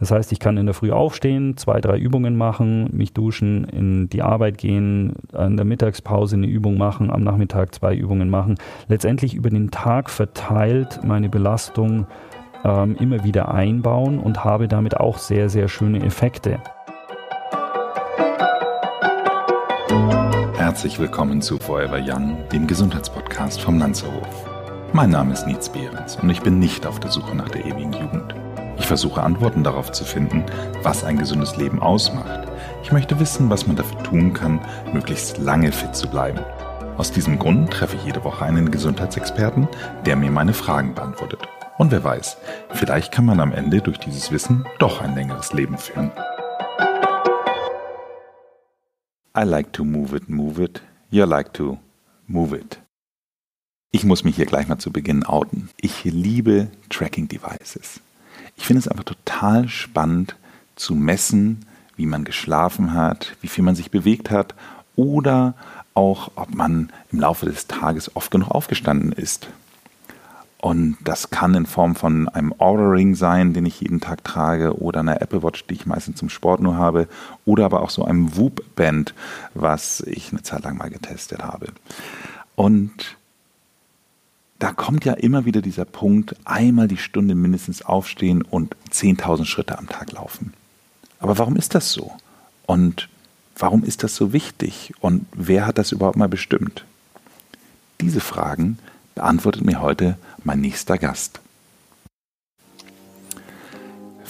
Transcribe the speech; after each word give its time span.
Das 0.00 0.10
heißt, 0.10 0.32
ich 0.32 0.40
kann 0.40 0.56
in 0.56 0.64
der 0.64 0.74
Früh 0.74 0.92
aufstehen, 0.92 1.58
zwei, 1.58 1.82
drei 1.82 1.98
Übungen 1.98 2.36
machen, 2.36 2.88
mich 2.92 3.12
duschen, 3.12 3.64
in 3.64 4.08
die 4.08 4.22
Arbeit 4.22 4.56
gehen, 4.56 5.12
an 5.34 5.58
der 5.58 5.66
Mittagspause 5.66 6.36
eine 6.36 6.46
Übung 6.46 6.78
machen, 6.78 7.10
am 7.10 7.22
Nachmittag 7.22 7.74
zwei 7.74 7.94
Übungen 7.94 8.30
machen. 8.30 8.56
Letztendlich 8.88 9.34
über 9.34 9.50
den 9.50 9.70
Tag 9.70 10.08
verteilt 10.08 11.00
meine 11.04 11.28
Belastung 11.28 12.06
ähm, 12.64 12.96
immer 12.98 13.24
wieder 13.24 13.52
einbauen 13.52 14.18
und 14.18 14.42
habe 14.42 14.68
damit 14.68 14.96
auch 14.96 15.18
sehr, 15.18 15.50
sehr 15.50 15.68
schöne 15.68 16.02
Effekte. 16.02 16.58
Herzlich 20.56 20.98
willkommen 20.98 21.42
zu 21.42 21.58
Forever 21.58 22.00
Young, 22.02 22.38
dem 22.52 22.66
Gesundheitspodcast 22.66 23.60
vom 23.60 23.78
Lanzerhof. 23.78 24.46
Mein 24.94 25.10
Name 25.10 25.34
ist 25.34 25.46
Nietz 25.46 25.68
Behrens 25.68 26.16
und 26.16 26.30
ich 26.30 26.40
bin 26.40 26.58
nicht 26.58 26.86
auf 26.86 27.00
der 27.00 27.10
Suche 27.10 27.36
nach 27.36 27.50
der 27.50 27.66
ewigen 27.66 27.92
Jugend. 27.92 28.34
Ich 28.80 28.86
versuche 28.86 29.22
Antworten 29.22 29.62
darauf 29.62 29.92
zu 29.92 30.04
finden, 30.04 30.42
was 30.82 31.04
ein 31.04 31.18
gesundes 31.18 31.58
Leben 31.58 31.80
ausmacht. 31.82 32.48
Ich 32.82 32.90
möchte 32.90 33.20
wissen, 33.20 33.50
was 33.50 33.66
man 33.66 33.76
dafür 33.76 34.02
tun 34.02 34.32
kann, 34.32 34.58
möglichst 34.94 35.36
lange 35.36 35.70
fit 35.70 35.94
zu 35.94 36.08
bleiben. 36.08 36.40
Aus 36.96 37.12
diesem 37.12 37.38
Grund 37.38 37.70
treffe 37.70 37.96
ich 37.96 38.06
jede 38.06 38.24
Woche 38.24 38.42
einen 38.42 38.70
Gesundheitsexperten, 38.70 39.68
der 40.06 40.16
mir 40.16 40.30
meine 40.30 40.54
Fragen 40.54 40.94
beantwortet. 40.94 41.40
Und 41.76 41.92
wer 41.92 42.02
weiß, 42.02 42.38
vielleicht 42.72 43.12
kann 43.12 43.26
man 43.26 43.40
am 43.40 43.52
Ende 43.52 43.82
durch 43.82 43.98
dieses 43.98 44.32
Wissen 44.32 44.64
doch 44.78 45.02
ein 45.02 45.14
längeres 45.14 45.52
Leben 45.52 45.76
führen. 45.76 46.10
I 49.36 49.42
like 49.44 49.74
to 49.74 49.84
move 49.84 50.16
it, 50.16 50.30
move 50.30 50.64
it. 50.64 50.80
You 51.10 51.26
like 51.26 51.52
to 51.52 51.78
move 52.26 52.56
it. 52.56 52.80
Ich 53.92 54.04
muss 54.04 54.24
mich 54.24 54.36
hier 54.36 54.46
gleich 54.46 54.68
mal 54.68 54.78
zu 54.78 54.90
Beginn 54.90 55.26
outen. 55.26 55.68
Ich 55.76 56.04
liebe 56.04 56.68
Tracking 56.88 57.28
Devices. 57.28 58.00
Ich 58.56 58.66
finde 58.66 58.80
es 58.80 58.88
einfach 58.88 59.04
total 59.04 59.68
spannend 59.68 60.36
zu 60.76 60.94
messen, 60.94 61.64
wie 61.96 62.06
man 62.06 62.24
geschlafen 62.24 62.94
hat, 62.94 63.36
wie 63.40 63.48
viel 63.48 63.64
man 63.64 63.74
sich 63.74 63.90
bewegt 63.90 64.30
hat 64.30 64.54
oder 64.96 65.54
auch, 65.94 66.32
ob 66.36 66.54
man 66.54 66.90
im 67.12 67.20
Laufe 67.20 67.46
des 67.46 67.66
Tages 67.66 68.14
oft 68.16 68.30
genug 68.30 68.50
aufgestanden 68.50 69.12
ist. 69.12 69.48
Und 70.58 70.98
das 71.02 71.30
kann 71.30 71.54
in 71.54 71.64
Form 71.64 71.96
von 71.96 72.28
einem 72.28 72.54
Aura 72.58 72.90
Ring 72.90 73.14
sein, 73.14 73.54
den 73.54 73.64
ich 73.64 73.80
jeden 73.80 74.00
Tag 74.00 74.24
trage, 74.24 74.78
oder 74.78 75.00
einer 75.00 75.22
Apple 75.22 75.42
Watch, 75.42 75.66
die 75.66 75.74
ich 75.74 75.86
meistens 75.86 76.18
zum 76.18 76.28
Sport 76.28 76.60
nur 76.60 76.76
habe, 76.76 77.08
oder 77.46 77.64
aber 77.64 77.80
auch 77.80 77.88
so 77.88 78.04
einem 78.04 78.36
Whoop 78.36 78.62
Band, 78.76 79.14
was 79.54 80.00
ich 80.00 80.32
eine 80.32 80.42
Zeit 80.42 80.64
lang 80.64 80.76
mal 80.76 80.90
getestet 80.90 81.42
habe. 81.42 81.68
Und 82.56 83.16
da 84.60 84.72
kommt 84.72 85.06
ja 85.06 85.14
immer 85.14 85.46
wieder 85.46 85.62
dieser 85.62 85.86
Punkt, 85.86 86.36
einmal 86.44 86.86
die 86.86 86.98
Stunde 86.98 87.34
mindestens 87.34 87.82
aufstehen 87.82 88.42
und 88.42 88.76
10.000 88.92 89.46
Schritte 89.46 89.78
am 89.78 89.88
Tag 89.88 90.12
laufen. 90.12 90.52
Aber 91.18 91.38
warum 91.38 91.56
ist 91.56 91.74
das 91.74 91.92
so? 91.92 92.12
Und 92.66 93.08
warum 93.56 93.82
ist 93.82 94.04
das 94.04 94.14
so 94.14 94.34
wichtig? 94.34 94.92
Und 95.00 95.24
wer 95.32 95.66
hat 95.66 95.78
das 95.78 95.92
überhaupt 95.92 96.18
mal 96.18 96.28
bestimmt? 96.28 96.84
Diese 98.02 98.20
Fragen 98.20 98.78
beantwortet 99.14 99.64
mir 99.64 99.80
heute 99.80 100.18
mein 100.44 100.60
nächster 100.60 100.98
Gast. 100.98 101.40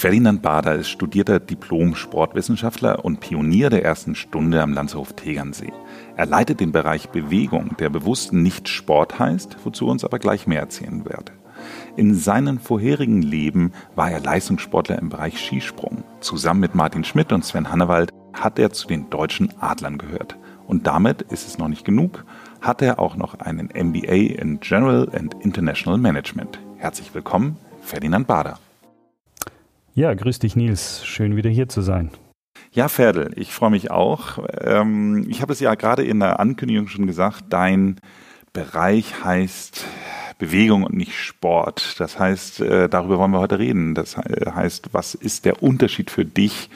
Ferdinand 0.01 0.41
Bader 0.41 0.77
ist 0.77 0.89
studierter 0.89 1.39
Diplom-Sportwissenschaftler 1.41 3.05
und 3.05 3.21
Pionier 3.21 3.69
der 3.69 3.85
ersten 3.85 4.15
Stunde 4.15 4.63
am 4.63 4.73
Landshof 4.73 5.13
Tegernsee. 5.13 5.75
Er 6.17 6.25
leitet 6.25 6.61
den 6.61 6.73
Bereich 6.73 7.11
Bewegung, 7.11 7.77
der 7.79 7.91
bewusst 7.91 8.33
nicht 8.33 8.71
Sport 8.71 9.19
heißt, 9.19 9.59
wozu 9.63 9.89
uns 9.89 10.03
aber 10.03 10.19
gleich 10.19 10.47
mehr 10.47 10.61
erzählen 10.61 11.05
werde. 11.05 11.33
In 11.99 12.15
seinem 12.15 12.61
vorherigen 12.61 13.21
Leben 13.21 13.73
war 13.95 14.11
er 14.11 14.21
Leistungssportler 14.21 14.99
im 14.99 15.11
Bereich 15.11 15.39
Skisprung. 15.39 16.03
Zusammen 16.21 16.61
mit 16.61 16.75
Martin 16.75 17.05
Schmidt 17.05 17.31
und 17.31 17.45
Sven 17.45 17.71
Hannewald 17.71 18.11
hat 18.33 18.59
er 18.59 18.73
zu 18.73 18.89
den 18.89 19.11
deutschen 19.11 19.53
Adlern 19.61 19.99
gehört. 19.99 20.35
Und 20.67 20.87
damit 20.87 21.21
ist 21.21 21.47
es 21.47 21.59
noch 21.59 21.69
nicht 21.69 21.85
genug, 21.85 22.25
hat 22.63 22.81
er 22.81 23.01
auch 23.01 23.17
noch 23.17 23.39
einen 23.41 23.67
MBA 23.67 24.41
in 24.41 24.61
General 24.61 25.11
and 25.15 25.35
International 25.41 25.99
Management. 25.99 26.59
Herzlich 26.79 27.15
willkommen, 27.15 27.59
Ferdinand 27.83 28.27
Bader. 28.27 28.59
Ja, 30.01 30.15
grüß 30.15 30.39
dich, 30.39 30.57
Nils. 30.57 31.05
Schön 31.05 31.37
wieder 31.37 31.51
hier 31.51 31.69
zu 31.69 31.83
sein. 31.83 32.09
Ja, 32.73 32.89
Ferdel, 32.89 33.33
ich 33.37 33.53
freue 33.53 33.69
mich 33.69 33.91
auch. 33.91 34.39
Ähm, 34.63 35.27
ich 35.29 35.43
habe 35.43 35.53
es 35.53 35.61
ja 35.61 35.75
gerade 35.75 36.03
in 36.03 36.21
der 36.21 36.41
Ankündigung 36.41 36.89
schon 36.89 37.07
gesagt, 37.07 37.45
dein 37.51 37.97
Bereich 38.55 39.23
heißt 39.23 39.85
Bewegung 40.39 40.85
und 40.85 40.97
nicht 40.97 41.13
Sport. 41.13 42.01
Das 42.01 42.19
heißt, 42.19 42.63
äh, 42.63 42.89
darüber 42.89 43.19
wollen 43.19 43.33
wir 43.33 43.41
heute 43.41 43.59
reden. 43.59 43.95
Das 43.95 44.17
heißt, 44.17 44.89
was 44.93 45.15
ist 45.15 45.45
der 45.45 45.63
Unterschied 45.63 46.11
für 46.11 46.25
dich 46.25 46.71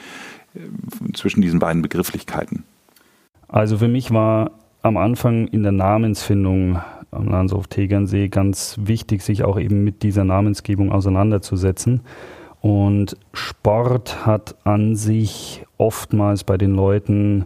äh, 0.53 0.59
zwischen 1.13 1.41
diesen 1.41 1.57
beiden 1.57 1.81
Begrifflichkeiten? 1.81 2.63
Also 3.47 3.79
für 3.79 3.87
mich 3.87 4.11
war 4.11 4.51
am 4.83 4.97
Anfang 4.97 5.47
in 5.47 5.63
der 5.63 5.71
Namensfindung 5.71 6.79
am 7.09 7.27
Landshof 7.27 7.65
Tegernsee 7.65 8.27
ganz 8.27 8.77
wichtig, 8.83 9.23
sich 9.23 9.43
auch 9.43 9.59
eben 9.59 9.83
mit 9.83 10.03
dieser 10.03 10.25
Namensgebung 10.25 10.91
auseinanderzusetzen. 10.91 12.01
Und 12.65 13.15
Sport 13.31 14.25
hat 14.25 14.55
an 14.63 14.95
sich 14.95 15.63
oftmals 15.77 16.43
bei 16.43 16.57
den 16.57 16.73
Leuten 16.73 17.45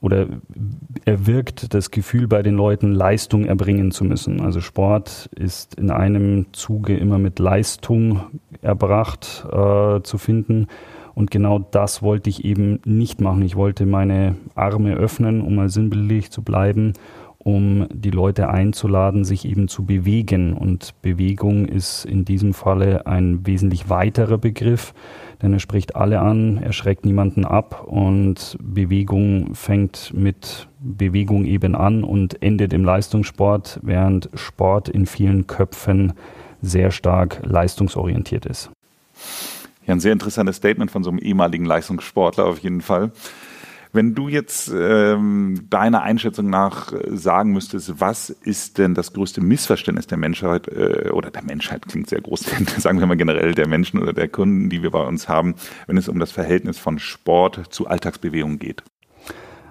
oder 0.00 0.28
erwirkt 1.04 1.74
das 1.74 1.90
Gefühl 1.90 2.26
bei 2.26 2.40
den 2.40 2.54
Leuten, 2.54 2.94
Leistung 2.94 3.44
erbringen 3.44 3.90
zu 3.90 4.04
müssen. 4.04 4.40
Also 4.40 4.62
Sport 4.62 5.28
ist 5.36 5.74
in 5.74 5.90
einem 5.90 6.46
Zuge 6.54 6.96
immer 6.96 7.18
mit 7.18 7.38
Leistung 7.38 8.22
erbracht 8.62 9.44
äh, 9.52 10.00
zu 10.00 10.16
finden. 10.16 10.68
Und 11.14 11.30
genau 11.30 11.58
das 11.58 12.00
wollte 12.02 12.30
ich 12.30 12.46
eben 12.46 12.80
nicht 12.86 13.20
machen. 13.20 13.42
Ich 13.42 13.56
wollte 13.56 13.84
meine 13.84 14.36
Arme 14.54 14.94
öffnen, 14.94 15.42
um 15.42 15.54
mal 15.54 15.68
sinnbildlich 15.68 16.30
zu 16.30 16.40
bleiben 16.40 16.94
um 17.48 17.86
die 17.90 18.10
Leute 18.10 18.50
einzuladen, 18.50 19.24
sich 19.24 19.46
eben 19.46 19.68
zu 19.68 19.86
bewegen. 19.86 20.52
Und 20.52 20.92
Bewegung 21.00 21.64
ist 21.64 22.04
in 22.04 22.26
diesem 22.26 22.52
Falle 22.52 23.06
ein 23.06 23.46
wesentlich 23.46 23.88
weiterer 23.88 24.36
Begriff, 24.36 24.92
denn 25.40 25.54
er 25.54 25.58
spricht 25.58 25.96
alle 25.96 26.20
an, 26.20 26.58
er 26.58 26.74
schreckt 26.74 27.06
niemanden 27.06 27.46
ab 27.46 27.84
und 27.86 28.58
Bewegung 28.60 29.54
fängt 29.54 30.12
mit 30.12 30.68
Bewegung 30.78 31.46
eben 31.46 31.74
an 31.74 32.04
und 32.04 32.42
endet 32.42 32.74
im 32.74 32.84
Leistungssport, 32.84 33.80
während 33.82 34.28
Sport 34.34 34.90
in 34.90 35.06
vielen 35.06 35.46
Köpfen 35.46 36.12
sehr 36.60 36.90
stark 36.90 37.40
leistungsorientiert 37.46 38.44
ist. 38.44 38.68
Ja, 39.86 39.94
ein 39.94 40.00
sehr 40.00 40.12
interessantes 40.12 40.56
Statement 40.56 40.90
von 40.90 41.02
so 41.02 41.08
einem 41.08 41.18
ehemaligen 41.18 41.64
Leistungssportler 41.64 42.44
auf 42.44 42.58
jeden 42.58 42.82
Fall. 42.82 43.10
Wenn 43.98 44.14
du 44.14 44.28
jetzt 44.28 44.72
ähm, 44.72 45.66
deiner 45.70 46.02
Einschätzung 46.02 46.48
nach 46.48 46.92
äh, 46.92 47.16
sagen 47.16 47.50
müsstest, 47.50 48.00
was 48.00 48.30
ist 48.30 48.78
denn 48.78 48.94
das 48.94 49.12
größte 49.12 49.40
Missverständnis 49.40 50.06
der 50.06 50.18
Menschheit 50.18 50.68
äh, 50.68 51.10
oder 51.10 51.32
der 51.32 51.42
Menschheit 51.42 51.84
klingt 51.88 52.08
sehr 52.08 52.20
groß, 52.20 52.44
sagen 52.78 53.00
wir 53.00 53.08
mal 53.08 53.16
generell 53.16 53.56
der 53.56 53.66
Menschen 53.66 54.00
oder 54.00 54.12
der 54.12 54.28
Kunden, 54.28 54.70
die 54.70 54.84
wir 54.84 54.92
bei 54.92 55.04
uns 55.04 55.28
haben, 55.28 55.56
wenn 55.88 55.96
es 55.96 56.08
um 56.08 56.20
das 56.20 56.30
Verhältnis 56.30 56.78
von 56.78 57.00
Sport 57.00 57.60
zu 57.70 57.88
Alltagsbewegung 57.88 58.60
geht? 58.60 58.84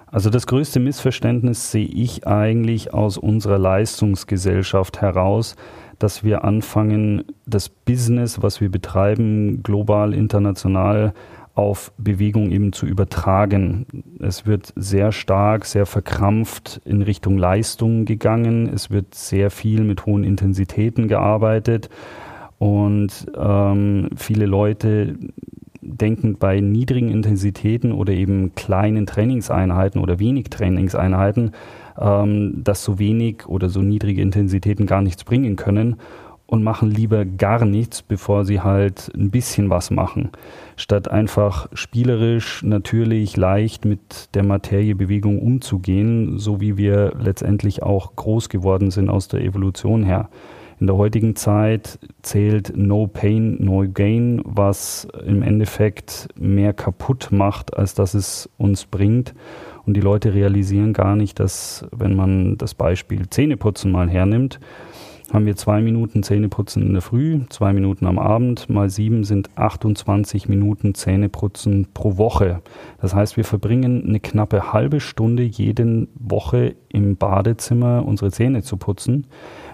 Also 0.08 0.28
das 0.28 0.46
größte 0.46 0.78
Missverständnis 0.78 1.70
sehe 1.70 1.88
ich 1.88 2.26
eigentlich 2.26 2.92
aus 2.92 3.16
unserer 3.16 3.58
Leistungsgesellschaft 3.58 5.00
heraus, 5.00 5.56
dass 5.98 6.22
wir 6.22 6.44
anfangen, 6.44 7.24
das 7.46 7.70
Business, 7.70 8.42
was 8.42 8.60
wir 8.60 8.70
betreiben, 8.70 9.62
global, 9.62 10.12
international, 10.12 11.14
auf 11.58 11.90
Bewegung 11.98 12.52
eben 12.52 12.72
zu 12.72 12.86
übertragen. 12.86 13.84
Es 14.20 14.46
wird 14.46 14.72
sehr 14.76 15.10
stark, 15.10 15.64
sehr 15.64 15.86
verkrampft 15.86 16.80
in 16.84 17.02
Richtung 17.02 17.36
Leistung 17.36 18.04
gegangen. 18.04 18.70
Es 18.72 18.90
wird 18.90 19.12
sehr 19.16 19.50
viel 19.50 19.82
mit 19.82 20.06
hohen 20.06 20.22
Intensitäten 20.22 21.08
gearbeitet 21.08 21.90
und 22.58 23.26
ähm, 23.36 24.08
viele 24.14 24.46
Leute 24.46 25.16
denken 25.82 26.36
bei 26.38 26.60
niedrigen 26.60 27.10
Intensitäten 27.10 27.90
oder 27.90 28.12
eben 28.12 28.54
kleinen 28.54 29.06
Trainingseinheiten 29.06 30.00
oder 30.00 30.20
wenig 30.20 30.50
Trainingseinheiten, 30.50 31.50
ähm, 31.98 32.62
dass 32.62 32.84
so 32.84 33.00
wenig 33.00 33.48
oder 33.48 33.68
so 33.68 33.82
niedrige 33.82 34.22
Intensitäten 34.22 34.86
gar 34.86 35.02
nichts 35.02 35.24
bringen 35.24 35.56
können 35.56 35.96
und 36.48 36.62
machen 36.62 36.90
lieber 36.90 37.26
gar 37.26 37.66
nichts, 37.66 38.00
bevor 38.00 38.46
sie 38.46 38.62
halt 38.62 39.12
ein 39.14 39.30
bisschen 39.30 39.68
was 39.68 39.90
machen, 39.90 40.30
statt 40.76 41.10
einfach 41.10 41.68
spielerisch, 41.74 42.62
natürlich, 42.62 43.36
leicht 43.36 43.84
mit 43.84 44.34
der 44.34 44.44
Materiebewegung 44.44 45.40
umzugehen, 45.40 46.38
so 46.38 46.58
wie 46.58 46.78
wir 46.78 47.12
letztendlich 47.20 47.82
auch 47.82 48.16
groß 48.16 48.48
geworden 48.48 48.90
sind 48.90 49.10
aus 49.10 49.28
der 49.28 49.42
Evolution 49.42 50.02
her. 50.02 50.30
In 50.80 50.86
der 50.86 50.96
heutigen 50.96 51.36
Zeit 51.36 51.98
zählt 52.22 52.72
No 52.74 53.08
Pain, 53.08 53.58
No 53.62 53.84
Gain, 53.86 54.40
was 54.44 55.06
im 55.26 55.42
Endeffekt 55.42 56.28
mehr 56.38 56.72
kaputt 56.72 57.28
macht, 57.30 57.76
als 57.76 57.92
dass 57.92 58.14
es 58.14 58.48
uns 58.56 58.86
bringt. 58.86 59.34
Und 59.84 59.94
die 59.94 60.00
Leute 60.00 60.32
realisieren 60.32 60.94
gar 60.94 61.14
nicht, 61.14 61.40
dass 61.40 61.86
wenn 61.90 62.16
man 62.16 62.56
das 62.56 62.74
Beispiel 62.74 63.28
Zähneputzen 63.28 63.92
mal 63.92 64.08
hernimmt, 64.08 64.60
haben 65.32 65.44
wir 65.44 65.56
zwei 65.56 65.82
Minuten 65.82 66.22
Zähneputzen 66.22 66.82
in 66.82 66.92
der 66.94 67.02
Früh, 67.02 67.40
zwei 67.50 67.72
Minuten 67.72 68.06
am 68.06 68.18
Abend, 68.18 68.70
mal 68.70 68.88
sieben 68.88 69.24
sind 69.24 69.50
28 69.56 70.48
Minuten 70.48 70.94
Zähneputzen 70.94 71.88
pro 71.92 72.16
Woche. 72.16 72.62
Das 73.00 73.14
heißt, 73.14 73.36
wir 73.36 73.44
verbringen 73.44 74.04
eine 74.06 74.20
knappe 74.20 74.72
halbe 74.72 75.00
Stunde 75.00 75.42
jede 75.42 76.08
Woche 76.14 76.76
im 76.88 77.16
Badezimmer 77.16 78.04
unsere 78.06 78.30
Zähne 78.30 78.62
zu 78.62 78.78
putzen. 78.78 79.26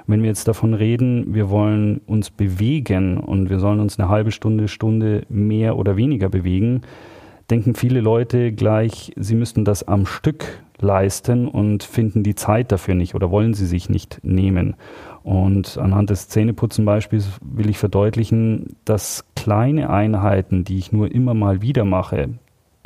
Wenn 0.07 0.23
wir 0.23 0.29
jetzt 0.29 0.49
davon 0.49 0.75
reden, 0.75 1.35
wir 1.35 1.51
wollen 1.51 2.01
uns 2.07 2.31
bewegen 2.31 3.19
und 3.19 3.49
wir 3.49 3.61
sollen 3.61 3.81
uns 3.81 3.99
eine 3.99 4.09
halbe 4.09 4.33
Stunde, 4.33 4.67
Stunde 4.67 5.23
mehr 5.29 5.79
oder 5.79 5.97
weniger 5.97 6.29
bewegen, 6.29 6.83
denken 7.49 7.75
viele 7.75 8.01
Leute 8.01 8.53
gleich, 8.53 9.13
sie 9.17 9.35
müssten 9.35 9.65
das 9.65 9.87
am 9.87 10.07
Stück 10.07 10.65
leisten 10.81 11.47
und 11.49 11.83
finden 11.83 12.23
die 12.23 12.35
Zeit 12.35 12.73
dafür 12.73 12.95
nicht 12.95 13.15
oder 13.15 13.31
wollen 13.31 13.55
sie 13.55 13.67
sich 13.67 13.89
nicht 13.89 14.21
nehmen. 14.23 14.77
Und 15.25 15.79
anhand 15.79 16.11
des 16.11 16.29
Zähneputzenbeispiels 16.29 17.41
will 17.41 17.71
ich 17.71 17.79
verdeutlichen, 17.79 18.77
dass 18.85 19.25
kleine 19.35 19.89
Einheiten, 19.89 20.65
die 20.65 20.77
ich 20.77 20.93
nur 20.93 21.11
immer 21.11 21.33
mal 21.33 21.63
wieder 21.63 21.87
mache, 21.87 22.29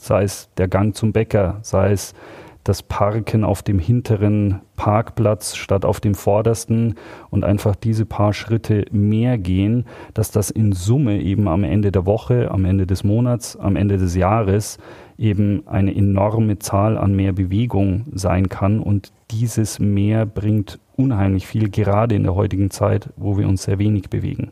sei 0.01 0.23
es 0.23 0.49
der 0.57 0.69
Gang 0.69 0.95
zum 0.95 1.13
Bäcker, 1.13 1.59
sei 1.63 1.91
es 1.91 2.15
das 2.63 2.83
Parken 2.83 3.45
auf 3.45 3.63
dem 3.63 3.79
hinteren 3.79 4.61
Parkplatz 4.77 5.57
statt 5.57 5.85
auf 5.85 6.01
dem 6.01 6.15
vordersten 6.15 6.95
und 7.31 7.43
einfach 7.43 7.75
diese 7.75 8.05
paar 8.05 8.33
Schritte 8.35 8.85
mehr 8.93 9.39
gehen, 9.39 9.87
dass 10.15 10.31
das 10.31 10.51
in 10.51 10.73
Summe 10.73 11.21
eben 11.21 11.49
am 11.49 11.65
Ende 11.65 11.91
der 11.91 12.07
Woche, 12.07 12.51
am 12.51 12.65
Ende 12.65 12.87
des 12.87 13.05
Monats, 13.05 13.57
am 13.57 13.75
Ende 13.75 13.97
des 13.97 14.15
Jahres 14.15 14.79
eben 15.17 15.67
eine 15.67 15.97
enorme 15.97 16.59
Zahl 16.59 16.99
an 16.99 17.17
mehr 17.17 17.33
Bewegung 17.33 18.05
sein 18.13 18.49
kann. 18.49 18.81
Und 18.81 19.13
dieses 19.31 19.81
mehr 19.81 20.27
bringt 20.27 20.79
unheimlich 20.99 21.47
viel, 21.47 21.71
gerade 21.71 22.15
in 22.15 22.25
der 22.25 22.35
heutigen 22.35 22.71
Zeit, 22.71 23.11
wo 23.17 23.39
wir 23.39 23.49
uns 23.49 23.63
sehr 23.63 23.79
wenig 23.79 24.11
bewegen. 24.11 24.51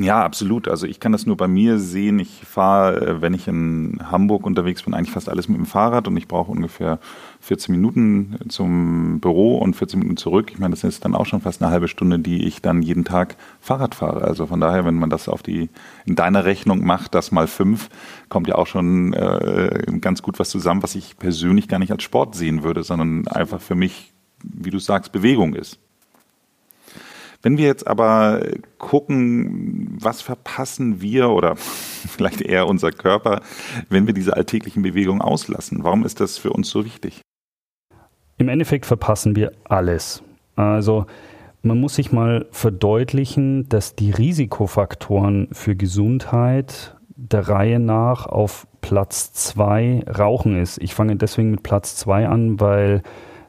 Ja, 0.00 0.24
absolut. 0.24 0.66
Also 0.66 0.86
ich 0.86 0.98
kann 0.98 1.12
das 1.12 1.26
nur 1.26 1.36
bei 1.36 1.46
mir 1.46 1.78
sehen. 1.78 2.20
Ich 2.20 2.42
fahre, 2.46 3.06
äh, 3.06 3.20
wenn 3.20 3.34
ich 3.34 3.46
in 3.48 3.98
Hamburg 4.10 4.46
unterwegs 4.46 4.82
bin, 4.82 4.94
eigentlich 4.94 5.10
fast 5.10 5.28
alles 5.28 5.46
mit 5.46 5.58
dem 5.58 5.66
Fahrrad 5.66 6.08
und 6.08 6.16
ich 6.16 6.26
brauche 6.26 6.50
ungefähr 6.50 6.98
14 7.40 7.74
Minuten 7.74 8.38
zum 8.48 9.20
Büro 9.20 9.58
und 9.58 9.76
14 9.76 9.98
Minuten 9.98 10.16
zurück. 10.16 10.52
Ich 10.52 10.58
meine, 10.58 10.70
das 10.74 10.84
ist 10.84 11.04
dann 11.04 11.14
auch 11.14 11.26
schon 11.26 11.42
fast 11.42 11.60
eine 11.60 11.70
halbe 11.70 11.86
Stunde, 11.86 12.18
die 12.18 12.46
ich 12.46 12.62
dann 12.62 12.80
jeden 12.80 13.04
Tag 13.04 13.36
Fahrrad 13.60 13.94
fahre. 13.94 14.22
Also 14.22 14.46
von 14.46 14.58
daher, 14.58 14.86
wenn 14.86 14.94
man 14.94 15.10
das 15.10 15.28
auf 15.28 15.42
die 15.42 15.68
in 16.06 16.16
deiner 16.16 16.46
Rechnung 16.46 16.82
macht, 16.82 17.14
das 17.14 17.30
mal 17.30 17.46
fünf, 17.46 17.90
kommt 18.30 18.48
ja 18.48 18.54
auch 18.54 18.68
schon 18.68 19.12
äh, 19.12 19.84
ganz 20.00 20.22
gut 20.22 20.38
was 20.38 20.48
zusammen, 20.48 20.82
was 20.82 20.94
ich 20.94 21.18
persönlich 21.18 21.68
gar 21.68 21.78
nicht 21.78 21.92
als 21.92 22.04
Sport 22.04 22.36
sehen 22.36 22.62
würde, 22.62 22.84
sondern 22.84 23.28
einfach 23.28 23.60
für 23.60 23.74
mich, 23.74 24.14
wie 24.42 24.70
du 24.70 24.78
sagst, 24.78 25.12
Bewegung 25.12 25.54
ist. 25.54 25.78
Wenn 27.42 27.56
wir 27.56 27.66
jetzt 27.66 27.86
aber 27.86 28.42
gucken, 28.78 29.96
was 29.98 30.20
verpassen 30.20 31.00
wir 31.00 31.30
oder 31.30 31.56
vielleicht 31.56 32.42
eher 32.42 32.66
unser 32.66 32.92
Körper, 32.92 33.40
wenn 33.88 34.06
wir 34.06 34.14
diese 34.14 34.36
alltäglichen 34.36 34.82
Bewegungen 34.82 35.22
auslassen? 35.22 35.82
Warum 35.82 36.04
ist 36.04 36.20
das 36.20 36.36
für 36.36 36.50
uns 36.50 36.68
so 36.68 36.84
wichtig? 36.84 37.22
Im 38.36 38.48
Endeffekt 38.48 38.86
verpassen 38.86 39.36
wir 39.36 39.52
alles. 39.64 40.22
Also 40.56 41.06
man 41.62 41.78
muss 41.78 41.96
sich 41.96 42.12
mal 42.12 42.46
verdeutlichen, 42.50 43.68
dass 43.68 43.94
die 43.94 44.10
Risikofaktoren 44.10 45.48
für 45.52 45.76
Gesundheit 45.76 46.96
der 47.16 47.48
Reihe 47.48 47.78
nach 47.78 48.26
auf 48.26 48.66
Platz 48.80 49.34
2 49.34 50.04
Rauchen 50.18 50.58
ist. 50.58 50.78
Ich 50.78 50.94
fange 50.94 51.16
deswegen 51.16 51.50
mit 51.50 51.62
Platz 51.62 51.96
2 51.96 52.28
an, 52.28 52.60
weil 52.60 53.02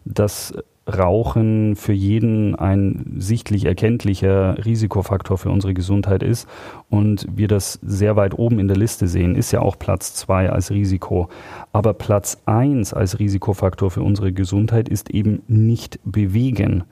das 0.03 0.53
Rauchen 0.87 1.75
für 1.75 1.93
jeden 1.93 2.55
ein 2.55 3.15
sichtlich 3.17 3.65
erkenntlicher 3.65 4.65
Risikofaktor 4.65 5.37
für 5.37 5.51
unsere 5.51 5.75
Gesundheit 5.75 6.23
ist 6.23 6.49
und 6.89 7.27
wir 7.31 7.47
das 7.47 7.79
sehr 7.83 8.15
weit 8.15 8.37
oben 8.37 8.57
in 8.59 8.67
der 8.67 8.77
Liste 8.77 9.07
sehen, 9.07 9.35
ist 9.35 9.51
ja 9.51 9.61
auch 9.61 9.77
Platz 9.77 10.15
zwei 10.15 10.49
als 10.49 10.71
Risiko. 10.71 11.29
Aber 11.71 11.93
Platz 11.93 12.41
eins 12.45 12.93
als 12.93 13.19
Risikofaktor 13.19 13.91
für 13.91 14.01
unsere 14.01 14.33
Gesundheit 14.33 14.89
ist 14.89 15.11
eben 15.11 15.43
nicht 15.47 15.99
bewegen. 16.03 16.83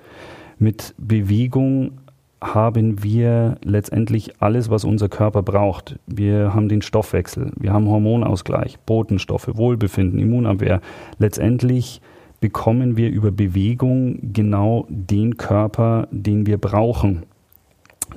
Mit 0.60 0.94
Bewegung 0.98 1.94
haben 2.42 3.04
wir 3.04 3.58
letztendlich 3.64 4.40
alles, 4.40 4.70
was 4.70 4.86
unser 4.86 5.10
Körper 5.10 5.42
braucht. 5.42 6.00
Wir 6.06 6.54
haben 6.54 6.70
den 6.70 6.82
Stoffwechsel, 6.82 7.52
wir 7.58 7.74
haben 7.74 7.88
Hormonausgleich, 7.88 8.80
Botenstoffe, 8.86 9.50
Wohlbefinden, 9.54 10.20
Immunabwehr. 10.20 10.80
Letztendlich 11.18 12.02
bekommen 12.40 12.98
wir 12.98 13.10
über 13.10 13.32
Bewegung 13.32 14.34
genau 14.34 14.86
den 14.90 15.38
Körper, 15.38 16.08
den 16.12 16.46
wir 16.46 16.58
brauchen. 16.58 17.24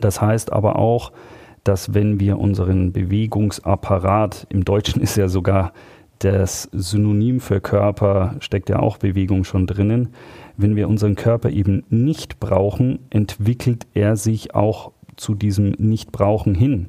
Das 0.00 0.20
heißt 0.20 0.52
aber 0.52 0.76
auch, 0.76 1.12
dass 1.64 1.94
wenn 1.94 2.18
wir 2.18 2.38
unseren 2.38 2.92
Bewegungsapparat, 2.92 4.46
im 4.50 4.64
Deutschen 4.64 5.02
ist 5.02 5.16
ja 5.16 5.28
sogar 5.28 5.72
das 6.18 6.68
Synonym 6.72 7.40
für 7.40 7.60
Körper, 7.60 8.36
steckt 8.40 8.68
ja 8.68 8.78
auch 8.78 8.98
Bewegung 8.98 9.44
schon 9.44 9.66
drinnen, 9.66 10.10
wenn 10.56 10.76
wir 10.76 10.88
unseren 10.88 11.16
Körper 11.16 11.50
eben 11.50 11.84
nicht 11.88 12.38
brauchen, 12.38 13.00
entwickelt 13.10 13.86
er 13.94 14.16
sich 14.16 14.54
auch 14.54 14.92
zu 15.22 15.34
diesem 15.34 15.70
Nichtbrauchen 15.78 16.54
hin. 16.54 16.88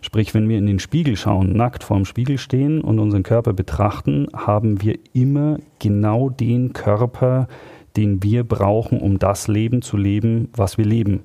Sprich, 0.00 0.34
wenn 0.34 0.48
wir 0.48 0.58
in 0.58 0.66
den 0.66 0.78
Spiegel 0.78 1.16
schauen, 1.16 1.52
nackt 1.52 1.84
vorm 1.84 2.04
Spiegel 2.04 2.38
stehen 2.38 2.80
und 2.80 2.98
unseren 2.98 3.22
Körper 3.22 3.52
betrachten, 3.52 4.26
haben 4.34 4.82
wir 4.82 4.98
immer 5.12 5.58
genau 5.78 6.30
den 6.30 6.72
Körper, 6.72 7.46
den 7.96 8.22
wir 8.22 8.42
brauchen, 8.42 8.98
um 8.98 9.18
das 9.18 9.46
Leben 9.46 9.82
zu 9.82 9.96
leben, 9.96 10.48
was 10.56 10.78
wir 10.78 10.84
leben. 10.84 11.22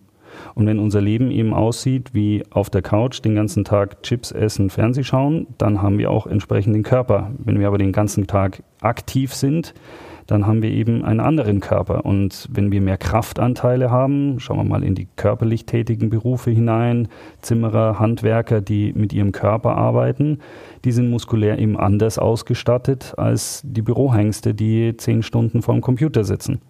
Und 0.53 0.67
wenn 0.67 0.79
unser 0.79 1.01
Leben 1.01 1.31
eben 1.31 1.53
aussieht 1.53 2.13
wie 2.13 2.43
auf 2.51 2.69
der 2.69 2.81
Couch 2.81 3.23
den 3.23 3.35
ganzen 3.35 3.63
Tag 3.63 4.03
Chips 4.03 4.31
essen, 4.31 4.69
Fernseh 4.69 5.03
schauen, 5.03 5.47
dann 5.57 5.81
haben 5.81 5.97
wir 5.97 6.11
auch 6.11 6.27
entsprechend 6.27 6.75
den 6.75 6.83
Körper. 6.83 7.31
Wenn 7.37 7.59
wir 7.59 7.67
aber 7.67 7.77
den 7.77 7.91
ganzen 7.91 8.27
Tag 8.27 8.63
aktiv 8.81 9.33
sind, 9.33 9.73
dann 10.29 10.45
haben 10.45 10.61
wir 10.61 10.69
eben 10.69 11.03
einen 11.03 11.19
anderen 11.19 11.59
Körper. 11.59 12.05
Und 12.05 12.47
wenn 12.51 12.71
wir 12.71 12.81
mehr 12.81 12.97
Kraftanteile 12.97 13.89
haben, 13.89 14.39
schauen 14.39 14.57
wir 14.57 14.63
mal 14.63 14.83
in 14.83 14.93
die 14.93 15.07
körperlich 15.15 15.65
tätigen 15.65 16.09
Berufe 16.09 16.51
hinein, 16.51 17.07
Zimmerer, 17.41 17.99
Handwerker, 17.99 18.61
die 18.61 18.93
mit 18.93 19.11
ihrem 19.11 19.31
Körper 19.31 19.75
arbeiten, 19.75 20.39
die 20.85 20.91
sind 20.91 21.09
muskulär 21.09 21.57
eben 21.57 21.77
anders 21.77 22.19
ausgestattet 22.19 23.13
als 23.17 23.63
die 23.65 23.81
Bürohengste, 23.81 24.53
die 24.53 24.95
zehn 24.97 25.23
Stunden 25.23 25.61
vorm 25.61 25.81
Computer 25.81 26.23
sitzen. 26.23 26.61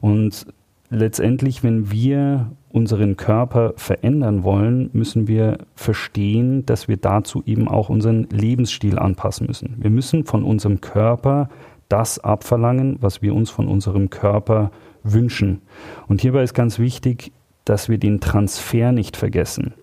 Und 0.00 0.46
letztendlich, 0.90 1.64
wenn 1.64 1.90
wir 1.90 2.50
unseren 2.70 3.16
Körper 3.16 3.72
verändern 3.76 4.44
wollen, 4.44 4.90
müssen 4.92 5.26
wir 5.26 5.58
verstehen, 5.74 6.66
dass 6.66 6.86
wir 6.86 6.98
dazu 6.98 7.42
eben 7.46 7.66
auch 7.68 7.88
unseren 7.88 8.24
Lebensstil 8.30 8.98
anpassen 8.98 9.46
müssen. 9.46 9.76
Wir 9.78 9.90
müssen 9.90 10.24
von 10.24 10.44
unserem 10.44 10.82
Körper 10.82 11.48
das 11.88 12.18
abverlangen, 12.18 12.98
was 13.00 13.22
wir 13.22 13.34
uns 13.34 13.50
von 13.50 13.68
unserem 13.68 14.10
Körper 14.10 14.70
wünschen. 15.02 15.62
Und 16.08 16.20
hierbei 16.20 16.42
ist 16.42 16.54
ganz 16.54 16.78
wichtig, 16.78 17.32
dass 17.64 17.88
wir 17.88 17.98
den 17.98 18.20
Transfer 18.20 18.92
nicht 18.92 19.16
vergessen. 19.16 19.74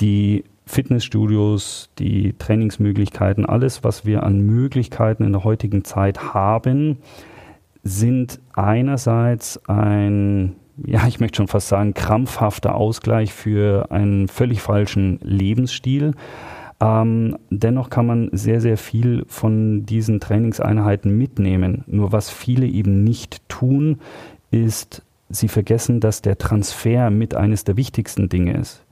Die 0.00 0.44
Fitnessstudios, 0.66 1.90
die 1.98 2.34
Trainingsmöglichkeiten, 2.38 3.46
alles, 3.46 3.84
was 3.84 4.04
wir 4.04 4.24
an 4.24 4.40
Möglichkeiten 4.40 5.24
in 5.24 5.32
der 5.32 5.44
heutigen 5.44 5.84
Zeit 5.84 6.34
haben, 6.34 6.98
sind 7.84 8.40
einerseits 8.52 9.60
ein, 9.68 10.56
ja, 10.84 11.06
ich 11.06 11.20
möchte 11.20 11.36
schon 11.36 11.48
fast 11.48 11.68
sagen, 11.68 11.94
krampfhafter 11.94 12.74
Ausgleich 12.74 13.32
für 13.32 13.92
einen 13.92 14.26
völlig 14.26 14.60
falschen 14.60 15.20
Lebensstil. 15.22 16.12
Ähm, 16.80 17.38
dennoch 17.50 17.88
kann 17.88 18.06
man 18.06 18.28
sehr, 18.32 18.60
sehr 18.60 18.76
viel 18.76 19.24
von 19.28 19.86
diesen 19.86 20.20
Trainingseinheiten 20.20 21.16
mitnehmen. 21.16 21.84
Nur 21.86 22.12
was 22.12 22.30
viele 22.30 22.66
eben 22.66 23.02
nicht 23.02 23.48
tun, 23.48 23.98
ist, 24.50 25.02
sie 25.28 25.48
vergessen, 25.48 26.00
dass 26.00 26.22
der 26.22 26.38
Transfer 26.38 27.10
mit 27.10 27.34
eines 27.34 27.64
der 27.64 27.76
wichtigsten 27.76 28.28
Dinge 28.28 28.56
ist. 28.56 28.82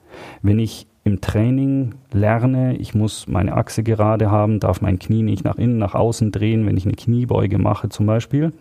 Wenn 0.43 0.59
ich 0.59 0.87
im 1.05 1.21
Training 1.21 1.95
lerne, 2.13 2.77
ich 2.77 2.95
muss 2.95 3.29
meine 3.29 3.55
Achse 3.55 3.83
gerade 3.83 4.31
haben, 4.31 4.59
darf 4.59 4.81
mein 4.81 4.99
Knie 4.99 5.23
nicht 5.23 5.45
nach 5.45 5.57
innen, 5.57 5.79
nach 5.79 5.95
außen 5.95 6.33
drehen, 6.33 6.67
wenn 6.67 6.79
ich 6.79 6.87
eine 6.87 6.95
Kniebeuge 6.95 7.59
mache 7.59 7.91
zum 7.91 8.07
Beispiel, 8.07 8.53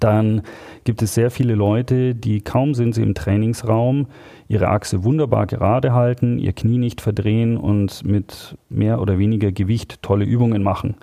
dann 0.00 0.42
gibt 0.84 1.02
es 1.02 1.14
sehr 1.14 1.30
viele 1.30 1.54
Leute, 1.54 2.14
die 2.14 2.40
kaum 2.40 2.74
sind 2.74 2.94
sie 2.94 3.02
im 3.02 3.14
Trainingsraum, 3.14 4.06
ihre 4.52 4.68
Achse 4.68 5.02
wunderbar 5.02 5.46
gerade 5.46 5.94
halten, 5.94 6.38
ihr 6.38 6.52
Knie 6.52 6.78
nicht 6.78 7.00
verdrehen 7.00 7.56
und 7.56 8.04
mit 8.04 8.56
mehr 8.68 9.00
oder 9.00 9.18
weniger 9.18 9.50
Gewicht 9.50 10.02
tolle 10.02 10.26
Übungen 10.26 10.62
machen. 10.62 10.96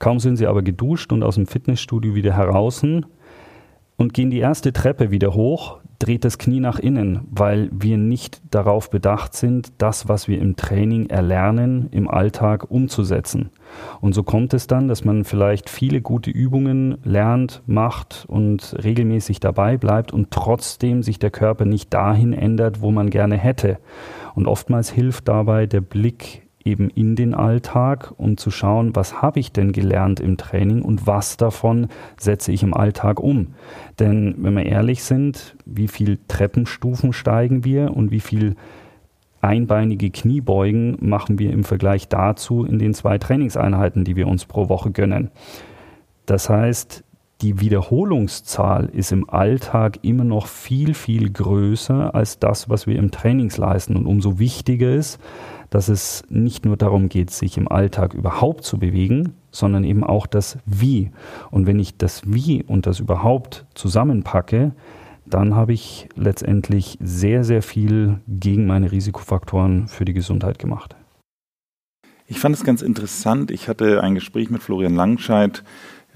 Kaum 0.00 0.18
sind 0.18 0.36
sie 0.36 0.46
aber 0.46 0.62
geduscht 0.62 1.12
und 1.12 1.22
aus 1.22 1.36
dem 1.36 1.46
Fitnessstudio 1.46 2.14
wieder 2.16 2.36
heraus 2.36 2.82
und 3.96 4.12
gehen 4.12 4.30
die 4.30 4.40
erste 4.40 4.72
Treppe 4.72 5.10
wieder 5.10 5.34
hoch, 5.34 5.78
dreht 5.98 6.24
das 6.24 6.38
Knie 6.38 6.60
nach 6.60 6.78
innen, 6.78 7.26
weil 7.30 7.70
wir 7.72 7.98
nicht 7.98 8.42
darauf 8.50 8.90
bedacht 8.90 9.34
sind, 9.34 9.72
das, 9.78 10.08
was 10.08 10.28
wir 10.28 10.40
im 10.40 10.56
Training 10.56 11.06
erlernen, 11.06 11.88
im 11.90 12.08
Alltag 12.08 12.70
umzusetzen. 12.70 13.50
Und 14.00 14.14
so 14.14 14.22
kommt 14.22 14.54
es 14.54 14.66
dann, 14.66 14.88
dass 14.88 15.04
man 15.04 15.24
vielleicht 15.24 15.68
viele 15.68 16.00
gute 16.00 16.30
Übungen 16.30 16.98
lernt, 17.04 17.62
macht 17.66 18.24
und 18.28 18.76
regelmäßig 18.82 19.40
dabei 19.40 19.76
bleibt 19.76 20.12
und 20.12 20.30
trotzdem 20.30 21.02
sich 21.02 21.18
der 21.18 21.30
Körper 21.30 21.64
nicht 21.64 21.92
dahin 21.92 22.32
ändert, 22.32 22.80
wo 22.80 22.90
man 22.90 23.10
gerne 23.10 23.36
hätte. 23.36 23.78
Und 24.34 24.46
oftmals 24.46 24.90
hilft 24.90 25.28
dabei 25.28 25.66
der 25.66 25.80
Blick 25.80 26.45
eben 26.66 26.90
in 26.90 27.16
den 27.16 27.34
Alltag, 27.34 28.12
um 28.16 28.36
zu 28.36 28.50
schauen, 28.50 28.94
was 28.94 29.22
habe 29.22 29.40
ich 29.40 29.52
denn 29.52 29.72
gelernt 29.72 30.20
im 30.20 30.36
Training 30.36 30.82
und 30.82 31.06
was 31.06 31.36
davon 31.36 31.88
setze 32.18 32.52
ich 32.52 32.62
im 32.62 32.74
Alltag 32.74 33.20
um. 33.20 33.54
Denn 33.98 34.34
wenn 34.38 34.54
wir 34.54 34.66
ehrlich 34.66 35.04
sind, 35.04 35.56
wie 35.64 35.88
viel 35.88 36.18
Treppenstufen 36.28 37.12
steigen 37.12 37.64
wir 37.64 37.96
und 37.96 38.10
wie 38.10 38.20
viel 38.20 38.56
einbeinige 39.40 40.10
Kniebeugen 40.10 40.96
machen 41.00 41.38
wir 41.38 41.52
im 41.52 41.64
Vergleich 41.64 42.08
dazu 42.08 42.64
in 42.64 42.78
den 42.78 42.94
zwei 42.94 43.18
Trainingseinheiten, 43.18 44.04
die 44.04 44.16
wir 44.16 44.26
uns 44.26 44.44
pro 44.44 44.68
Woche 44.68 44.90
gönnen. 44.90 45.30
Das 46.26 46.50
heißt, 46.50 47.04
die 47.42 47.60
Wiederholungszahl 47.60 48.86
ist 48.86 49.12
im 49.12 49.28
Alltag 49.28 49.98
immer 50.02 50.24
noch 50.24 50.46
viel, 50.46 50.94
viel 50.94 51.30
größer 51.30 52.14
als 52.14 52.38
das, 52.38 52.70
was 52.70 52.86
wir 52.86 52.96
im 52.96 53.10
Trainings 53.10 53.58
leisten. 53.58 53.94
Und 53.94 54.06
umso 54.06 54.38
wichtiger 54.38 54.90
ist, 54.90 55.20
dass 55.70 55.88
es 55.88 56.24
nicht 56.28 56.64
nur 56.64 56.76
darum 56.76 57.08
geht, 57.08 57.30
sich 57.30 57.56
im 57.56 57.68
Alltag 57.68 58.14
überhaupt 58.14 58.64
zu 58.64 58.78
bewegen, 58.78 59.34
sondern 59.50 59.84
eben 59.84 60.04
auch 60.04 60.26
das 60.26 60.58
Wie. 60.66 61.10
Und 61.50 61.66
wenn 61.66 61.78
ich 61.78 61.96
das 61.96 62.22
Wie 62.26 62.62
und 62.62 62.86
das 62.86 63.00
überhaupt 63.00 63.66
zusammenpacke, 63.74 64.72
dann 65.24 65.54
habe 65.54 65.72
ich 65.72 66.08
letztendlich 66.14 66.98
sehr, 67.00 67.42
sehr 67.44 67.62
viel 67.62 68.20
gegen 68.28 68.66
meine 68.66 68.92
Risikofaktoren 68.92 69.88
für 69.88 70.04
die 70.04 70.12
Gesundheit 70.12 70.58
gemacht. 70.58 70.94
Ich 72.28 72.40
fand 72.40 72.56
es 72.56 72.64
ganz 72.64 72.82
interessant. 72.82 73.50
Ich 73.50 73.68
hatte 73.68 74.02
ein 74.02 74.14
Gespräch 74.14 74.50
mit 74.50 74.62
Florian 74.62 74.94
Langscheid 74.94 75.62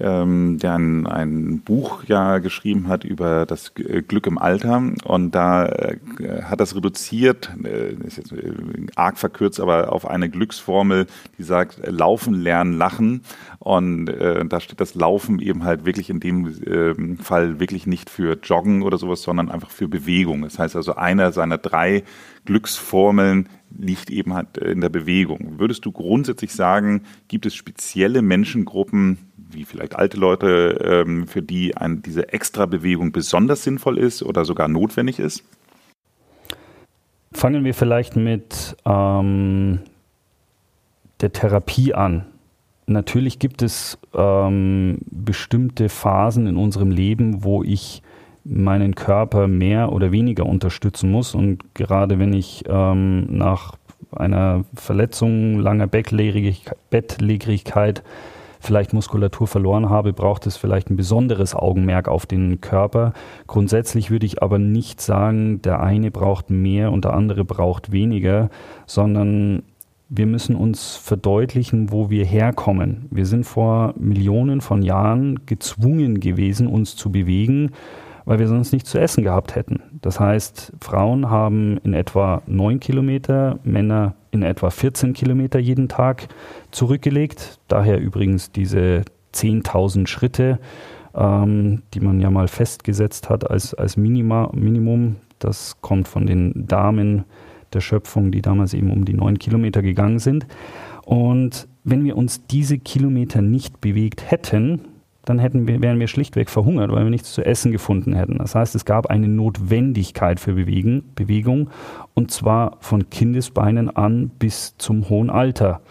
ähm, 0.01 0.57
der 0.57 0.75
ein, 0.75 1.07
ein 1.07 1.61
Buch 1.61 2.03
ja 2.05 2.39
geschrieben 2.39 2.87
hat 2.87 3.03
über 3.03 3.45
das 3.45 3.71
äh, 3.77 4.01
Glück 4.01 4.27
im 4.27 4.37
Alter 4.37 4.81
und 5.05 5.31
da 5.31 5.65
äh, 5.65 5.97
hat 6.43 6.59
das 6.59 6.75
reduziert, 6.75 7.51
äh, 7.63 7.93
ist 8.05 8.17
jetzt 8.17 8.31
äh, 8.31 8.53
arg 8.95 9.17
verkürzt, 9.17 9.59
aber 9.59 9.93
auf 9.93 10.07
eine 10.07 10.29
Glücksformel, 10.29 11.07
die 11.37 11.43
sagt, 11.43 11.79
äh, 11.79 11.91
laufen, 11.91 12.33
lernen, 12.33 12.73
lachen 12.73 13.21
und 13.59 14.09
äh, 14.09 14.43
da 14.45 14.59
steht 14.59 14.81
das 14.81 14.95
Laufen 14.95 15.39
eben 15.39 15.63
halt 15.63 15.85
wirklich 15.85 16.09
in 16.09 16.19
dem 16.19 16.47
äh, 16.47 17.21
Fall 17.21 17.59
wirklich 17.59 17.85
nicht 17.85 18.09
für 18.09 18.37
Joggen 18.41 18.81
oder 18.81 18.97
sowas, 18.97 19.21
sondern 19.21 19.51
einfach 19.51 19.69
für 19.69 19.87
Bewegung. 19.87 20.41
Das 20.41 20.57
heißt 20.57 20.75
also, 20.75 20.95
einer 20.95 21.31
seiner 21.31 21.57
drei 21.57 22.03
Glücksformeln 22.45 23.47
liegt 23.77 24.09
eben 24.09 24.33
halt 24.33 24.57
in 24.57 24.81
der 24.81 24.89
Bewegung. 24.89 25.59
Würdest 25.59 25.85
du 25.85 25.91
grundsätzlich 25.91 26.53
sagen, 26.53 27.03
gibt 27.27 27.45
es 27.45 27.55
spezielle 27.55 28.21
Menschengruppen, 28.21 29.17
wie 29.35 29.65
vielleicht 29.65 29.95
alte 29.95 30.17
Leute, 30.17 31.03
ähm, 31.05 31.27
für 31.27 31.41
die 31.41 31.73
diese 32.05 32.31
Extrabewegung 32.31 33.11
besonders 33.11 33.63
sinnvoll 33.63 33.97
ist 33.97 34.23
oder 34.23 34.45
sogar 34.45 34.67
notwendig 34.67 35.19
ist? 35.19 35.43
Fangen 37.33 37.63
wir 37.63 37.73
vielleicht 37.73 38.15
mit 38.15 38.75
ähm, 38.85 39.79
der 41.21 41.31
Therapie 41.31 41.93
an. 41.93 42.25
Natürlich 42.87 43.39
gibt 43.39 43.61
es 43.61 43.97
ähm, 44.13 44.99
bestimmte 45.09 45.87
Phasen 45.87 46.47
in 46.47 46.57
unserem 46.57 46.91
Leben, 46.91 47.43
wo 47.43 47.63
ich 47.63 48.01
meinen 48.43 48.95
Körper 48.95 49.47
mehr 49.47 49.91
oder 49.91 50.11
weniger 50.11 50.45
unterstützen 50.45 51.11
muss. 51.11 51.35
Und 51.35 51.75
gerade 51.75 52.19
wenn 52.19 52.33
ich 52.33 52.63
ähm, 52.67 53.37
nach 53.37 53.75
einer 54.11 54.65
Verletzung, 54.75 55.59
langer 55.59 55.87
Bettlägerigkeit 55.87 58.03
vielleicht 58.59 58.93
Muskulatur 58.93 59.47
verloren 59.47 59.89
habe, 59.89 60.13
braucht 60.13 60.45
es 60.45 60.57
vielleicht 60.57 60.89
ein 60.89 60.95
besonderes 60.95 61.55
Augenmerk 61.55 62.07
auf 62.07 62.25
den 62.25 62.61
Körper. 62.61 63.13
Grundsätzlich 63.47 64.11
würde 64.11 64.25
ich 64.25 64.43
aber 64.43 64.59
nicht 64.59 65.01
sagen, 65.01 65.61
der 65.61 65.81
eine 65.81 66.11
braucht 66.11 66.49
mehr 66.49 66.91
und 66.91 67.05
der 67.05 67.13
andere 67.13 67.43
braucht 67.43 67.91
weniger, 67.91 68.49
sondern 68.85 69.63
wir 70.09 70.27
müssen 70.27 70.55
uns 70.55 70.97
verdeutlichen, 70.97 71.91
wo 71.91 72.09
wir 72.09 72.25
herkommen. 72.25 73.07
Wir 73.11 73.25
sind 73.25 73.45
vor 73.45 73.93
Millionen 73.97 74.61
von 74.61 74.81
Jahren 74.81 75.45
gezwungen 75.45 76.19
gewesen, 76.19 76.67
uns 76.67 76.95
zu 76.95 77.11
bewegen 77.11 77.71
weil 78.25 78.39
wir 78.39 78.47
sonst 78.47 78.71
nichts 78.71 78.89
zu 78.89 78.99
essen 78.99 79.23
gehabt 79.23 79.55
hätten. 79.55 79.81
Das 80.01 80.19
heißt, 80.19 80.73
Frauen 80.79 81.29
haben 81.29 81.77
in 81.83 81.93
etwa 81.93 82.41
9 82.47 82.79
Kilometer, 82.79 83.59
Männer 83.63 84.15
in 84.31 84.43
etwa 84.43 84.69
14 84.69 85.13
Kilometer 85.13 85.59
jeden 85.59 85.89
Tag 85.89 86.27
zurückgelegt. 86.71 87.59
Daher 87.67 87.99
übrigens 87.99 88.51
diese 88.51 89.03
10.000 89.33 90.07
Schritte, 90.07 90.59
ähm, 91.15 91.81
die 91.93 91.99
man 91.99 92.19
ja 92.19 92.29
mal 92.29 92.47
festgesetzt 92.47 93.29
hat 93.29 93.49
als, 93.49 93.73
als 93.73 93.97
Minima, 93.97 94.49
Minimum. 94.53 95.17
Das 95.39 95.81
kommt 95.81 96.07
von 96.07 96.25
den 96.25 96.67
Damen 96.67 97.25
der 97.73 97.81
Schöpfung, 97.81 98.31
die 98.31 98.41
damals 98.41 98.73
eben 98.73 98.91
um 98.91 99.05
die 99.05 99.13
9 99.13 99.39
Kilometer 99.39 99.81
gegangen 99.81 100.19
sind. 100.19 100.45
Und 101.05 101.67
wenn 101.83 102.03
wir 102.03 102.15
uns 102.15 102.45
diese 102.45 102.77
Kilometer 102.77 103.41
nicht 103.41 103.81
bewegt 103.81 104.29
hätten, 104.29 104.81
dann 105.25 105.39
hätten 105.39 105.67
wir, 105.67 105.81
wären 105.81 105.99
wir 105.99 106.07
schlichtweg 106.07 106.49
verhungert, 106.49 106.91
weil 106.91 107.03
wir 107.03 107.09
nichts 107.09 107.33
zu 107.33 107.45
essen 107.45 107.71
gefunden 107.71 108.13
hätten. 108.13 108.37
Das 108.39 108.55
heißt, 108.55 108.75
es 108.75 108.85
gab 108.85 109.07
eine 109.07 109.27
Notwendigkeit 109.27 110.39
für 110.39 110.53
Bewegen, 110.53 111.03
Bewegung 111.15 111.69
und 112.13 112.31
zwar 112.31 112.77
von 112.79 113.09
Kindesbeinen 113.09 113.95
an 113.95 114.29
bis 114.39 114.75
zum 114.77 115.09
hohen 115.09 115.29
Alter. 115.29 115.81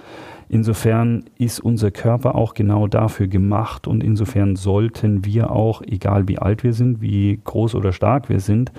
Insofern 0.53 1.27
ist 1.39 1.61
unser 1.61 1.93
Körper 1.93 2.35
auch 2.35 2.55
genau 2.55 2.89
dafür 2.89 3.29
gemacht 3.29 3.87
und 3.87 4.03
insofern 4.03 4.57
sollten 4.57 5.25
wir 5.25 5.53
auch, 5.53 5.81
egal 5.83 6.27
wie 6.27 6.41
alt 6.41 6.65
wir 6.65 6.73
sind, 6.73 7.01
wie 7.01 7.39
groß 7.45 7.77
oder 7.77 7.93
stark 7.93 8.29
wir 8.29 8.41
sind, 8.41 8.73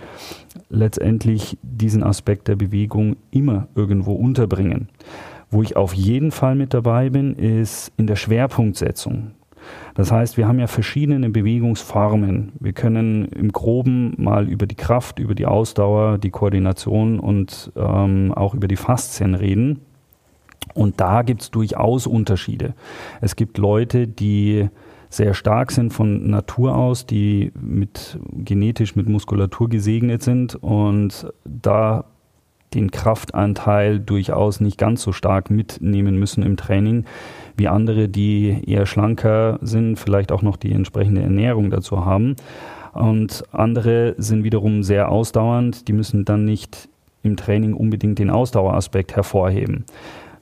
letztendlich 0.67 1.57
diesen 1.61 2.03
Aspekt 2.03 2.49
der 2.49 2.57
Bewegung 2.57 3.15
immer 3.31 3.69
irgendwo 3.73 4.11
unterbringen. 4.11 4.89
Wo 5.49 5.63
ich 5.63 5.77
auf 5.77 5.93
jeden 5.93 6.31
Fall 6.31 6.55
mit 6.55 6.73
dabei 6.73 7.09
bin, 7.09 7.35
ist 7.35 7.93
in 7.95 8.05
der 8.05 8.17
Schwerpunktsetzung. 8.17 9.31
Das 9.93 10.11
heißt, 10.11 10.37
wir 10.37 10.47
haben 10.47 10.59
ja 10.59 10.67
verschiedene 10.67 11.29
Bewegungsformen. 11.29 12.53
Wir 12.59 12.73
können 12.73 13.25
im 13.25 13.51
groben 13.51 14.13
mal 14.17 14.47
über 14.47 14.65
die 14.65 14.75
Kraft, 14.75 15.19
über 15.19 15.35
die 15.35 15.45
Ausdauer, 15.45 16.17
die 16.17 16.29
Koordination 16.29 17.19
und 17.19 17.71
ähm, 17.75 18.33
auch 18.33 18.53
über 18.53 18.67
die 18.67 18.77
Faszien 18.77 19.35
reden. 19.35 19.81
Und 20.73 21.01
da 21.01 21.21
gibt 21.23 21.41
es 21.41 21.51
durchaus 21.51 22.07
Unterschiede. 22.07 22.73
Es 23.19 23.35
gibt 23.35 23.57
Leute, 23.57 24.07
die 24.07 24.69
sehr 25.09 25.33
stark 25.33 25.71
sind 25.71 25.91
von 25.91 26.29
Natur 26.29 26.75
aus, 26.75 27.05
die 27.05 27.51
mit 27.59 28.17
genetisch 28.31 28.95
mit 28.95 29.09
Muskulatur 29.09 29.67
gesegnet 29.67 30.23
sind 30.23 30.55
und 30.55 31.27
da 31.43 32.05
den 32.73 32.91
Kraftanteil 32.91 33.99
durchaus 33.99 34.61
nicht 34.61 34.77
ganz 34.77 35.01
so 35.01 35.11
stark 35.11 35.49
mitnehmen 35.49 36.17
müssen 36.17 36.43
im 36.43 36.57
Training 36.57 37.05
wie 37.57 37.67
andere, 37.67 38.07
die 38.07 38.61
eher 38.65 38.85
schlanker 38.85 39.59
sind, 39.61 39.97
vielleicht 39.97 40.31
auch 40.31 40.41
noch 40.41 40.57
die 40.57 40.71
entsprechende 40.71 41.21
Ernährung 41.21 41.69
dazu 41.69 42.05
haben. 42.05 42.35
Und 42.93 43.43
andere 43.51 44.15
sind 44.17 44.43
wiederum 44.43 44.83
sehr 44.83 45.09
ausdauernd, 45.09 45.87
die 45.87 45.93
müssen 45.93 46.25
dann 46.25 46.45
nicht 46.45 46.89
im 47.23 47.37
Training 47.37 47.73
unbedingt 47.73 48.19
den 48.19 48.29
Ausdaueraspekt 48.29 49.15
hervorheben. 49.15 49.85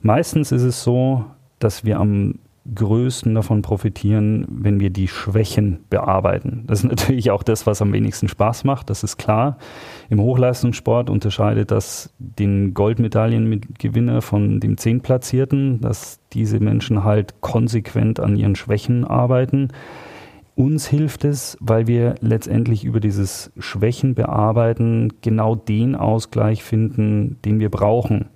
Meistens 0.02 0.50
ist 0.50 0.62
es 0.62 0.82
so, 0.82 1.24
dass 1.58 1.84
wir 1.84 2.00
am 2.00 2.36
größten 2.74 3.34
davon 3.34 3.62
profitieren, 3.62 4.46
wenn 4.48 4.80
wir 4.80 4.90
die 4.90 5.08
Schwächen 5.08 5.80
bearbeiten. 5.88 6.64
Das 6.66 6.80
ist 6.84 6.84
natürlich 6.90 7.30
auch 7.30 7.42
das, 7.42 7.66
was 7.66 7.82
am 7.82 7.92
wenigsten 7.92 8.28
Spaß 8.28 8.64
macht, 8.64 8.90
das 8.90 9.02
ist 9.02 9.16
klar. 9.16 9.58
Im 10.08 10.20
Hochleistungssport 10.20 11.10
unterscheidet 11.10 11.70
das 11.70 12.14
den 12.18 12.74
Goldmedaillengewinner 12.74 14.22
von 14.22 14.60
dem 14.60 14.76
Zehntplatzierten, 14.76 15.80
dass 15.80 16.20
diese 16.32 16.60
Menschen 16.60 17.04
halt 17.04 17.40
konsequent 17.40 18.20
an 18.20 18.36
ihren 18.36 18.56
Schwächen 18.56 19.04
arbeiten. 19.04 19.68
Uns 20.54 20.86
hilft 20.86 21.24
es, 21.24 21.56
weil 21.60 21.86
wir 21.86 22.16
letztendlich 22.20 22.84
über 22.84 23.00
dieses 23.00 23.50
Schwächen 23.58 24.14
bearbeiten 24.14 25.14
genau 25.22 25.54
den 25.54 25.94
Ausgleich 25.94 26.62
finden, 26.62 27.38
den 27.46 27.60
wir 27.60 27.70
brauchen. 27.70 28.28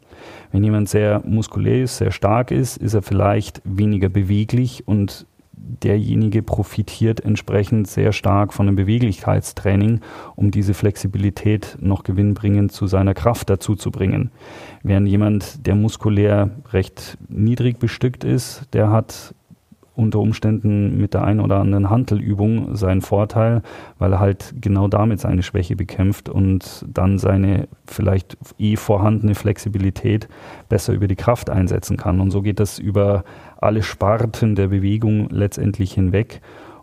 Wenn 0.53 0.65
jemand 0.65 0.89
sehr 0.89 1.23
muskulär 1.25 1.83
ist, 1.85 1.99
sehr 1.99 2.11
stark 2.11 2.51
ist, 2.51 2.77
ist 2.77 2.95
er 2.95 3.03
vielleicht 3.03 3.61
weniger 3.65 4.09
beweglich 4.09 4.87
und 4.87 5.27
derjenige 5.57 6.43
profitiert 6.43 7.21
entsprechend 7.25 7.89
sehr 7.89 8.13
stark 8.13 8.53
von 8.53 8.69
einem 8.69 8.77
Beweglichkeitstraining, 8.77 10.01
um 10.37 10.51
diese 10.51 10.75
Flexibilität 10.75 11.77
noch 11.81 12.03
gewinnbringend 12.03 12.73
zu 12.73 12.87
seiner 12.87 13.15
Kraft 13.15 13.51
dazu 13.51 13.75
zu 13.75 13.91
bringen. 13.91 14.31
Während 14.83 15.09
jemand, 15.09 15.67
der 15.67 15.75
muskulär 15.75 16.51
recht 16.73 17.17
niedrig 17.29 17.79
bestückt 17.79 18.25
ist, 18.25 18.63
der 18.73 18.91
hat 18.91 19.35
unter 19.97 20.19
Umständen 20.19 20.99
mit 20.99 21.15
der 21.15 21.25
einen 21.25 21.41
oder 21.41 21.61
anderen 21.61 21.89
Hantelübung 21.89 22.75
seinen 22.75 23.01
Vorteil, 23.01 23.63
weil 23.99 24.13
er 24.13 24.21
halt 24.21 24.55
genau 24.61 24.89
damit 24.89 25.21
seine 25.21 25.43
Schwäche 25.43 25.77
bekämpft 25.77 26.29
und 26.29 26.85
dann 26.93 27.19
seine 27.19 27.69
vielleicht 27.87 28.37
eh 28.59 28.77
vorhandene 28.77 29.35
Flexibilität 29.35 30.29
besser 30.69 30.93
über 30.95 31.07
die 31.07 31.17
Kraft 31.17 31.49
einsetzen 31.49 31.97
kann. 31.97 32.21
Und 32.21 32.33
so 32.33 32.43
geht 32.43 32.59
das 32.59 32.79
über 32.79 33.25
alle 33.59 33.83
Sparten 33.83 34.57
der 34.57 34.69
Bewegung 34.69 35.29
letztendlich 35.31 35.93
hinweg. 35.93 36.41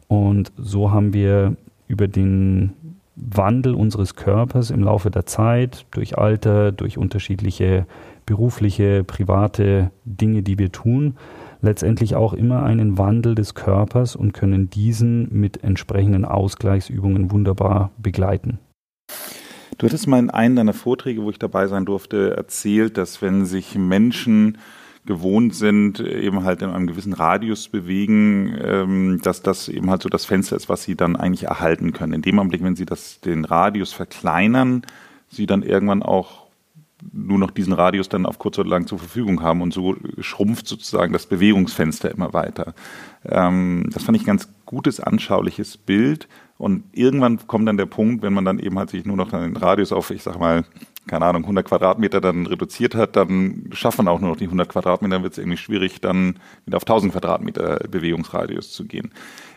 Und 0.08 0.52
so 0.58 0.92
haben 0.92 1.14
wir 1.14 1.56
über 1.88 2.08
den 2.08 2.74
Wandel 3.16 3.76
unseres 3.76 4.16
Körpers 4.16 4.72
im 4.72 4.84
Laufe 4.84 5.12
der 5.12 5.26
Zeit, 5.26 5.86
durch 5.92 6.18
Alter, 6.18 6.72
durch 6.72 6.98
unterschiedliche 6.98 7.86
berufliche, 8.26 9.04
private 9.04 9.92
Dinge, 10.06 10.42
die 10.44 10.58
wir 10.58 10.72
tun, 10.72 11.16
letztendlich 11.62 12.16
auch 12.16 12.34
immer 12.34 12.64
einen 12.64 12.98
Wandel 12.98 13.36
des 13.36 13.54
Körpers 13.56 14.16
und 14.16 14.34
können 14.34 14.70
diesen 14.70 15.28
mit 15.32 15.64
entsprechenden 15.64 16.26
Ausgleichsübungen 16.26 17.32
wunderbar 17.32 17.92
begleiten. 17.98 18.60
Du 19.78 19.88
hattest 19.88 20.08
mal 20.08 20.20
in 20.20 20.30
einem 20.30 20.56
deiner 20.56 20.74
Vorträge, 20.74 21.24
wo 21.24 21.30
ich 21.30 21.40
dabei 21.40 21.68
sein 21.68 21.86
durfte, 21.86 22.36
erzählt, 22.36 22.98
dass 22.98 23.22
wenn 23.22 23.46
sich 23.46 23.76
Menschen 23.76 24.58
gewohnt 25.06 25.56
sind, 25.56 26.00
eben 26.00 26.44
halt 26.44 26.62
in 26.62 26.70
einem 26.70 26.86
gewissen 26.86 27.14
Radius 27.14 27.68
bewegen, 27.70 28.56
ähm, 28.62 29.20
dass 29.24 29.42
das 29.42 29.68
eben 29.68 29.90
halt 29.90 30.04
so 30.04 30.10
das 30.10 30.26
Fenster 30.26 30.56
ist, 30.56 30.70
was 30.70 30.84
sie 30.84 30.96
dann 30.96 31.16
eigentlich 31.16 31.46
erhalten 31.46 31.92
können. 31.92 32.14
In 32.14 32.22
dem 32.22 32.38
Augenblick, 32.38 32.64
wenn 32.64 32.76
sie 32.76 32.86
das, 32.86 33.20
den 33.20 33.46
Radius 33.46 33.94
verkleinern, 33.94 34.84
sie 35.28 35.48
dann 35.48 35.64
irgendwann 35.64 36.04
auch 36.04 36.41
nur 37.12 37.40
noch 37.40 37.52
diesen 37.52 37.74
Radius 37.74 38.10
dann 38.10 38.26
auf 38.26 38.40
kurz 38.40 38.60
oder 38.60 38.70
lang 38.70 38.88
zur 38.88 39.00
Verfügung 39.00 39.42
haben 39.42 39.62
und 39.62 39.74
so 39.74 39.96
schrumpft 40.20 40.68
sozusagen 40.68 41.14
das 41.14 41.26
Bewegungsfenster 41.26 42.12
immer 42.12 42.34
weiter. 42.34 42.74
Ähm, 43.26 43.90
das 43.94 44.04
fand 44.04 44.18
ich 44.18 44.24
ein 44.24 44.28
ganz 44.28 44.50
gutes, 44.66 45.00
anschauliches 45.00 45.78
Bild 45.78 46.28
und 46.58 46.84
irgendwann 46.92 47.48
kommt 47.48 47.68
dann 47.68 47.78
der 47.78 47.88
Punkt, 47.88 48.22
wenn 48.22 48.34
man 48.34 48.46
dann 48.46 48.60
eben 48.60 48.78
halt 48.78 48.92
sich 48.92 49.06
nur 49.06 49.18
noch 49.18 49.32
den 49.32 49.58
Radius 49.58 49.92
auf, 49.92 50.12
ich 50.12 50.22
sag 50.22 50.40
mal, 50.40 50.64
keine 51.08 51.26
Ahnung, 51.26 51.42
100 51.42 51.66
Quadratmeter 51.66 52.22
dann 52.22 52.46
reduziert 52.46 52.94
hat, 52.94 53.16
dann 53.16 53.70
schafft 53.74 53.98
man 53.98 54.08
auch 54.08 54.20
nur 54.20 54.30
noch 54.30 54.38
die 54.38 54.46
100 54.46 54.70
Quadratmeter, 54.70 55.16
dann 55.16 55.24
wird 55.24 55.34
es 55.34 55.40
irgendwie 55.40 55.58
schwierig, 55.58 56.02
dann 56.02 56.36
wieder 56.66 56.78
auf 56.78 56.84
1000 56.84 57.14
Quadratmeter 57.14 57.80
Bewegungsradius 57.90 58.72
zu 58.72 58.86
gehen. 58.86 59.12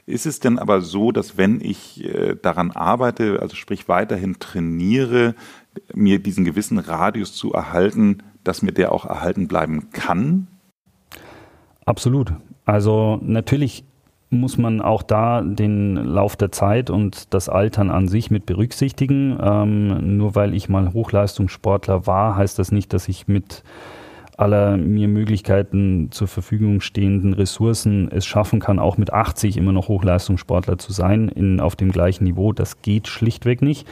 Ist 0.07 0.27
es 0.27 0.41
denn 0.41 0.59
aber 0.59 0.81
so, 0.81 1.13
dass 1.13 1.37
wenn 1.37 1.61
ich 1.61 2.05
äh, 2.05 2.37
daran 2.41 2.71
arbeite, 2.71 3.41
also 3.41 3.55
sprich 3.57 3.89
weiterhin 3.89 4.39
trainiere, 4.39 5.35
mir 5.95 6.19
diesen 6.19 6.45
gewissen 6.45 6.79
Radius 6.79 7.35
zu 7.35 7.53
erhalten, 7.53 8.19
dass 8.43 8.63
mir 8.63 8.73
der 8.73 8.93
auch 8.93 9.05
erhalten 9.05 9.49
bleiben 9.49 9.91
kann? 9.93 10.47
Absolut. 11.85 12.33
Also 12.65 13.19
natürlich 13.23 13.85
muss 14.31 14.59
man 14.59 14.81
auch 14.81 15.03
da 15.03 15.43
den 15.43 15.95
Lauf 15.95 16.37
der 16.37 16.51
Zeit 16.51 16.91
und 16.91 17.33
das 17.33 17.49
Altern 17.49 17.91
an 17.91 18.09
sich 18.09 18.31
mit 18.31 18.47
berücksichtigen. 18.47 19.39
Ähm, 19.41 20.17
nur 20.17 20.35
weil 20.35 20.55
ich 20.55 20.69
mal 20.69 20.93
Hochleistungssportler 20.93 22.07
war, 22.07 22.37
heißt 22.37 22.59
das 22.59 22.73
nicht, 22.73 22.93
dass 22.93 23.09
ich 23.09 23.29
mit 23.29 23.63
aller 24.37 24.77
mir 24.77 25.07
Möglichkeiten 25.07 26.09
zur 26.11 26.27
Verfügung 26.27 26.81
stehenden 26.81 27.35
Ressourcen 27.35 28.11
es 28.11 28.27
schaffen 28.27 28.59
kann, 28.59 28.81
auch 28.81 28.99
mit 28.99 29.13
80 29.13 29.57
immer 29.57 29.73
noch 29.73 29.87
Hochleistungssportler 29.87 30.77
zu 30.77 30.93
sein, 30.93 31.29
in, 31.29 31.61
auf 31.61 31.77
dem 31.77 31.93
gleichen 31.93 32.25
Niveau. 32.25 32.53
Das 32.53 32.83
geht 32.83 33.07
schlichtweg 33.07 33.63
nicht. 33.63 33.87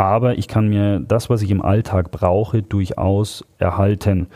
Aber 0.00 0.38
ich 0.38 0.48
kann 0.48 0.66
mir 0.66 0.98
das, 0.98 1.28
was 1.28 1.42
ich 1.42 1.50
im 1.50 1.60
Alltag 1.60 2.10
brauche, 2.10 2.62
durchaus 2.62 3.44
erhalten. 3.58 4.28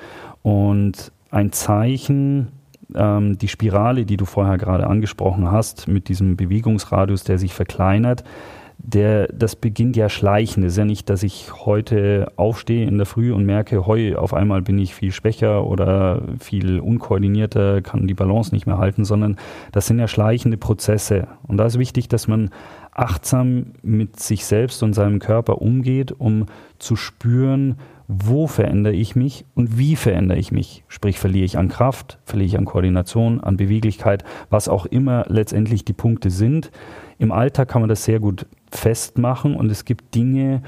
Und 0.43 1.11
ein 1.31 1.53
Zeichen, 1.53 2.49
ähm, 2.95 3.39
die 3.39 3.49
Spirale, 3.49 4.05
die 4.05 4.19
du 4.19 4.27
vorher 4.27 4.59
gerade 4.59 4.87
angesprochen 4.87 5.51
hast, 5.51 5.89
mit 5.89 6.11
diesem 6.11 6.37
Bewegungsradius, 6.37 7.25
der 7.25 7.39
sich 7.39 7.55
verkleinert, 7.55 8.25
der, 8.77 9.29
das 9.29 9.57
beginnt 9.57 9.97
ja 9.97 10.11
schleichend. 10.11 10.67
Es 10.67 10.73
ist 10.73 10.79
ja 10.79 10.85
nicht, 10.85 11.09
dass 11.09 11.23
ich 11.23 11.51
heute 11.65 12.31
aufstehe 12.37 12.87
in 12.87 12.99
der 12.99 13.07
Früh 13.07 13.33
und 13.33 13.47
merke, 13.47 13.87
heu, 13.87 14.17
auf 14.17 14.35
einmal 14.35 14.61
bin 14.61 14.79
ich 14.79 14.95
viel 14.95 15.13
schwächer 15.13 15.67
oder 15.67 16.21
viel 16.41 16.79
unkoordinierter, 16.79 17.81
kann 17.81 18.07
die 18.07 18.13
Balance 18.13 18.55
nicht 18.55 18.67
mehr 18.67 18.77
halten, 18.77 19.07
sondern 19.07 19.37
das 19.73 19.87
sind 19.87 19.99
ja 19.99 20.09
schleichende 20.09 20.59
Prozesse. 20.59 21.27
Und 21.47 21.57
da 21.57 21.65
ist 21.65 21.79
wichtig, 21.79 22.09
dass 22.09 22.29
man 22.29 22.51
achtsam 22.95 23.73
mit 23.83 24.21
sich 24.21 24.47
selbst 24.47 24.83
und 24.83 24.95
seinem 24.95 25.19
Körper 25.19 25.61
umgeht, 25.61 26.13
um 26.13 26.47
zu 26.79 26.97
spüren, 26.97 27.77
wo 28.07 28.47
verändere 28.47 28.95
ich 28.95 29.17
mich 29.17 29.47
und 29.55 29.79
wie 29.79 29.97
verändere 29.97 30.39
ich 30.39 30.53
mich. 30.53 30.85
Sprich, 30.89 31.19
verliere 31.19 31.45
ich 31.45 31.57
an 31.57 31.69
Kraft, 31.69 32.19
verliere 32.25 32.47
ich 32.47 32.59
an 32.59 32.67
Koordination, 32.67 33.41
an 33.41 33.57
Beweglichkeit, 33.57 34.25
was 34.51 34.69
auch 34.69 34.87
immer 34.87 35.25
letztendlich 35.29 35.85
die 35.85 35.95
Punkte 35.95 36.31
sind. 36.31 36.71
Im 37.19 37.33
Alltag 37.33 37.69
kann 37.69 37.81
man 37.81 37.89
das 37.89 38.05
sehr 38.05 38.21
gut 38.21 38.47
festmachen 38.71 39.57
und 39.57 39.71
es 39.71 39.85
gibt 39.85 40.15
Dinge, 40.15 40.63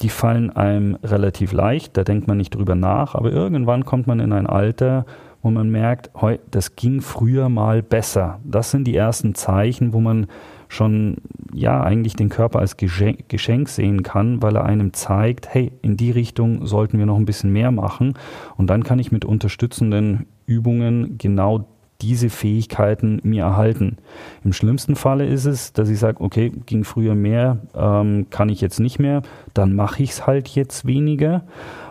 die 0.00 0.08
fallen 0.08 0.50
einem 0.50 0.96
relativ 1.02 1.52
leicht, 1.52 1.96
da 1.96 2.04
denkt 2.04 2.28
man 2.28 2.36
nicht 2.36 2.54
drüber 2.54 2.74
nach, 2.74 3.14
aber 3.14 3.32
irgendwann 3.32 3.84
kommt 3.84 4.06
man 4.06 4.20
in 4.20 4.32
ein 4.32 4.46
Alter, 4.46 5.04
wo 5.42 5.50
man 5.50 5.70
merkt, 5.70 6.10
das 6.50 6.76
ging 6.76 7.00
früher 7.00 7.48
mal 7.48 7.82
besser. 7.82 8.40
Das 8.44 8.70
sind 8.70 8.84
die 8.84 8.96
ersten 8.96 9.34
Zeichen, 9.34 9.92
wo 9.92 10.00
man 10.00 10.26
schon 10.68 11.16
ja 11.52 11.82
eigentlich 11.82 12.14
den 12.14 12.28
Körper 12.28 12.60
als 12.60 12.76
Geschenk 12.76 13.68
sehen 13.68 14.02
kann, 14.02 14.42
weil 14.42 14.56
er 14.56 14.64
einem 14.64 14.92
zeigt, 14.92 15.52
hey, 15.52 15.72
in 15.82 15.96
die 15.96 16.10
Richtung 16.10 16.66
sollten 16.66 16.98
wir 16.98 17.06
noch 17.06 17.16
ein 17.16 17.24
bisschen 17.24 17.52
mehr 17.52 17.70
machen 17.70 18.14
und 18.56 18.68
dann 18.68 18.84
kann 18.84 18.98
ich 18.98 19.10
mit 19.10 19.24
unterstützenden 19.24 20.26
Übungen 20.46 21.18
genau 21.18 21.66
diese 22.00 22.30
Fähigkeiten 22.30 23.20
mir 23.24 23.42
erhalten. 23.42 23.96
Im 24.44 24.52
schlimmsten 24.52 24.94
Falle 24.94 25.26
ist 25.26 25.46
es, 25.46 25.72
dass 25.72 25.88
ich 25.88 25.98
sage, 25.98 26.20
okay, 26.20 26.52
ging 26.66 26.84
früher 26.84 27.16
mehr, 27.16 27.58
ähm, 27.74 28.26
kann 28.30 28.50
ich 28.50 28.60
jetzt 28.60 28.78
nicht 28.78 29.00
mehr, 29.00 29.22
dann 29.52 29.74
mache 29.74 30.02
ich 30.02 30.10
es 30.10 30.26
halt 30.26 30.48
jetzt 30.48 30.86
weniger 30.86 31.42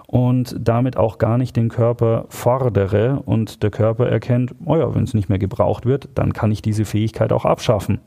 und 0.08 0.56
damit 0.60 0.96
auch 0.96 1.18
gar 1.18 1.38
nicht 1.38 1.56
den 1.58 1.68
Körper 1.68 2.26
fordere 2.30 3.22
und 3.26 3.62
der 3.62 3.70
Körper 3.70 4.08
erkennt, 4.08 4.56
oh 4.66 4.78
ja, 4.78 4.96
wenn 4.96 5.04
es 5.04 5.14
nicht 5.14 5.28
mehr 5.28 5.38
gebraucht 5.38 5.86
wird, 5.86 6.10
dann 6.16 6.32
kann 6.32 6.52
ich 6.52 6.62
diese 6.62 6.86
Fähigkeit 6.86 7.34
auch 7.34 7.44
abschaffen. 7.44 8.00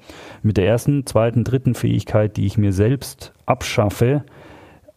Mit 0.42 0.56
der 0.56 0.66
ersten, 0.66 1.04
zweiten, 1.04 1.44
dritten 1.44 1.74
Fähigkeit, 1.74 2.38
die 2.38 2.46
ich 2.46 2.56
mir 2.56 2.72
selbst 2.72 3.34
abschaffe, 3.44 4.24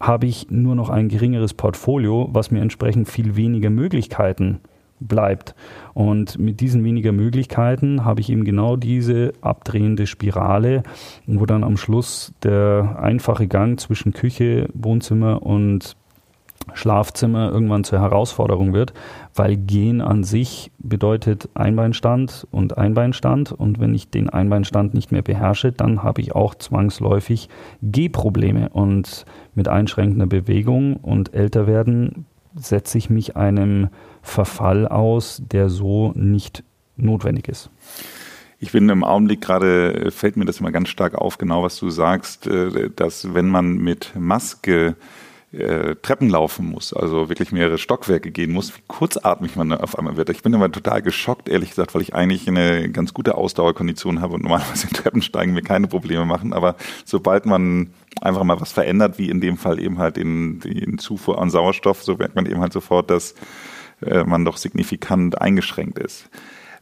habe 0.00 0.26
ich 0.26 0.50
nur 0.50 0.74
noch 0.74 0.88
ein 0.88 1.08
geringeres 1.08 1.54
Portfolio, 1.54 2.28
was 2.32 2.50
mir 2.50 2.60
entsprechend 2.60 3.08
viel 3.08 3.36
weniger 3.36 3.70
Möglichkeiten 3.70 4.60
bleibt. 4.98 5.54
Und 5.92 6.38
mit 6.38 6.60
diesen 6.60 6.84
weniger 6.84 7.12
Möglichkeiten 7.12 8.04
habe 8.04 8.20
ich 8.20 8.30
eben 8.30 8.44
genau 8.44 8.76
diese 8.76 9.32
abdrehende 9.42 10.06
Spirale, 10.06 10.82
wo 11.26 11.44
dann 11.44 11.64
am 11.64 11.76
Schluss 11.76 12.32
der 12.42 12.98
einfache 13.00 13.46
Gang 13.46 13.78
zwischen 13.78 14.12
Küche, 14.12 14.68
Wohnzimmer 14.72 15.42
und 15.42 15.96
Schlafzimmer 16.72 17.50
irgendwann 17.50 17.84
zur 17.84 18.00
Herausforderung 18.00 18.72
wird, 18.72 18.92
weil 19.34 19.56
Gehen 19.56 20.00
an 20.00 20.24
sich 20.24 20.70
bedeutet 20.78 21.48
Einbeinstand 21.54 22.46
und 22.50 22.78
Einbeinstand 22.78 23.52
und 23.52 23.80
wenn 23.80 23.94
ich 23.94 24.10
den 24.10 24.30
Einbeinstand 24.30 24.94
nicht 24.94 25.12
mehr 25.12 25.22
beherrsche, 25.22 25.72
dann 25.72 26.02
habe 26.02 26.20
ich 26.20 26.34
auch 26.34 26.54
zwangsläufig 26.54 27.48
Gehprobleme 27.82 28.70
und 28.70 29.24
mit 29.54 29.68
einschränkender 29.68 30.26
Bewegung 30.26 30.96
und 30.96 31.34
älter 31.34 31.66
werden 31.66 32.26
setze 32.56 32.98
ich 32.98 33.10
mich 33.10 33.36
einem 33.36 33.88
Verfall 34.22 34.86
aus, 34.86 35.42
der 35.44 35.68
so 35.68 36.12
nicht 36.14 36.62
notwendig 36.96 37.48
ist. 37.48 37.70
Ich 38.58 38.72
bin 38.72 38.88
im 38.88 39.04
Augenblick 39.04 39.40
gerade, 39.40 40.10
fällt 40.10 40.36
mir 40.36 40.44
das 40.44 40.60
immer 40.60 40.72
ganz 40.72 40.88
stark 40.88 41.16
auf, 41.16 41.38
genau 41.38 41.62
was 41.62 41.76
du 41.78 41.90
sagst, 41.90 42.46
äh, 42.46 42.90
dass 42.94 43.34
wenn 43.34 43.48
man 43.48 43.76
mit 43.76 44.12
Maske 44.18 44.96
äh, 45.54 45.96
Treppen 45.96 46.28
laufen 46.28 46.70
muss, 46.70 46.92
also 46.92 47.28
wirklich 47.28 47.52
mehrere 47.52 47.78
Stockwerke 47.78 48.30
gehen 48.30 48.52
muss, 48.52 48.76
wie 48.76 48.82
kurzatmig 48.86 49.56
man 49.56 49.72
auf 49.72 49.98
einmal 49.98 50.16
wird. 50.16 50.30
Ich 50.30 50.42
bin 50.42 50.52
immer 50.52 50.70
total 50.70 51.02
geschockt, 51.02 51.48
ehrlich 51.48 51.70
gesagt, 51.70 51.94
weil 51.94 52.02
ich 52.02 52.14
eigentlich 52.14 52.48
eine 52.48 52.90
ganz 52.90 53.14
gute 53.14 53.36
Ausdauerkondition 53.36 54.20
habe 54.20 54.34
und 54.34 54.42
normalerweise 54.42 54.88
Treppensteigen 54.92 55.54
mir 55.54 55.62
keine 55.62 55.86
Probleme 55.86 56.24
machen. 56.24 56.52
Aber 56.52 56.76
sobald 57.04 57.46
man 57.46 57.90
einfach 58.20 58.44
mal 58.44 58.60
was 58.60 58.72
verändert, 58.72 59.18
wie 59.18 59.30
in 59.30 59.40
dem 59.40 59.56
Fall 59.56 59.80
eben 59.80 59.98
halt 59.98 60.16
den, 60.16 60.60
den 60.60 60.98
Zufuhr 60.98 61.40
an 61.40 61.50
Sauerstoff, 61.50 62.02
so 62.02 62.16
merkt 62.16 62.34
man 62.34 62.46
eben 62.46 62.60
halt 62.60 62.72
sofort, 62.72 63.10
dass 63.10 63.34
äh, 64.04 64.24
man 64.24 64.44
doch 64.44 64.56
signifikant 64.56 65.40
eingeschränkt 65.40 65.98
ist. 65.98 66.28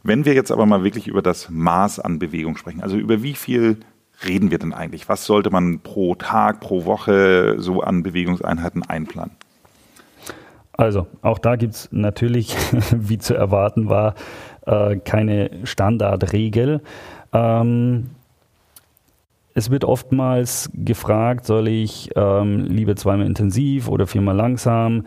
Wenn 0.03 0.25
wir 0.25 0.33
jetzt 0.33 0.51
aber 0.51 0.65
mal 0.65 0.83
wirklich 0.83 1.07
über 1.07 1.21
das 1.21 1.49
Maß 1.49 1.99
an 1.99 2.19
Bewegung 2.19 2.57
sprechen, 2.57 2.81
also 2.81 2.97
über 2.97 3.23
wie 3.23 3.35
viel 3.35 3.77
reden 4.25 4.51
wir 4.51 4.59
denn 4.59 4.73
eigentlich? 4.73 5.09
Was 5.09 5.25
sollte 5.25 5.49
man 5.49 5.79
pro 5.79 6.15
Tag, 6.15 6.59
pro 6.59 6.85
Woche 6.85 7.55
so 7.57 7.81
an 7.81 8.03
Bewegungseinheiten 8.03 8.83
einplanen? 8.83 9.31
Also, 10.73 11.07
auch 11.21 11.37
da 11.37 11.55
gibt 11.55 11.75
es 11.75 11.89
natürlich, 11.91 12.55
wie 12.91 13.19
zu 13.19 13.35
erwarten 13.35 13.89
war, 13.89 14.15
äh, 14.65 14.97
keine 14.97 15.51
Standardregel. 15.63 16.81
Ähm, 17.31 18.09
es 19.53 19.69
wird 19.69 19.85
oftmals 19.85 20.71
gefragt, 20.73 21.45
soll 21.45 21.67
ich 21.67 22.09
ähm, 22.15 22.65
lieber 22.65 22.95
zweimal 22.95 23.27
intensiv 23.27 23.87
oder 23.87 24.07
viermal 24.07 24.35
langsam? 24.35 25.05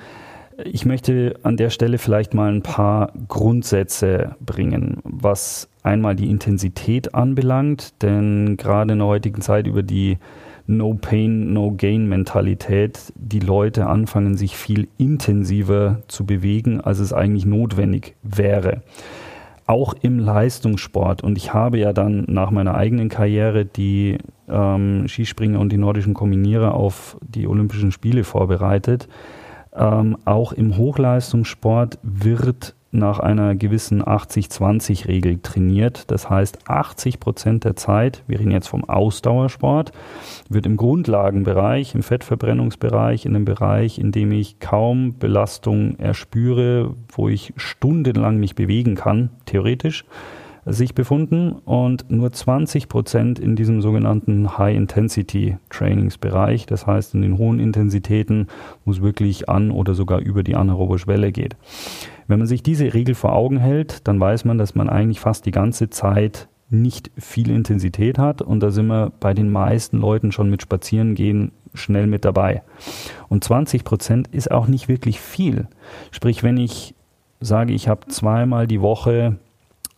Ich 0.65 0.87
möchte 0.87 1.35
an 1.43 1.59
der 1.59 1.69
Stelle 1.69 1.99
vielleicht 1.99 2.33
mal 2.33 2.51
ein 2.51 2.63
paar 2.63 3.13
Grundsätze 3.29 4.37
bringen, 4.41 5.01
was 5.05 5.69
einmal 5.83 6.17
die 6.17 6.31
Intensität 6.31 7.15
anbelangt, 7.15 8.03
denn 8.03 8.57
gerade 8.57 8.95
in 8.95 9.01
der 9.01 9.09
heutigen 9.09 9.43
Zeit 9.43 9.67
über 9.67 9.83
die 9.83 10.17
No 10.67 10.95
Pain, 10.95 11.53
No 11.53 11.73
Gain 11.77 12.09
Mentalität 12.09 13.13
die 13.17 13.41
Leute 13.41 13.87
anfangen, 13.87 14.37
sich 14.37 14.57
viel 14.57 14.89
intensiver 14.97 16.03
zu 16.09 16.25
bewegen, 16.25 16.81
als 16.81 17.01
es 17.01 17.13
eigentlich 17.13 17.45
notwendig 17.45 18.17
wäre. 18.23 18.83
Auch 19.67 19.95
im 20.01 20.19
Leistungssport. 20.19 21.23
Und 21.23 21.37
ich 21.37 21.53
habe 21.53 21.79
ja 21.79 21.93
dann 21.93 22.25
nach 22.29 22.51
meiner 22.51 22.75
eigenen 22.75 23.09
Karriere 23.09 23.67
die 23.67 24.19
ähm, 24.49 25.07
Skispringer 25.07 25.61
und 25.61 25.71
die 25.71 25.79
nordischen 25.79 26.15
Kombinierer 26.15 26.75
auf 26.75 27.19
die 27.21 27.47
Olympischen 27.47 27.93
Spiele 27.93 28.25
vorbereitet. 28.25 29.07
Ähm, 29.77 30.17
auch 30.25 30.53
im 30.53 30.77
Hochleistungssport 30.77 31.99
wird 32.03 32.75
nach 32.93 33.19
einer 33.19 33.55
gewissen 33.55 34.03
80-20-Regel 34.03 35.39
trainiert. 35.43 36.11
Das 36.11 36.31
heißt, 36.31 36.69
80 36.69 37.21
Prozent 37.21 37.65
der 37.65 37.77
Zeit, 37.77 38.23
wir 38.27 38.39
reden 38.39 38.51
jetzt 38.51 38.69
vom 38.69 38.85
Ausdauersport, 38.85 39.93
wird 40.49 40.67
im 40.67 40.77
Grundlagenbereich, 40.77 41.95
im 41.95 42.03
Fettverbrennungsbereich, 42.03 43.27
in 43.27 43.35
dem 43.35 43.45
Bereich, 43.45 43.99
in 43.99 44.13
dem 44.13 44.33
ich 44.33 44.61
kaum 44.61 45.19
Belastung 45.19 45.99
erspüre, 45.99 46.95
wo 47.13 47.29
ich 47.29 47.53
stundenlang 47.57 48.39
mich 48.39 48.55
bewegen 48.55 48.95
kann, 48.95 49.31
theoretisch, 49.45 50.05
sich 50.67 50.95
befunden 50.95 51.53
und 51.53 52.11
nur 52.11 52.33
20 52.33 52.89
Prozent 52.89 53.39
in 53.39 53.55
diesem 53.55 53.81
sogenannten 53.81 54.59
High-Intensity-Trainingsbereich, 54.59 56.67
das 56.67 56.85
heißt 56.87 57.15
in 57.15 57.23
den 57.23 57.39
hohen 57.39 57.61
Intensitäten, 57.61 58.49
wo 58.85 58.91
es 58.91 59.01
wirklich 59.01 59.49
an 59.49 59.71
oder 59.71 59.95
sogar 59.95 60.19
über 60.19 60.43
die 60.43 60.57
anaerobe 60.57 60.99
Schwelle 60.99 61.31
geht. 61.31 61.57
Wenn 62.27 62.41
man 62.41 62.49
sich 62.49 62.65
diese 62.65 62.93
Regel 62.93 63.15
vor 63.15 63.33
Augen 63.33 63.59
hält, 63.59 64.09
dann 64.09 64.19
weiß 64.19 64.45
man, 64.45 64.59
dass 64.59 64.75
man 64.75 64.91
eigentlich 64.91 65.21
fast 65.21 65.47
die 65.47 65.53
ganze 65.53 65.89
Zeit 65.89 66.49
nicht 66.69 67.13
viel 67.17 67.51
Intensität 67.51 68.19
hat 68.19 68.43
und 68.43 68.59
da 68.59 68.73
sind 68.73 68.89
wir 68.89 69.13
bei 69.21 69.35
den 69.35 69.53
meisten 69.53 69.99
Leuten 69.99 70.33
schon 70.33 70.51
mit 70.51 70.63
Spazierengehen 70.63 71.53
schnell 71.75 72.09
mit 72.09 72.25
dabei. 72.25 72.65
Und 73.29 73.45
20 73.45 73.85
Prozent 73.85 74.27
ist 74.29 74.51
auch 74.51 74.67
nicht 74.67 74.89
wirklich 74.89 75.21
viel. 75.21 75.69
Sprich, 76.11 76.43
wenn 76.43 76.57
ich 76.57 76.97
sage, 77.41 77.73
ich 77.73 77.87
habe 77.87 78.09
zweimal 78.09 78.67
die 78.67 78.81
Woche 78.81 79.37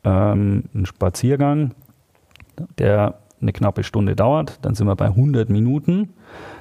ähm, 0.08 0.64
einen 0.74 0.86
Spaziergang, 0.86 1.72
der 2.78 3.18
eine 3.40 3.52
knappe 3.52 3.84
Stunde 3.84 4.16
dauert, 4.16 4.58
dann 4.62 4.74
sind 4.74 4.86
wir 4.86 4.96
bei 4.96 5.06
100 5.06 5.48
Minuten. 5.48 6.10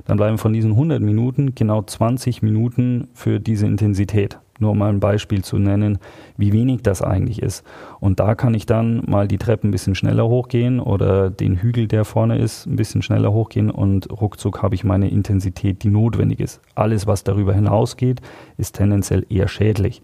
Dann 0.05 0.17
bleiben 0.17 0.37
von 0.37 0.53
diesen 0.53 0.71
100 0.71 1.01
Minuten 1.01 1.55
genau 1.55 1.81
20 1.81 2.41
Minuten 2.43 3.07
für 3.13 3.39
diese 3.39 3.65
Intensität. 3.65 4.39
Nur 4.59 4.71
um 4.71 4.79
mal 4.79 4.89
ein 4.89 4.99
Beispiel 4.99 5.43
zu 5.43 5.59
nennen, 5.59 5.99
wie 6.35 6.51
wenig 6.51 6.81
das 6.81 7.03
eigentlich 7.03 7.41
ist. 7.41 7.63
Und 7.99 8.19
da 8.19 8.33
kann 8.33 8.55
ich 8.55 8.65
dann 8.65 9.03
mal 9.07 9.27
die 9.27 9.37
Treppe 9.37 9.67
ein 9.67 9.71
bisschen 9.71 9.93
schneller 9.93 10.27
hochgehen 10.27 10.79
oder 10.79 11.29
den 11.29 11.57
Hügel, 11.57 11.87
der 11.87 12.05
vorne 12.05 12.39
ist, 12.39 12.65
ein 12.65 12.75
bisschen 12.75 13.03
schneller 13.03 13.31
hochgehen 13.33 13.69
und 13.69 14.09
ruckzuck 14.09 14.63
habe 14.63 14.73
ich 14.73 14.83
meine 14.83 15.09
Intensität, 15.09 15.83
die 15.83 15.89
notwendig 15.89 16.39
ist. 16.39 16.59
Alles, 16.73 17.05
was 17.05 17.23
darüber 17.23 17.53
hinausgeht, 17.53 18.21
ist 18.57 18.75
tendenziell 18.75 19.25
eher 19.29 19.47
schädlich. 19.47 20.01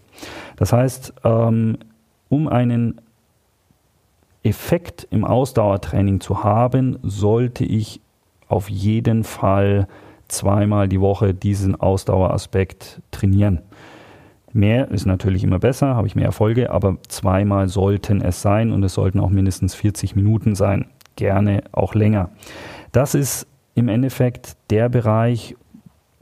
Das 0.56 0.72
heißt, 0.72 1.14
ähm, 1.24 1.78
um 2.28 2.46
einen 2.46 3.00
Effekt 4.44 5.08
im 5.10 5.24
Ausdauertraining 5.24 6.20
zu 6.20 6.44
haben, 6.44 6.98
sollte 7.02 7.64
ich 7.64 8.00
auf 8.46 8.68
jeden 8.70 9.24
Fall 9.24 9.88
zweimal 10.28 10.88
die 10.88 11.00
Woche 11.00 11.34
diesen 11.34 11.74
Ausdaueraspekt 11.74 13.00
trainieren. 13.10 13.60
Mehr 14.52 14.88
ist 14.90 15.06
natürlich 15.06 15.42
immer 15.42 15.58
besser, 15.58 15.96
habe 15.96 16.06
ich 16.06 16.14
mehr 16.14 16.26
Erfolge, 16.26 16.70
aber 16.70 16.98
zweimal 17.08 17.68
sollten 17.68 18.20
es 18.20 18.40
sein 18.40 18.70
und 18.70 18.84
es 18.84 18.94
sollten 18.94 19.18
auch 19.18 19.30
mindestens 19.30 19.74
40 19.74 20.14
Minuten 20.14 20.54
sein. 20.54 20.86
Gerne 21.16 21.64
auch 21.72 21.94
länger. 21.94 22.30
Das 22.92 23.14
ist 23.14 23.48
im 23.74 23.88
Endeffekt 23.88 24.56
der 24.70 24.88
Bereich, 24.88 25.56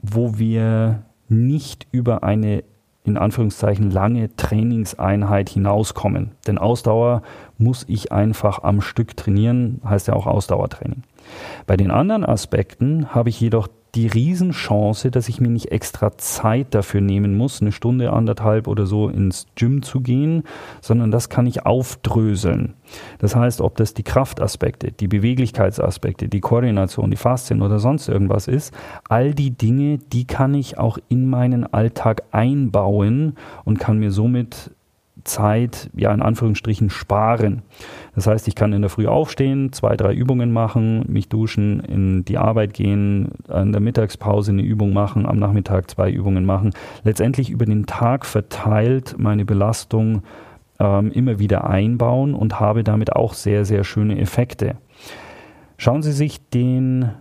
wo 0.01 0.39
wir 0.39 1.03
nicht 1.29 1.87
über 1.91 2.23
eine 2.23 2.63
in 3.05 3.17
Anführungszeichen 3.17 3.91
lange 3.91 4.35
Trainingseinheit 4.35 5.49
hinauskommen. 5.49 6.31
Denn 6.47 6.57
Ausdauer 6.57 7.21
muss 7.57 7.85
ich 7.87 8.11
einfach 8.11 8.63
am 8.63 8.81
Stück 8.81 9.17
trainieren, 9.17 9.81
heißt 9.83 10.07
ja 10.07 10.13
auch 10.13 10.27
Ausdauertraining. 10.27 11.03
Bei 11.65 11.77
den 11.77 11.91
anderen 11.91 12.25
Aspekten 12.25 13.13
habe 13.13 13.29
ich 13.29 13.39
jedoch 13.39 13.67
die 13.95 14.07
Riesenchance, 14.07 15.11
dass 15.11 15.29
ich 15.29 15.39
mir 15.39 15.49
nicht 15.49 15.71
extra 15.71 16.17
Zeit 16.17 16.73
dafür 16.73 17.01
nehmen 17.01 17.37
muss, 17.37 17.61
eine 17.61 17.71
Stunde, 17.71 18.11
anderthalb 18.11 18.67
oder 18.67 18.87
so 18.87 19.07
ins 19.07 19.45
Gym 19.55 19.83
zu 19.83 20.01
gehen, 20.01 20.43
sondern 20.81 21.11
das 21.11 21.29
kann 21.29 21.45
ich 21.45 21.65
aufdröseln. 21.65 22.73
Das 23.19 23.35
heißt, 23.35 23.61
ob 23.61 23.77
das 23.77 23.93
die 23.93 24.03
Kraftaspekte, 24.03 24.91
die 24.91 25.07
Beweglichkeitsaspekte, 25.07 26.27
die 26.27 26.41
Koordination, 26.41 27.11
die 27.11 27.17
Faszien 27.17 27.61
oder 27.61 27.77
sonst 27.77 28.09
irgendwas 28.09 28.47
ist, 28.47 28.73
all 29.09 29.35
die 29.35 29.51
Dinge, 29.51 29.99
die 29.99 30.25
kann 30.25 30.55
ich 30.55 30.79
auch 30.79 30.97
in 31.09 31.29
meinen 31.29 31.71
Alltag 31.71 32.23
einbauen 32.31 33.35
und 33.63 33.79
kann 33.79 33.99
mir 33.99 34.11
somit 34.11 34.71
Zeit, 35.23 35.89
ja, 35.95 36.13
in 36.13 36.21
Anführungsstrichen 36.21 36.89
sparen. 36.89 37.61
Das 38.15 38.27
heißt, 38.27 38.47
ich 38.47 38.55
kann 38.55 38.73
in 38.73 38.81
der 38.81 38.89
Früh 38.89 39.07
aufstehen, 39.07 39.71
zwei, 39.71 39.95
drei 39.95 40.13
Übungen 40.13 40.51
machen, 40.51 41.05
mich 41.07 41.29
duschen, 41.29 41.79
in 41.79 42.25
die 42.25 42.37
Arbeit 42.37 42.73
gehen, 42.73 43.29
in 43.53 43.71
der 43.71 43.81
Mittagspause 43.81 44.51
eine 44.51 44.61
Übung 44.61 44.93
machen, 44.93 45.25
am 45.25 45.39
Nachmittag 45.39 45.89
zwei 45.89 46.11
Übungen 46.11 46.45
machen. 46.45 46.73
Letztendlich 47.03 47.49
über 47.49 47.65
den 47.65 47.85
Tag 47.85 48.25
verteilt 48.25 49.15
meine 49.17 49.45
Belastung 49.45 50.23
ähm, 50.79 51.11
immer 51.11 51.39
wieder 51.39 51.69
einbauen 51.69 52.33
und 52.33 52.59
habe 52.59 52.83
damit 52.83 53.13
auch 53.13 53.33
sehr, 53.33 53.65
sehr 53.65 53.83
schöne 53.83 54.19
Effekte. 54.19 54.75
Schauen 55.77 56.03
Sie 56.03 56.11
sich 56.11 56.49
den 56.49 57.11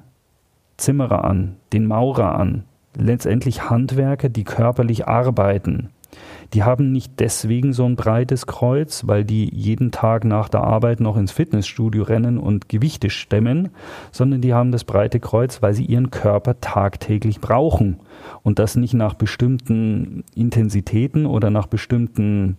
Zimmerer 0.76 1.24
an, 1.24 1.56
den 1.72 1.86
Maurer 1.86 2.34
an, 2.34 2.64
letztendlich 2.96 3.70
Handwerker, 3.70 4.28
die 4.28 4.44
körperlich 4.44 5.06
arbeiten. 5.06 5.90
Die 6.54 6.64
haben 6.64 6.92
nicht 6.92 7.12
deswegen 7.18 7.72
so 7.72 7.86
ein 7.86 7.96
breites 7.96 8.46
Kreuz, 8.46 9.06
weil 9.06 9.24
die 9.24 9.48
jeden 9.54 9.90
Tag 9.90 10.24
nach 10.24 10.50
der 10.50 10.62
Arbeit 10.62 11.00
noch 11.00 11.16
ins 11.16 11.32
Fitnessstudio 11.32 12.02
rennen 12.02 12.38
und 12.38 12.68
Gewichte 12.68 13.08
stemmen, 13.08 13.70
sondern 14.10 14.42
die 14.42 14.52
haben 14.52 14.70
das 14.70 14.84
breite 14.84 15.18
Kreuz, 15.18 15.62
weil 15.62 15.72
sie 15.72 15.86
ihren 15.86 16.10
Körper 16.10 16.60
tagtäglich 16.60 17.40
brauchen. 17.40 18.00
Und 18.42 18.58
das 18.58 18.76
nicht 18.76 18.94
nach 18.94 19.14
bestimmten 19.14 20.24
Intensitäten 20.34 21.24
oder 21.24 21.48
nach 21.48 21.66
bestimmten 21.66 22.58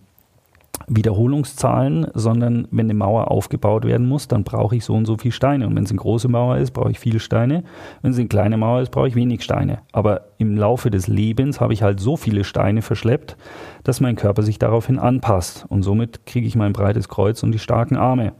Wiederholungszahlen, 0.88 2.08
sondern 2.14 2.68
wenn 2.70 2.86
eine 2.86 2.94
Mauer 2.94 3.30
aufgebaut 3.30 3.84
werden 3.84 4.06
muss, 4.06 4.28
dann 4.28 4.44
brauche 4.44 4.76
ich 4.76 4.84
so 4.84 4.94
und 4.94 5.06
so 5.06 5.16
viele 5.16 5.32
Steine. 5.32 5.66
Und 5.66 5.76
wenn 5.76 5.84
es 5.84 5.90
eine 5.90 6.00
große 6.00 6.28
Mauer 6.28 6.58
ist, 6.58 6.72
brauche 6.72 6.90
ich 6.90 6.98
viele 6.98 7.20
Steine. 7.20 7.64
Wenn 8.02 8.10
es 8.10 8.18
eine 8.18 8.28
kleine 8.28 8.56
Mauer 8.56 8.82
ist, 8.82 8.90
brauche 8.90 9.08
ich 9.08 9.14
wenig 9.14 9.42
Steine. 9.42 9.78
Aber 9.92 10.22
im 10.38 10.56
Laufe 10.56 10.90
des 10.90 11.06
Lebens 11.06 11.60
habe 11.60 11.72
ich 11.72 11.82
halt 11.82 12.00
so 12.00 12.16
viele 12.16 12.44
Steine 12.44 12.82
verschleppt, 12.82 13.36
dass 13.84 14.00
mein 14.00 14.16
Körper 14.16 14.42
sich 14.42 14.58
daraufhin 14.58 14.98
anpasst. 14.98 15.66
Und 15.68 15.82
somit 15.82 16.26
kriege 16.26 16.46
ich 16.46 16.56
mein 16.56 16.72
breites 16.72 17.08
Kreuz 17.08 17.42
und 17.42 17.52
die 17.52 17.58
starken 17.58 17.96
Arme. 17.96 18.32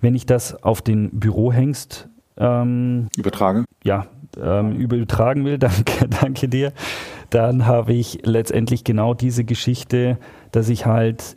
Wenn 0.00 0.14
ich 0.14 0.26
das 0.26 0.62
auf 0.62 0.82
den 0.82 1.10
Bürohengst 1.18 2.08
ähm, 2.36 3.08
übertragen, 3.16 3.64
ja, 3.82 4.06
ähm, 4.40 4.76
übertragen 4.76 5.44
will, 5.44 5.58
danke, 5.58 6.08
danke 6.08 6.48
dir, 6.48 6.72
dann 7.30 7.66
habe 7.66 7.94
ich 7.94 8.20
letztendlich 8.24 8.84
genau 8.84 9.14
diese 9.14 9.44
Geschichte, 9.44 10.18
dass 10.52 10.68
ich 10.68 10.86
halt 10.86 11.36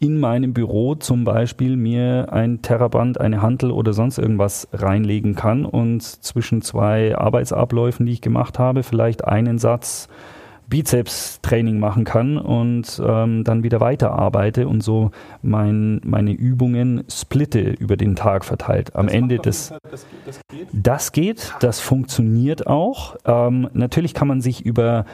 in 0.00 0.20
meinem 0.20 0.54
Büro 0.54 0.94
zum 0.94 1.24
Beispiel 1.24 1.76
mir 1.76 2.32
ein 2.32 2.62
Terraband, 2.62 3.20
eine 3.20 3.42
Hantel 3.42 3.72
oder 3.72 3.92
sonst 3.92 4.18
irgendwas 4.18 4.68
reinlegen 4.72 5.34
kann 5.34 5.64
und 5.64 6.02
zwischen 6.02 6.62
zwei 6.62 7.16
Arbeitsabläufen, 7.16 8.06
die 8.06 8.12
ich 8.12 8.20
gemacht 8.20 8.60
habe, 8.60 8.84
vielleicht 8.84 9.24
einen 9.24 9.58
Satz 9.58 10.08
Bizeps-Training 10.68 11.78
machen 11.78 12.04
kann 12.04 12.36
und 12.36 13.00
ähm, 13.04 13.44
dann 13.44 13.62
wieder 13.62 13.80
weiterarbeite 13.80 14.68
und 14.68 14.82
so 14.82 15.10
mein, 15.42 16.00
meine 16.04 16.32
Übungen 16.32 17.04
splitte 17.10 17.60
über 17.60 17.96
den 17.96 18.16
Tag 18.16 18.44
verteilt. 18.44 18.94
Am 18.94 19.06
das 19.06 19.14
Ende 19.14 19.38
des. 19.38 19.72
Das, 19.90 20.06
das, 20.24 20.40
geht? 20.48 20.68
das 20.72 21.12
geht, 21.12 21.54
das 21.60 21.80
funktioniert 21.80 22.66
auch. 22.66 23.16
Ähm, 23.24 23.68
natürlich 23.72 24.14
kann 24.14 24.28
man 24.28 24.40
sich 24.40 24.64
über 24.64 25.06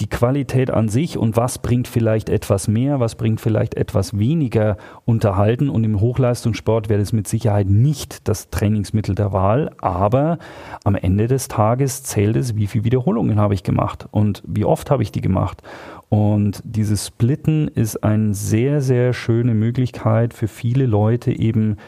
die 0.00 0.08
Qualität 0.08 0.70
an 0.70 0.88
sich 0.90 1.16
und 1.16 1.36
was 1.36 1.58
bringt 1.58 1.88
vielleicht 1.88 2.28
etwas 2.28 2.68
mehr, 2.68 3.00
was 3.00 3.14
bringt 3.14 3.40
vielleicht 3.40 3.74
etwas 3.74 4.18
weniger 4.18 4.76
unterhalten. 5.06 5.70
Und 5.70 5.84
im 5.84 6.00
Hochleistungssport 6.00 6.90
wäre 6.90 7.00
das 7.00 7.14
mit 7.14 7.26
Sicherheit 7.26 7.68
nicht 7.68 8.28
das 8.28 8.50
Trainingsmittel 8.50 9.14
der 9.14 9.32
Wahl, 9.32 9.70
aber 9.80 10.38
am 10.84 10.96
Ende 10.96 11.28
des 11.28 11.48
Tages 11.48 12.02
zählt 12.02 12.36
es, 12.36 12.56
wie 12.56 12.66
viele 12.66 12.84
Wiederholungen 12.84 13.40
habe 13.40 13.54
ich 13.54 13.62
gemacht 13.62 14.06
und 14.10 14.42
wie 14.46 14.66
oft 14.66 14.90
habe 14.90 15.02
ich 15.02 15.12
die 15.12 15.22
gemacht. 15.22 15.62
Und 16.10 16.62
dieses 16.64 17.06
Splitten 17.06 17.68
ist 17.68 18.04
eine 18.04 18.34
sehr, 18.34 18.82
sehr 18.82 19.14
schöne 19.14 19.54
Möglichkeit 19.54 20.34
für 20.34 20.46
viele 20.46 20.84
Leute 20.84 21.32
eben 21.32 21.78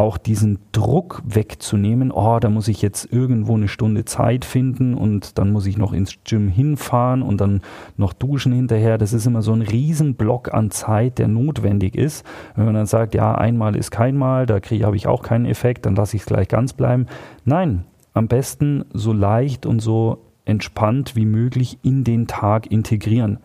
auch 0.00 0.16
diesen 0.16 0.58
Druck 0.72 1.22
wegzunehmen, 1.26 2.10
oh, 2.10 2.38
da 2.40 2.48
muss 2.48 2.68
ich 2.68 2.80
jetzt 2.80 3.12
irgendwo 3.12 3.54
eine 3.54 3.68
Stunde 3.68 4.06
Zeit 4.06 4.46
finden 4.46 4.94
und 4.94 5.36
dann 5.36 5.52
muss 5.52 5.66
ich 5.66 5.76
noch 5.76 5.92
ins 5.92 6.14
Gym 6.24 6.48
hinfahren 6.48 7.20
und 7.20 7.38
dann 7.38 7.60
noch 7.98 8.14
duschen 8.14 8.50
hinterher. 8.50 8.96
Das 8.96 9.12
ist 9.12 9.26
immer 9.26 9.42
so 9.42 9.52
ein 9.52 9.60
Riesenblock 9.60 10.54
an 10.54 10.70
Zeit, 10.70 11.18
der 11.18 11.28
notwendig 11.28 11.96
ist. 11.96 12.24
Wenn 12.56 12.64
man 12.64 12.74
dann 12.74 12.86
sagt, 12.86 13.14
ja, 13.14 13.34
einmal 13.34 13.76
ist 13.76 13.90
kein 13.90 14.16
Mal, 14.16 14.46
da 14.46 14.54
habe 14.54 14.96
ich 14.96 15.06
auch 15.06 15.22
keinen 15.22 15.44
Effekt, 15.44 15.84
dann 15.84 15.96
lasse 15.96 16.16
ich 16.16 16.22
es 16.22 16.26
gleich 16.26 16.48
ganz 16.48 16.72
bleiben. 16.72 17.04
Nein, 17.44 17.84
am 18.14 18.26
besten 18.26 18.86
so 18.94 19.12
leicht 19.12 19.66
und 19.66 19.80
so 19.80 20.24
entspannt 20.46 21.14
wie 21.14 21.26
möglich 21.26 21.78
in 21.82 22.04
den 22.04 22.26
Tag 22.26 22.72
integrieren. 22.72 23.38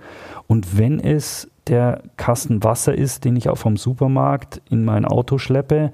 Und 0.48 0.78
wenn 0.78 1.02
es 1.02 1.52
der 1.68 2.02
Kasten 2.16 2.64
Wasser 2.64 2.96
ist, 2.96 3.26
den 3.26 3.36
ich 3.36 3.50
auch 3.50 3.58
vom 3.58 3.76
Supermarkt 3.76 4.62
in 4.70 4.86
mein 4.86 5.04
Auto 5.04 5.38
schleppe, 5.38 5.92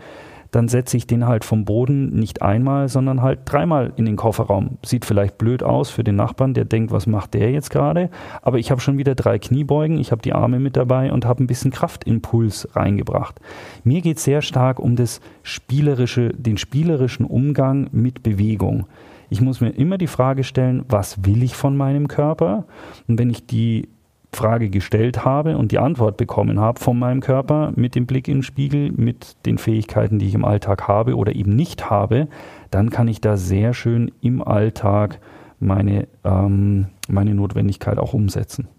dann 0.52 0.68
setze 0.68 0.98
ich 0.98 1.08
den 1.08 1.28
halt 1.28 1.46
vom 1.46 1.64
Boden 1.64 2.10
nicht 2.10 2.42
einmal, 2.42 2.90
sondern 2.90 3.22
halt 3.22 3.40
dreimal 3.46 3.94
in 3.96 4.06
den 4.06 4.18
Kofferraum. 4.18 4.78
Sieht 4.86 5.06
vielleicht 5.06 5.38
blöd 5.38 5.64
aus 5.64 5.90
für 5.90 6.04
den 6.04 6.18
Nachbarn, 6.18 6.54
der 6.54 6.66
denkt, 6.66 6.92
was 6.92 7.08
macht 7.08 7.34
der 7.34 7.52
jetzt 7.52 7.70
gerade? 7.70 8.10
Aber 8.42 8.60
ich 8.60 8.70
habe 8.70 8.82
schon 8.82 8.98
wieder 8.98 9.16
drei 9.16 9.40
Kniebeugen, 9.40 9.98
ich 9.98 10.12
habe 10.12 10.22
die 10.22 10.34
Arme 10.34 10.60
mit 10.60 10.76
dabei 10.76 11.12
und 11.12 11.26
habe 11.26 11.44
ein 11.44 11.48
bisschen 11.48 11.72
Kraftimpuls 11.72 12.68
reingebracht. 12.76 13.40
Mir 13.86 14.02
geht 14.02 14.18
es 14.18 14.26
sehr 14.26 14.42
stark 14.42 14.80
um 14.80 14.98
das 14.98 15.22
spielerische, 15.42 16.30
den 16.30 16.58
spielerischen 16.58 17.26
Umgang 17.26 17.88
mit 17.94 18.22
Bewegung. 18.22 18.88
Ich 19.30 19.40
muss 19.40 19.62
mir 19.62 19.70
immer 19.70 19.98
die 19.98 20.08
Frage 20.08 20.44
stellen, 20.44 20.84
was 20.90 21.26
will 21.26 21.42
ich 21.44 21.56
von 21.56 21.78
meinem 21.78 22.10
Körper? 22.10 22.66
Und 23.08 23.18
wenn 23.18 23.30
ich 23.30 23.46
die 23.46 23.88
Frage 24.34 24.70
gestellt 24.70 25.26
habe 25.26 25.58
und 25.58 25.72
die 25.72 25.80
Antwort 25.80 26.18
bekommen 26.18 26.60
habe 26.60 26.80
von 26.80 26.98
meinem 26.98 27.20
Körper 27.20 27.74
mit 27.76 27.96
dem 27.96 28.06
Blick 28.06 28.28
in 28.28 28.38
den 28.38 28.44
Spiegel, 28.44 28.92
mit 28.92 29.46
den 29.46 29.58
Fähigkeiten, 29.58 30.20
die 30.20 30.28
ich 30.28 30.34
im 30.34 30.46
Alltag 30.46 30.88
habe 30.88 31.16
oder 31.16 31.36
eben 31.36 31.56
nicht 31.56 31.90
habe, 31.90 32.28
dann 32.70 32.90
kann 32.90 33.08
ich 33.10 33.20
da 33.20 33.36
sehr 33.36 33.74
schön 33.74 34.12
im 34.22 34.42
Alltag 34.42 35.20
meine, 35.60 36.08
ähm, 36.24 36.88
meine 37.10 37.36
Notwendigkeit 37.36 37.98
auch 37.98 38.14
umsetzen. 38.14 38.70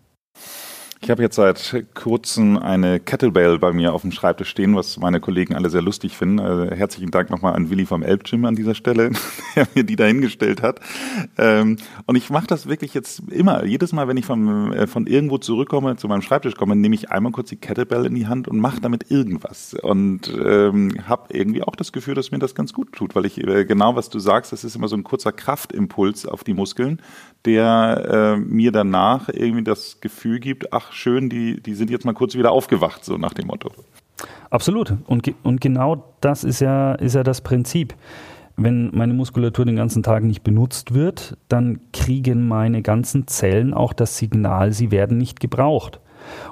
Ich 1.04 1.10
habe 1.10 1.20
jetzt 1.20 1.34
seit 1.34 1.84
kurzem 1.96 2.56
eine 2.56 3.00
Kettlebell 3.00 3.58
bei 3.58 3.72
mir 3.72 3.92
auf 3.92 4.02
dem 4.02 4.12
Schreibtisch 4.12 4.48
stehen, 4.48 4.76
was 4.76 4.98
meine 4.98 5.18
Kollegen 5.18 5.56
alle 5.56 5.68
sehr 5.68 5.82
lustig 5.82 6.16
finden. 6.16 6.38
Also 6.38 6.70
herzlichen 6.70 7.10
Dank 7.10 7.28
nochmal 7.28 7.54
an 7.54 7.70
Willi 7.70 7.86
vom 7.86 8.04
Elb 8.04 8.22
Gym 8.22 8.44
an 8.44 8.54
dieser 8.54 8.76
Stelle, 8.76 9.10
der 9.56 9.66
mir 9.74 9.82
die 9.82 9.96
dahingestellt 9.96 10.62
hat. 10.62 10.78
Ähm, 11.38 11.78
und 12.06 12.14
ich 12.14 12.30
mache 12.30 12.46
das 12.46 12.68
wirklich 12.68 12.94
jetzt 12.94 13.20
immer. 13.32 13.64
Jedes 13.64 13.92
Mal, 13.92 14.06
wenn 14.06 14.16
ich 14.16 14.26
von, 14.26 14.72
äh, 14.72 14.86
von 14.86 15.08
irgendwo 15.08 15.38
zurückkomme, 15.38 15.96
zu 15.96 16.06
meinem 16.06 16.22
Schreibtisch 16.22 16.54
komme, 16.54 16.76
nehme 16.76 16.94
ich 16.94 17.10
einmal 17.10 17.32
kurz 17.32 17.48
die 17.48 17.56
Kettlebell 17.56 18.06
in 18.06 18.14
die 18.14 18.28
Hand 18.28 18.46
und 18.46 18.60
mache 18.60 18.80
damit 18.80 19.10
irgendwas. 19.10 19.74
Und 19.74 20.32
ähm, 20.32 20.92
habe 21.08 21.34
irgendwie 21.34 21.64
auch 21.64 21.74
das 21.74 21.90
Gefühl, 21.90 22.14
dass 22.14 22.30
mir 22.30 22.38
das 22.38 22.54
ganz 22.54 22.72
gut 22.72 22.92
tut, 22.92 23.16
weil 23.16 23.26
ich 23.26 23.38
äh, 23.38 23.64
genau, 23.64 23.96
was 23.96 24.08
du 24.08 24.20
sagst, 24.20 24.52
das 24.52 24.62
ist 24.62 24.76
immer 24.76 24.86
so 24.86 24.94
ein 24.94 25.02
kurzer 25.02 25.32
Kraftimpuls 25.32 26.26
auf 26.26 26.44
die 26.44 26.54
Muskeln, 26.54 27.02
der 27.44 28.36
äh, 28.36 28.36
mir 28.36 28.70
danach 28.70 29.28
irgendwie 29.28 29.64
das 29.64 30.00
Gefühl 30.00 30.38
gibt, 30.38 30.72
ach 30.72 30.91
schön, 30.92 31.28
die, 31.28 31.60
die 31.60 31.74
sind 31.74 31.90
jetzt 31.90 32.04
mal 32.04 32.14
kurz 32.14 32.34
wieder 32.34 32.52
aufgewacht, 32.52 33.04
so 33.04 33.16
nach 33.16 33.34
dem 33.34 33.46
Motto. 33.46 33.70
Absolut. 34.50 34.94
Und, 35.06 35.32
und 35.42 35.60
genau 35.60 36.04
das 36.20 36.44
ist 36.44 36.60
ja, 36.60 36.92
ist 36.94 37.14
ja 37.14 37.22
das 37.22 37.40
Prinzip. 37.40 37.94
Wenn 38.56 38.90
meine 38.94 39.14
Muskulatur 39.14 39.64
den 39.64 39.76
ganzen 39.76 40.02
Tag 40.02 40.24
nicht 40.24 40.42
benutzt 40.42 40.92
wird, 40.92 41.36
dann 41.48 41.80
kriegen 41.92 42.46
meine 42.46 42.82
ganzen 42.82 43.26
Zellen 43.26 43.72
auch 43.72 43.92
das 43.92 44.18
Signal, 44.18 44.72
sie 44.72 44.90
werden 44.90 45.16
nicht 45.16 45.40
gebraucht. 45.40 46.00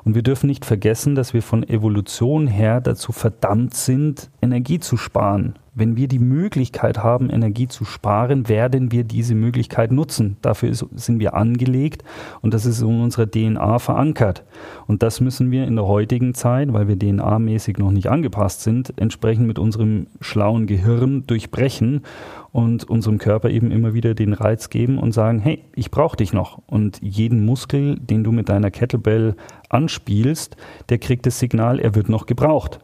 Und 0.04 0.14
wir 0.14 0.22
dürfen 0.22 0.46
nicht 0.46 0.64
vergessen, 0.64 1.14
dass 1.14 1.34
wir 1.34 1.42
von 1.42 1.62
Evolution 1.62 2.46
her 2.46 2.80
dazu 2.80 3.12
verdammt 3.12 3.74
sind, 3.74 4.30
Energie 4.42 4.80
zu 4.80 4.96
sparen. 4.96 5.54
Wenn 5.72 5.96
wir 5.96 6.08
die 6.08 6.18
Möglichkeit 6.18 6.98
haben, 6.98 7.30
Energie 7.30 7.68
zu 7.68 7.84
sparen, 7.84 8.48
werden 8.48 8.90
wir 8.90 9.04
diese 9.04 9.34
Möglichkeit 9.34 9.92
nutzen. 9.92 10.36
Dafür 10.42 10.70
ist, 10.70 10.84
sind 10.94 11.20
wir 11.20 11.34
angelegt 11.34 12.02
und 12.40 12.54
das 12.54 12.66
ist 12.66 12.80
in 12.80 13.00
unserer 13.00 13.30
DNA 13.30 13.78
verankert. 13.78 14.44
Und 14.86 15.02
das 15.02 15.20
müssen 15.20 15.50
wir 15.50 15.64
in 15.66 15.76
der 15.76 15.86
heutigen 15.86 16.34
Zeit, 16.34 16.72
weil 16.72 16.88
wir 16.88 16.98
DNA-mäßig 16.98 17.78
noch 17.78 17.92
nicht 17.92 18.08
angepasst 18.08 18.62
sind, 18.62 18.92
entsprechend 18.96 19.46
mit 19.46 19.58
unserem 19.58 20.08
schlauen 20.20 20.66
Gehirn 20.66 21.26
durchbrechen 21.26 22.02
und 22.50 22.84
unserem 22.84 23.18
Körper 23.18 23.48
eben 23.48 23.70
immer 23.70 23.94
wieder 23.94 24.14
den 24.14 24.32
Reiz 24.32 24.70
geben 24.70 24.98
und 24.98 25.12
sagen, 25.12 25.38
hey, 25.38 25.64
ich 25.74 25.90
brauche 25.90 26.16
dich 26.16 26.32
noch. 26.32 26.60
Und 26.66 26.98
jeden 27.00 27.44
Muskel, 27.44 27.96
den 28.00 28.24
du 28.24 28.32
mit 28.32 28.48
deiner 28.48 28.72
Kettlebell 28.72 29.36
anspielst, 29.68 30.56
der 30.88 30.98
kriegt 30.98 31.26
das 31.26 31.38
Signal, 31.38 31.78
er 31.78 31.94
wird 31.94 32.08
noch 32.08 32.26
gebraucht 32.26 32.80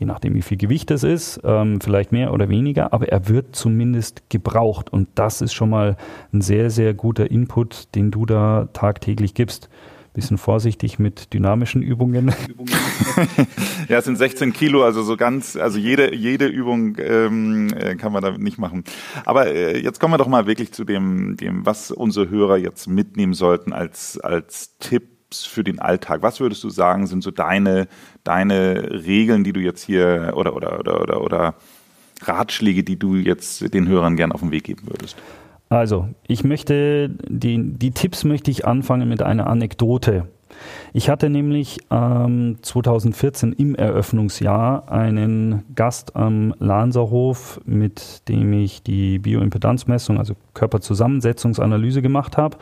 je 0.00 0.06
nachdem 0.06 0.34
wie 0.34 0.42
viel 0.42 0.56
Gewicht 0.56 0.90
es 0.90 1.04
ist, 1.04 1.40
ähm, 1.44 1.78
vielleicht 1.80 2.10
mehr 2.10 2.32
oder 2.32 2.48
weniger, 2.48 2.94
aber 2.94 3.08
er 3.08 3.28
wird 3.28 3.54
zumindest 3.54 4.30
gebraucht 4.30 4.90
und 4.90 5.08
das 5.14 5.42
ist 5.42 5.52
schon 5.52 5.68
mal 5.68 5.96
ein 6.32 6.40
sehr, 6.40 6.70
sehr 6.70 6.94
guter 6.94 7.30
Input, 7.30 7.94
den 7.94 8.10
du 8.10 8.24
da 8.24 8.68
tagtäglich 8.72 9.34
gibst. 9.34 9.68
Bisschen 10.12 10.38
vorsichtig 10.38 10.98
mit 10.98 11.32
dynamischen 11.34 11.82
Übungen. 11.82 12.34
ja, 13.88 13.98
es 13.98 14.06
sind 14.06 14.16
16 14.16 14.52
Kilo, 14.52 14.82
also 14.82 15.02
so 15.04 15.16
ganz, 15.16 15.54
also 15.54 15.78
jede, 15.78 16.12
jede 16.16 16.46
Übung 16.46 16.96
ähm, 16.98 17.68
äh, 17.76 17.94
kann 17.94 18.12
man 18.12 18.20
damit 18.20 18.40
nicht 18.40 18.58
machen. 18.58 18.82
Aber 19.24 19.46
äh, 19.46 19.78
jetzt 19.78 20.00
kommen 20.00 20.14
wir 20.14 20.18
doch 20.18 20.26
mal 20.26 20.48
wirklich 20.48 20.72
zu 20.72 20.82
dem, 20.82 21.36
dem, 21.36 21.64
was 21.64 21.92
unsere 21.92 22.28
Hörer 22.28 22.56
jetzt 22.56 22.88
mitnehmen 22.88 23.34
sollten 23.34 23.72
als, 23.72 24.18
als 24.18 24.76
Tipp 24.78 25.19
für 25.34 25.64
den 25.64 25.78
Alltag? 25.78 26.22
Was 26.22 26.40
würdest 26.40 26.62
du 26.64 26.70
sagen, 26.70 27.06
sind 27.06 27.22
so 27.22 27.30
deine, 27.30 27.88
deine 28.24 29.04
Regeln, 29.04 29.44
die 29.44 29.52
du 29.52 29.60
jetzt 29.60 29.82
hier 29.82 30.32
oder, 30.34 30.54
oder, 30.54 30.78
oder, 30.78 31.00
oder, 31.00 31.20
oder 31.22 31.54
Ratschläge, 32.22 32.84
die 32.84 32.98
du 32.98 33.16
jetzt 33.16 33.72
den 33.72 33.88
Hörern 33.88 34.16
gern 34.16 34.32
auf 34.32 34.40
den 34.40 34.50
Weg 34.50 34.64
geben 34.64 34.82
würdest? 34.86 35.16
Also, 35.68 36.08
ich 36.26 36.42
möchte, 36.42 37.10
die, 37.28 37.58
die 37.62 37.92
Tipps 37.92 38.24
möchte 38.24 38.50
ich 38.50 38.66
anfangen 38.66 39.08
mit 39.08 39.22
einer 39.22 39.46
Anekdote. 39.46 40.26
Ich 40.92 41.08
hatte 41.08 41.30
nämlich 41.30 41.78
ähm, 41.90 42.58
2014 42.60 43.52
im 43.52 43.76
Eröffnungsjahr 43.76 44.90
einen 44.90 45.62
Gast 45.76 46.16
am 46.16 46.54
Lanserhof, 46.58 47.60
mit 47.64 48.28
dem 48.28 48.52
ich 48.52 48.82
die 48.82 49.20
Bioimpedanzmessung, 49.20 50.18
also 50.18 50.34
Körperzusammensetzungsanalyse 50.54 52.02
gemacht 52.02 52.36
habe 52.36 52.58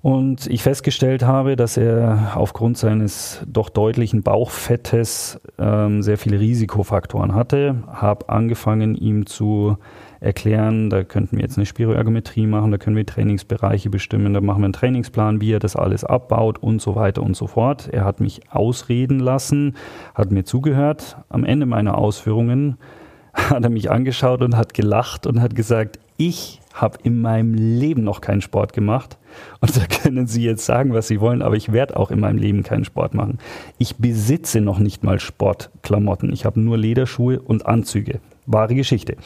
und 0.00 0.46
ich 0.46 0.62
festgestellt 0.62 1.24
habe, 1.24 1.56
dass 1.56 1.76
er 1.76 2.32
aufgrund 2.36 2.78
seines 2.78 3.40
doch 3.46 3.68
deutlichen 3.68 4.22
Bauchfettes 4.22 5.40
ähm, 5.58 6.02
sehr 6.02 6.18
viele 6.18 6.38
Risikofaktoren 6.38 7.34
hatte. 7.34 7.82
Habe 7.88 8.28
angefangen, 8.28 8.94
ihm 8.94 9.26
zu 9.26 9.76
erklären, 10.20 10.88
da 10.88 11.02
könnten 11.02 11.36
wir 11.36 11.42
jetzt 11.42 11.58
eine 11.58 11.66
Spiroergometrie 11.66 12.46
machen, 12.46 12.70
da 12.70 12.78
können 12.78 12.96
wir 12.96 13.06
Trainingsbereiche 13.06 13.90
bestimmen, 13.90 14.34
da 14.34 14.40
machen 14.40 14.60
wir 14.60 14.66
einen 14.66 14.72
Trainingsplan, 14.72 15.40
wie 15.40 15.52
er 15.52 15.60
das 15.60 15.76
alles 15.76 16.04
abbaut 16.04 16.58
und 16.58 16.80
so 16.80 16.94
weiter 16.94 17.22
und 17.22 17.36
so 17.36 17.46
fort. 17.46 17.88
Er 17.92 18.04
hat 18.04 18.20
mich 18.20 18.40
ausreden 18.50 19.18
lassen, 19.18 19.76
hat 20.14 20.30
mir 20.30 20.44
zugehört. 20.44 21.16
Am 21.28 21.44
Ende 21.44 21.66
meiner 21.66 21.98
Ausführungen 21.98 22.78
hat 23.32 23.64
er 23.64 23.70
mich 23.70 23.90
angeschaut 23.90 24.42
und 24.42 24.56
hat 24.56 24.74
gelacht 24.74 25.26
und 25.26 25.40
hat 25.40 25.56
gesagt, 25.56 25.98
ich 26.18 26.60
habe 26.74 26.98
in 27.04 27.20
meinem 27.20 27.54
Leben 27.54 28.04
noch 28.04 28.20
keinen 28.20 28.42
Sport 28.42 28.72
gemacht. 28.74 29.16
Und 29.60 29.76
da 29.76 29.86
können 29.86 30.26
Sie 30.26 30.42
jetzt 30.42 30.66
sagen, 30.66 30.92
was 30.92 31.08
Sie 31.08 31.20
wollen, 31.20 31.42
aber 31.42 31.56
ich 31.56 31.72
werde 31.72 31.96
auch 31.96 32.10
in 32.10 32.20
meinem 32.20 32.38
Leben 32.38 32.62
keinen 32.64 32.84
Sport 32.84 33.14
machen. 33.14 33.38
Ich 33.78 33.96
besitze 33.96 34.60
noch 34.60 34.78
nicht 34.78 35.02
mal 35.04 35.20
Sportklamotten. 35.20 36.32
Ich 36.32 36.44
habe 36.44 36.60
nur 36.60 36.76
Lederschuhe 36.76 37.40
und 37.40 37.66
Anzüge. 37.66 38.20
Wahre 38.46 38.74
Geschichte. 38.74 39.16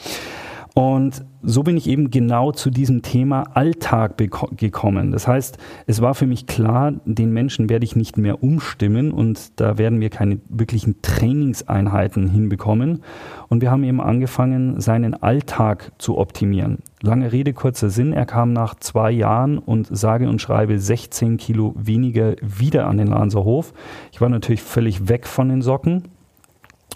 Und 0.75 1.23
so 1.43 1.61
bin 1.61 1.77
ich 1.77 1.87
eben 1.87 2.09
genau 2.09 2.51
zu 2.51 2.71
diesem 2.71 3.03
Thema 3.03 3.43
Alltag 3.53 4.17
gekommen. 4.17 5.11
Das 5.11 5.27
heißt, 5.27 5.59
es 5.85 6.01
war 6.01 6.15
für 6.15 6.25
mich 6.25 6.47
klar, 6.47 6.93
den 7.05 7.31
Menschen 7.31 7.69
werde 7.69 7.85
ich 7.85 7.95
nicht 7.95 8.17
mehr 8.17 8.41
umstimmen 8.41 9.11
und 9.11 9.59
da 9.59 9.77
werden 9.77 9.99
wir 9.99 10.09
keine 10.09 10.39
wirklichen 10.49 11.01
Trainingseinheiten 11.03 12.27
hinbekommen. 12.27 13.03
Und 13.49 13.61
wir 13.61 13.69
haben 13.69 13.83
eben 13.83 14.01
angefangen, 14.01 14.81
seinen 14.81 15.13
Alltag 15.13 15.91
zu 15.99 16.17
optimieren. 16.17 16.79
Lange 17.01 17.31
Rede, 17.31 17.53
kurzer 17.53 17.91
Sinn. 17.91 18.13
Er 18.13 18.25
kam 18.25 18.53
nach 18.53 18.73
zwei 18.75 19.11
Jahren 19.11 19.59
und 19.59 19.95
sage 19.95 20.27
und 20.27 20.41
schreibe 20.41 20.79
16 20.79 21.37
Kilo 21.37 21.75
weniger 21.77 22.35
wieder 22.41 22.87
an 22.87 22.97
den 22.97 23.07
Lanserhof. 23.07 23.73
Ich 24.11 24.21
war 24.21 24.29
natürlich 24.29 24.63
völlig 24.63 25.07
weg 25.07 25.27
von 25.27 25.49
den 25.49 25.61
Socken 25.61 26.03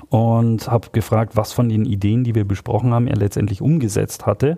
und 0.09 0.67
habe 0.67 0.89
gefragt, 0.91 1.35
was 1.35 1.53
von 1.53 1.69
den 1.69 1.85
Ideen, 1.85 2.23
die 2.23 2.35
wir 2.35 2.45
besprochen 2.45 2.93
haben, 2.93 3.07
er 3.07 3.17
letztendlich 3.17 3.61
umgesetzt 3.61 4.25
hatte. 4.25 4.57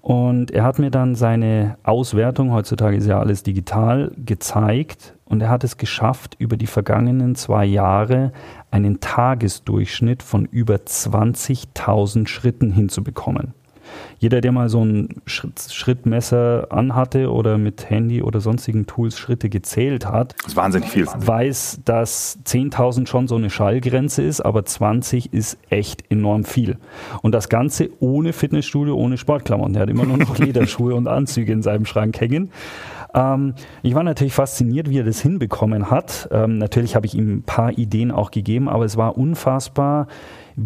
Und 0.00 0.50
er 0.50 0.64
hat 0.64 0.78
mir 0.78 0.90
dann 0.90 1.14
seine 1.14 1.76
Auswertung, 1.82 2.52
heutzutage 2.52 2.96
ist 2.96 3.06
ja 3.06 3.18
alles 3.20 3.42
digital, 3.42 4.12
gezeigt. 4.16 5.14
Und 5.26 5.42
er 5.42 5.50
hat 5.50 5.62
es 5.62 5.76
geschafft, 5.76 6.36
über 6.38 6.56
die 6.56 6.66
vergangenen 6.66 7.34
zwei 7.34 7.66
Jahre 7.66 8.32
einen 8.70 9.00
Tagesdurchschnitt 9.00 10.22
von 10.22 10.46
über 10.46 10.76
20.000 10.76 12.26
Schritten 12.28 12.72
hinzubekommen. 12.72 13.54
Jeder, 14.18 14.40
der 14.40 14.52
mal 14.52 14.68
so 14.68 14.84
ein 14.84 15.08
Schrittmesser 15.26 16.68
anhatte 16.70 17.30
oder 17.30 17.58
mit 17.58 17.88
Handy 17.88 18.22
oder 18.22 18.40
sonstigen 18.40 18.86
Tools 18.86 19.18
Schritte 19.18 19.48
gezählt 19.48 20.06
hat, 20.06 20.34
das 20.38 20.48
ist 20.48 20.56
wahnsinnig 20.56 20.90
viel. 20.90 21.06
weiß, 21.06 21.80
dass 21.84 22.38
10.000 22.44 23.06
schon 23.06 23.28
so 23.28 23.36
eine 23.36 23.50
Schallgrenze 23.50 24.22
ist, 24.22 24.40
aber 24.40 24.64
20 24.64 25.32
ist 25.32 25.58
echt 25.70 26.10
enorm 26.10 26.44
viel. 26.44 26.76
Und 27.22 27.32
das 27.32 27.48
Ganze 27.48 27.90
ohne 28.00 28.32
Fitnessstudio, 28.32 28.94
ohne 28.94 29.16
Sportklamotten. 29.16 29.74
Er 29.74 29.82
hat 29.82 29.90
immer 29.90 30.04
nur 30.04 30.18
noch 30.18 30.38
Lederschuhe 30.38 30.94
und 30.94 31.08
Anzüge 31.08 31.52
in 31.52 31.62
seinem 31.62 31.86
Schrank 31.86 32.20
hängen. 32.20 32.50
Ähm, 33.14 33.54
ich 33.82 33.94
war 33.94 34.02
natürlich 34.02 34.34
fasziniert, 34.34 34.88
wie 34.90 34.98
er 34.98 35.04
das 35.04 35.20
hinbekommen 35.20 35.90
hat. 35.90 36.28
Ähm, 36.30 36.58
natürlich 36.58 36.94
habe 36.96 37.06
ich 37.06 37.14
ihm 37.14 37.38
ein 37.38 37.42
paar 37.42 37.76
Ideen 37.76 38.10
auch 38.10 38.30
gegeben, 38.30 38.68
aber 38.68 38.84
es 38.84 38.96
war 38.96 39.16
unfassbar, 39.16 40.06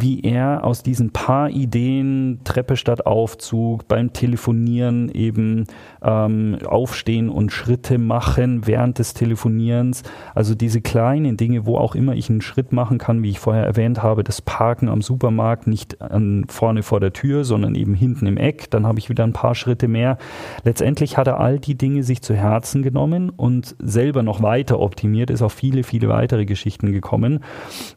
wie 0.00 0.22
er 0.22 0.64
aus 0.64 0.82
diesen 0.82 1.10
paar 1.10 1.50
Ideen, 1.50 2.40
Treppe 2.42 2.76
statt 2.76 3.06
Aufzug, 3.06 3.86
beim 3.86 4.12
Telefonieren 4.12 5.08
eben 5.10 5.66
ähm, 6.02 6.58
aufstehen 6.66 7.28
und 7.28 7.52
Schritte 7.52 7.98
machen 7.98 8.66
während 8.66 8.98
des 8.98 9.14
Telefonierens, 9.14 10.02
also 10.34 10.54
diese 10.54 10.80
kleinen 10.80 11.36
Dinge, 11.36 11.64
wo 11.64 11.78
auch 11.78 11.94
immer 11.94 12.14
ich 12.14 12.28
einen 12.28 12.40
Schritt 12.40 12.72
machen 12.72 12.98
kann, 12.98 13.22
wie 13.22 13.30
ich 13.30 13.38
vorher 13.38 13.64
erwähnt 13.64 14.02
habe, 14.02 14.24
das 14.24 14.42
Parken 14.42 14.88
am 14.88 15.00
Supermarkt 15.00 15.68
nicht 15.68 16.02
an, 16.02 16.44
vorne 16.48 16.82
vor 16.82 16.98
der 16.98 17.12
Tür, 17.12 17.44
sondern 17.44 17.76
eben 17.76 17.94
hinten 17.94 18.26
im 18.26 18.36
Eck, 18.36 18.70
dann 18.70 18.86
habe 18.86 18.98
ich 18.98 19.08
wieder 19.08 19.22
ein 19.24 19.32
paar 19.32 19.54
Schritte 19.54 19.86
mehr. 19.86 20.18
Letztendlich 20.64 21.16
hat 21.16 21.28
er 21.28 21.38
all 21.38 21.60
die 21.60 21.76
Dinge 21.76 22.02
sich 22.02 22.20
zu 22.20 22.34
Herzen 22.34 22.82
genommen 22.82 23.30
und 23.30 23.76
selber 23.78 24.24
noch 24.24 24.42
weiter 24.42 24.80
optimiert, 24.80 25.30
ist 25.30 25.42
auf 25.42 25.52
viele, 25.52 25.84
viele 25.84 26.08
weitere 26.08 26.46
Geschichten 26.46 26.90
gekommen 26.90 27.40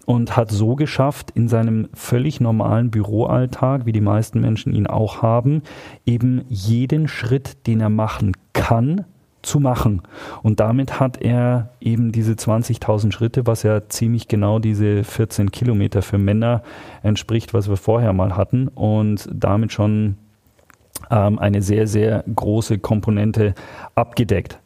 und 0.06 0.38
hat 0.38 0.52
so 0.52 0.76
geschafft, 0.76 1.32
in 1.32 1.48
seinem 1.48 1.87
völlig 1.94 2.40
normalen 2.40 2.92
Büroalltag, 2.92 3.86
wie 3.86 3.92
die 3.92 4.02
meisten 4.02 4.42
Menschen 4.42 4.74
ihn 4.74 4.88
auch 4.88 5.22
haben, 5.22 5.62
eben 6.06 6.44
jeden 6.50 7.08
Schritt, 7.08 7.68
den 7.68 7.82
er 7.82 7.90
machen 7.90 8.34
kann, 8.54 9.06
zu 9.42 9.60
machen. 9.60 10.02
Und 10.44 10.60
damit 10.60 11.00
hat 11.00 11.22
er 11.22 11.70
eben 11.80 12.12
diese 12.12 12.34
20.000 12.34 13.12
Schritte, 13.12 13.48
was 13.48 13.64
ja 13.64 13.88
ziemlich 13.88 14.28
genau 14.28 14.60
diese 14.60 15.04
14 15.04 15.52
Kilometer 15.52 16.02
für 16.02 16.18
Männer 16.18 16.62
entspricht, 17.02 17.54
was 17.54 17.70
wir 17.70 17.78
vorher 17.78 18.14
mal 18.14 18.36
hatten, 18.36 18.68
und 18.68 19.30
damit 19.34 19.72
schon 19.72 20.18
ähm, 21.10 21.40
eine 21.40 21.62
sehr, 21.62 21.88
sehr 21.88 22.24
große 22.34 22.80
Komponente 22.80 23.54
abgedeckt. 23.96 24.60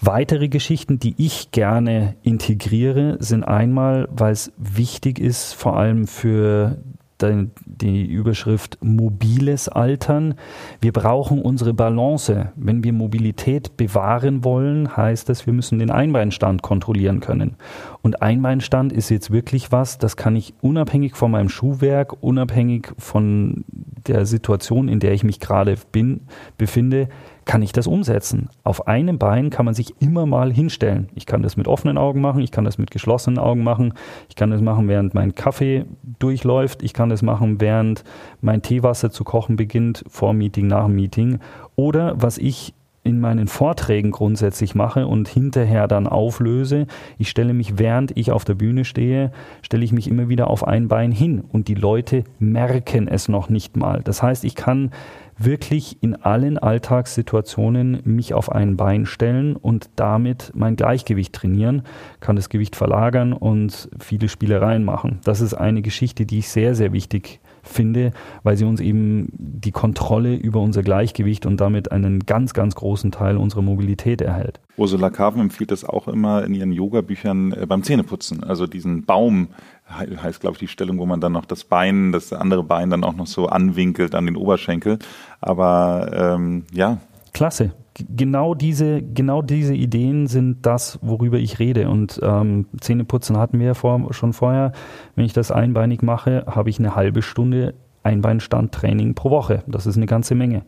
Weitere 0.00 0.48
Geschichten, 0.48 0.98
die 0.98 1.14
ich 1.18 1.50
gerne 1.50 2.16
integriere, 2.22 3.16
sind 3.20 3.44
einmal, 3.44 4.08
weil 4.10 4.32
es 4.32 4.52
wichtig 4.56 5.18
ist, 5.18 5.54
vor 5.54 5.76
allem 5.76 6.06
für 6.06 6.78
die 7.22 8.04
Überschrift 8.04 8.78
mobiles 8.82 9.68
Altern. 9.68 10.34
Wir 10.80 10.92
brauchen 10.92 11.40
unsere 11.40 11.72
Balance. 11.72 12.52
Wenn 12.56 12.84
wir 12.84 12.92
Mobilität 12.92 13.76
bewahren 13.76 14.44
wollen, 14.44 14.96
heißt 14.96 15.28
das, 15.28 15.46
wir 15.46 15.52
müssen 15.52 15.78
den 15.78 15.90
Einbeinstand 15.90 16.62
kontrollieren 16.62 17.20
können. 17.20 17.56
Und 18.02 18.20
Einbeinstand 18.20 18.92
ist 18.92 19.10
jetzt 19.10 19.30
wirklich 19.30 19.72
was, 19.72 19.98
das 19.98 20.16
kann 20.16 20.36
ich 20.36 20.54
unabhängig 20.60 21.16
von 21.16 21.30
meinem 21.30 21.48
Schuhwerk, 21.48 22.22
unabhängig 22.22 22.92
von 22.98 23.64
der 24.06 24.26
Situation, 24.26 24.88
in 24.88 25.00
der 25.00 25.12
ich 25.12 25.24
mich 25.24 25.40
gerade 25.40 25.76
bin, 25.92 26.22
befinde, 26.58 27.08
kann 27.44 27.62
ich 27.62 27.72
das 27.72 27.86
umsetzen. 27.86 28.48
Auf 28.62 28.86
einem 28.86 29.18
Bein 29.18 29.50
kann 29.50 29.64
man 29.64 29.74
sich 29.74 29.94
immer 30.00 30.26
mal 30.26 30.52
hinstellen. 30.52 31.08
Ich 31.14 31.26
kann 31.26 31.42
das 31.42 31.56
mit 31.56 31.68
offenen 31.68 31.98
Augen 31.98 32.20
machen, 32.20 32.40
ich 32.40 32.50
kann 32.50 32.64
das 32.64 32.78
mit 32.78 32.90
geschlossenen 32.90 33.38
Augen 33.38 33.62
machen, 33.62 33.94
ich 34.28 34.36
kann 34.36 34.50
das 34.50 34.60
machen, 34.60 34.88
während 34.88 35.14
mein 35.14 35.34
Kaffee 35.34 35.84
durchläuft, 36.18 36.82
ich 36.82 36.92
kann 36.92 37.08
das 37.08 37.22
machen, 37.22 37.60
während 37.60 38.04
mein 38.40 38.62
Teewasser 38.62 39.10
zu 39.10 39.24
kochen 39.24 39.56
beginnt, 39.56 40.04
vor 40.08 40.32
Meeting, 40.32 40.66
nach 40.66 40.88
Meeting. 40.88 41.38
Oder 41.76 42.14
was 42.16 42.38
ich 42.38 42.74
in 43.04 43.20
meinen 43.20 43.46
Vorträgen 43.46 44.10
grundsätzlich 44.10 44.74
mache 44.74 45.06
und 45.06 45.28
hinterher 45.28 45.86
dann 45.86 46.06
auflöse. 46.06 46.86
Ich 47.18 47.28
stelle 47.28 47.52
mich, 47.52 47.78
während 47.78 48.16
ich 48.16 48.32
auf 48.32 48.46
der 48.46 48.54
Bühne 48.54 48.86
stehe, 48.86 49.30
stelle 49.60 49.84
ich 49.84 49.92
mich 49.92 50.08
immer 50.08 50.30
wieder 50.30 50.48
auf 50.48 50.66
ein 50.66 50.88
Bein 50.88 51.12
hin 51.12 51.44
und 51.52 51.68
die 51.68 51.74
Leute 51.74 52.24
merken 52.38 53.06
es 53.06 53.28
noch 53.28 53.50
nicht 53.50 53.76
mal. 53.76 54.00
Das 54.02 54.22
heißt, 54.22 54.42
ich 54.44 54.54
kann 54.54 54.90
wirklich 55.38 56.02
in 56.02 56.16
allen 56.16 56.58
Alltagssituationen 56.58 58.00
mich 58.04 58.34
auf 58.34 58.50
ein 58.50 58.76
Bein 58.76 59.06
stellen 59.06 59.56
und 59.56 59.90
damit 59.96 60.52
mein 60.54 60.76
Gleichgewicht 60.76 61.32
trainieren, 61.32 61.82
kann 62.20 62.36
das 62.36 62.48
Gewicht 62.48 62.76
verlagern 62.76 63.32
und 63.32 63.88
viele 63.98 64.28
Spielereien 64.28 64.84
machen. 64.84 65.20
Das 65.24 65.40
ist 65.40 65.54
eine 65.54 65.82
Geschichte, 65.82 66.26
die 66.26 66.38
ich 66.38 66.48
sehr, 66.48 66.74
sehr 66.74 66.92
wichtig 66.92 67.40
finde, 67.64 68.12
weil 68.42 68.56
sie 68.56 68.64
uns 68.64 68.80
eben 68.80 69.28
die 69.32 69.72
Kontrolle 69.72 70.34
über 70.34 70.60
unser 70.60 70.82
Gleichgewicht 70.82 71.46
und 71.46 71.60
damit 71.60 71.90
einen 71.90 72.20
ganz, 72.20 72.54
ganz 72.54 72.74
großen 72.74 73.10
Teil 73.10 73.36
unserer 73.36 73.62
Mobilität 73.62 74.20
erhält. 74.20 74.60
Ursula 74.76 75.10
Carven 75.10 75.40
empfiehlt 75.40 75.70
das 75.70 75.84
auch 75.84 76.08
immer 76.08 76.44
in 76.44 76.54
ihren 76.54 76.72
Yoga-Büchern 76.72 77.52
äh, 77.52 77.66
beim 77.66 77.82
Zähneputzen. 77.82 78.44
Also 78.44 78.66
diesen 78.66 79.04
Baum 79.04 79.48
heißt, 79.88 80.40
glaube 80.40 80.54
ich, 80.54 80.60
die 80.60 80.68
Stellung, 80.68 80.98
wo 80.98 81.06
man 81.06 81.20
dann 81.20 81.32
noch 81.32 81.44
das 81.44 81.64
Bein, 81.64 82.12
das 82.12 82.32
andere 82.32 82.62
Bein 82.62 82.90
dann 82.90 83.04
auch 83.04 83.14
noch 83.14 83.26
so 83.26 83.46
anwinkelt 83.46 84.14
an 84.14 84.26
den 84.26 84.36
Oberschenkel. 84.36 84.98
Aber 85.40 86.10
ähm, 86.14 86.64
ja. 86.72 86.98
Klasse. 87.34 87.72
Genau 88.08 88.54
diese, 88.54 89.02
genau 89.02 89.42
diese 89.42 89.74
Ideen 89.74 90.26
sind 90.26 90.64
das, 90.64 90.98
worüber 91.02 91.38
ich 91.38 91.58
rede. 91.58 91.88
Und 91.90 92.18
ähm, 92.22 92.66
Zähneputzen 92.80 93.36
hatten 93.36 93.58
wir 93.58 93.66
ja 93.66 93.74
vor, 93.74 94.14
schon 94.14 94.32
vorher. 94.32 94.72
Wenn 95.14 95.26
ich 95.26 95.34
das 95.34 95.50
einbeinig 95.50 96.00
mache, 96.02 96.44
habe 96.46 96.70
ich 96.70 96.78
eine 96.78 96.96
halbe 96.96 97.20
Stunde 97.20 97.74
Einbeinstandtraining 98.04 99.14
pro 99.14 99.30
Woche. 99.30 99.64
Das 99.66 99.86
ist 99.86 99.96
eine 99.96 100.06
ganze 100.06 100.34
Menge. 100.34 100.62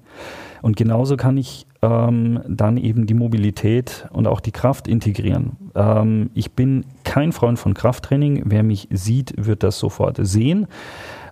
Und 0.63 0.77
genauso 0.77 1.17
kann 1.17 1.37
ich 1.37 1.67
ähm, 1.83 2.41
dann 2.49 2.77
eben 2.79 3.07
die 3.07 3.15
Mobilität 3.15 4.09
und 4.11 4.27
auch 4.27 4.41
die 4.41 4.53
Kraft 4.53 4.89
integrieren. 4.89 5.57
Ähm, 5.75 6.31
ich 6.35 6.53
bin 6.53 6.87
kein 7.05 7.33
Freund 7.33 7.59
von 7.59 7.75
Krafttraining. 7.75 8.45
Wer 8.47 8.63
mich 8.63 8.89
sieht, 8.91 9.35
wird 9.37 9.63
das 9.63 9.79
sofort 9.79 10.19
sehen. 10.23 10.67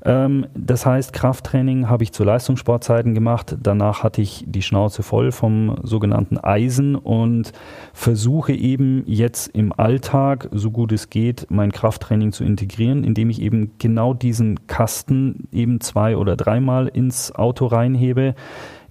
Ähm, 0.05 0.47
das 0.55 0.85
heißt, 0.85 1.12
Krafttraining 1.12 1.88
habe 1.88 2.03
ich 2.03 2.12
zu 2.12 2.25
Leistungssportzeiten 2.25 3.14
gemacht. 3.14 3.57
Danach 3.62 4.03
hatte 4.03 4.21
ich 4.21 4.45
die 4.47 4.62
Schnauze 4.62 5.03
voll 5.03 5.33
vom 5.33 5.79
sogenannten 5.83 6.38
Eisen 6.38 6.95
und 6.95 7.53
versuche 7.93 8.53
eben 8.53 9.03
jetzt 9.07 9.49
im 9.49 9.73
Alltag, 9.73 10.49
so 10.53 10.71
gut 10.71 10.93
es 10.93 11.09
geht, 11.09 11.47
mein 11.49 11.73
Krafttraining 11.73 12.33
zu 12.33 12.45
integrieren, 12.45 13.03
indem 13.03 13.31
ich 13.31 13.40
eben 13.40 13.73
genau 13.79 14.12
diesen 14.12 14.67
Kasten 14.67 15.49
eben 15.53 15.81
zwei 15.81 16.17
oder 16.17 16.37
dreimal 16.37 16.88
ins 16.88 17.35
Auto 17.35 17.67
reinhebe 17.67 18.35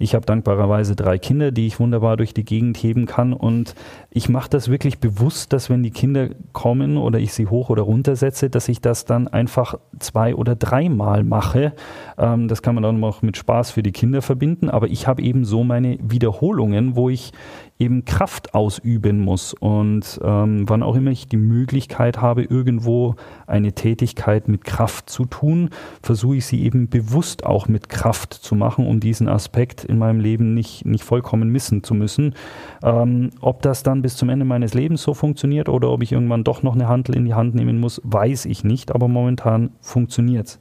ich 0.03 0.15
habe 0.15 0.25
dankbarerweise 0.25 0.95
drei 0.95 1.17
Kinder, 1.17 1.51
die 1.51 1.65
ich 1.65 1.79
wunderbar 1.79 2.17
durch 2.17 2.33
die 2.33 2.43
Gegend 2.43 2.77
heben 2.77 3.05
kann. 3.05 3.31
Und 3.31 3.73
ich 4.11 4.27
mache 4.27 4.49
das 4.49 4.69
wirklich 4.69 4.99
bewusst, 4.99 5.53
dass 5.53 5.69
wenn 5.69 5.81
die 5.81 5.91
Kinder 5.91 6.29
kommen 6.51 6.97
oder 6.97 7.19
ich 7.19 7.33
sie 7.33 7.47
hoch 7.47 7.69
oder 7.69 7.83
runter 7.83 8.17
setze, 8.17 8.49
dass 8.49 8.67
ich 8.67 8.81
das 8.81 9.05
dann 9.05 9.29
einfach 9.29 9.75
zwei 9.99 10.35
oder 10.35 10.55
dreimal 10.55 11.23
mache. 11.23 11.71
Ähm, 12.17 12.49
das 12.49 12.61
kann 12.61 12.75
man 12.75 12.83
dann 12.83 13.03
auch 13.03 13.21
mit 13.21 13.37
Spaß 13.37 13.71
für 13.71 13.81
die 13.81 13.93
Kinder 13.93 14.21
verbinden. 14.21 14.69
Aber 14.69 14.87
ich 14.87 15.07
habe 15.07 15.21
eben 15.21 15.45
so 15.45 15.63
meine 15.63 15.97
Wiederholungen, 16.01 16.97
wo 16.97 17.09
ich 17.09 17.31
eben 17.79 18.05
Kraft 18.05 18.53
ausüben 18.53 19.19
muss. 19.19 19.53
Und 19.53 20.19
ähm, 20.23 20.69
wann 20.69 20.83
auch 20.83 20.95
immer 20.95 21.11
ich 21.11 21.27
die 21.27 21.37
Möglichkeit 21.37 22.21
habe, 22.21 22.43
irgendwo 22.43 23.15
eine 23.47 23.73
Tätigkeit 23.73 24.47
mit 24.47 24.63
Kraft 24.63 25.09
zu 25.09 25.25
tun, 25.25 25.69
versuche 26.01 26.37
ich 26.37 26.45
sie 26.45 26.63
eben 26.63 26.87
bewusst 26.87 27.45
auch 27.45 27.67
mit 27.67 27.89
Kraft 27.89 28.33
zu 28.33 28.55
machen, 28.55 28.87
um 28.87 28.99
diesen 28.99 29.27
Aspekt 29.27 29.83
in 29.83 29.97
meinem 29.97 30.19
Leben 30.19 30.53
nicht, 30.53 30.85
nicht 30.85 31.03
vollkommen 31.03 31.49
missen 31.49 31.83
zu 31.83 31.93
müssen. 31.93 32.35
Ähm, 32.83 33.31
ob 33.41 33.61
das 33.61 33.83
dann 33.83 34.01
bis 34.01 34.15
zum 34.15 34.29
Ende 34.29 34.45
meines 34.45 34.73
Lebens 34.73 35.01
so 35.01 35.13
funktioniert 35.13 35.67
oder 35.67 35.89
ob 35.89 36.03
ich 36.03 36.11
irgendwann 36.11 36.43
doch 36.43 36.63
noch 36.63 36.75
eine 36.75 36.87
Handel 36.87 37.15
in 37.15 37.25
die 37.25 37.33
Hand 37.33 37.55
nehmen 37.55 37.79
muss, 37.79 38.01
weiß 38.03 38.45
ich 38.45 38.63
nicht, 38.63 38.93
aber 38.93 39.07
momentan 39.07 39.71
funktioniert 39.81 40.47
es. 40.47 40.59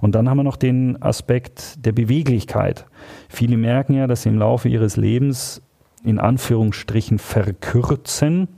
Und 0.00 0.14
dann 0.14 0.28
haben 0.28 0.36
wir 0.36 0.44
noch 0.44 0.56
den 0.56 1.00
Aspekt 1.02 1.84
der 1.84 1.92
Beweglichkeit. 1.92 2.86
Viele 3.28 3.56
merken 3.56 3.94
ja, 3.94 4.06
dass 4.06 4.22
sie 4.22 4.28
im 4.28 4.38
Laufe 4.38 4.68
ihres 4.68 4.96
Lebens 4.96 5.62
in 6.04 6.18
Anführungsstrichen 6.18 7.18
verkürzen. 7.18 8.48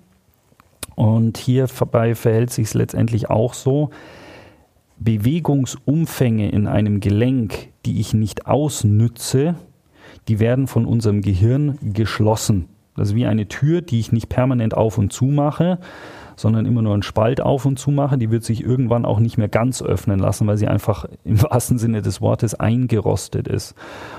Und 0.94 1.38
hierbei 1.38 2.14
verhält 2.14 2.50
sich 2.50 2.68
es 2.68 2.74
letztendlich 2.74 3.30
auch 3.30 3.54
so, 3.54 3.90
Bewegungsumfänge 4.98 6.50
in 6.50 6.66
einem 6.66 7.00
Gelenk, 7.00 7.70
die 7.86 8.00
ich 8.00 8.12
nicht 8.12 8.46
ausnütze, 8.46 9.54
die 10.28 10.38
werden 10.38 10.66
von 10.66 10.84
unserem 10.84 11.22
Gehirn 11.22 11.78
geschlossen. 11.82 12.66
Das 12.96 13.08
ist 13.08 13.14
wie 13.14 13.24
eine 13.24 13.48
Tür, 13.48 13.80
die 13.80 13.98
ich 13.98 14.12
nicht 14.12 14.28
permanent 14.28 14.76
auf 14.76 14.98
und 14.98 15.10
zu 15.10 15.24
mache, 15.24 15.78
sondern 16.36 16.66
immer 16.66 16.82
nur 16.82 16.92
einen 16.92 17.02
Spalt 17.02 17.40
auf 17.40 17.64
und 17.64 17.78
zu 17.78 17.90
mache. 17.90 18.18
Die 18.18 18.30
wird 18.30 18.44
sich 18.44 18.62
irgendwann 18.62 19.06
auch 19.06 19.20
nicht 19.20 19.38
mehr 19.38 19.48
ganz 19.48 19.82
öffnen 19.82 20.18
lassen, 20.18 20.46
weil 20.46 20.58
sie 20.58 20.68
einfach 20.68 21.06
im 21.24 21.42
wahrsten 21.50 21.78
Sinne 21.78 22.02
des 22.02 22.20
Wortes 22.20 22.54
eingerostet 22.54 23.48
ist. 23.48 23.74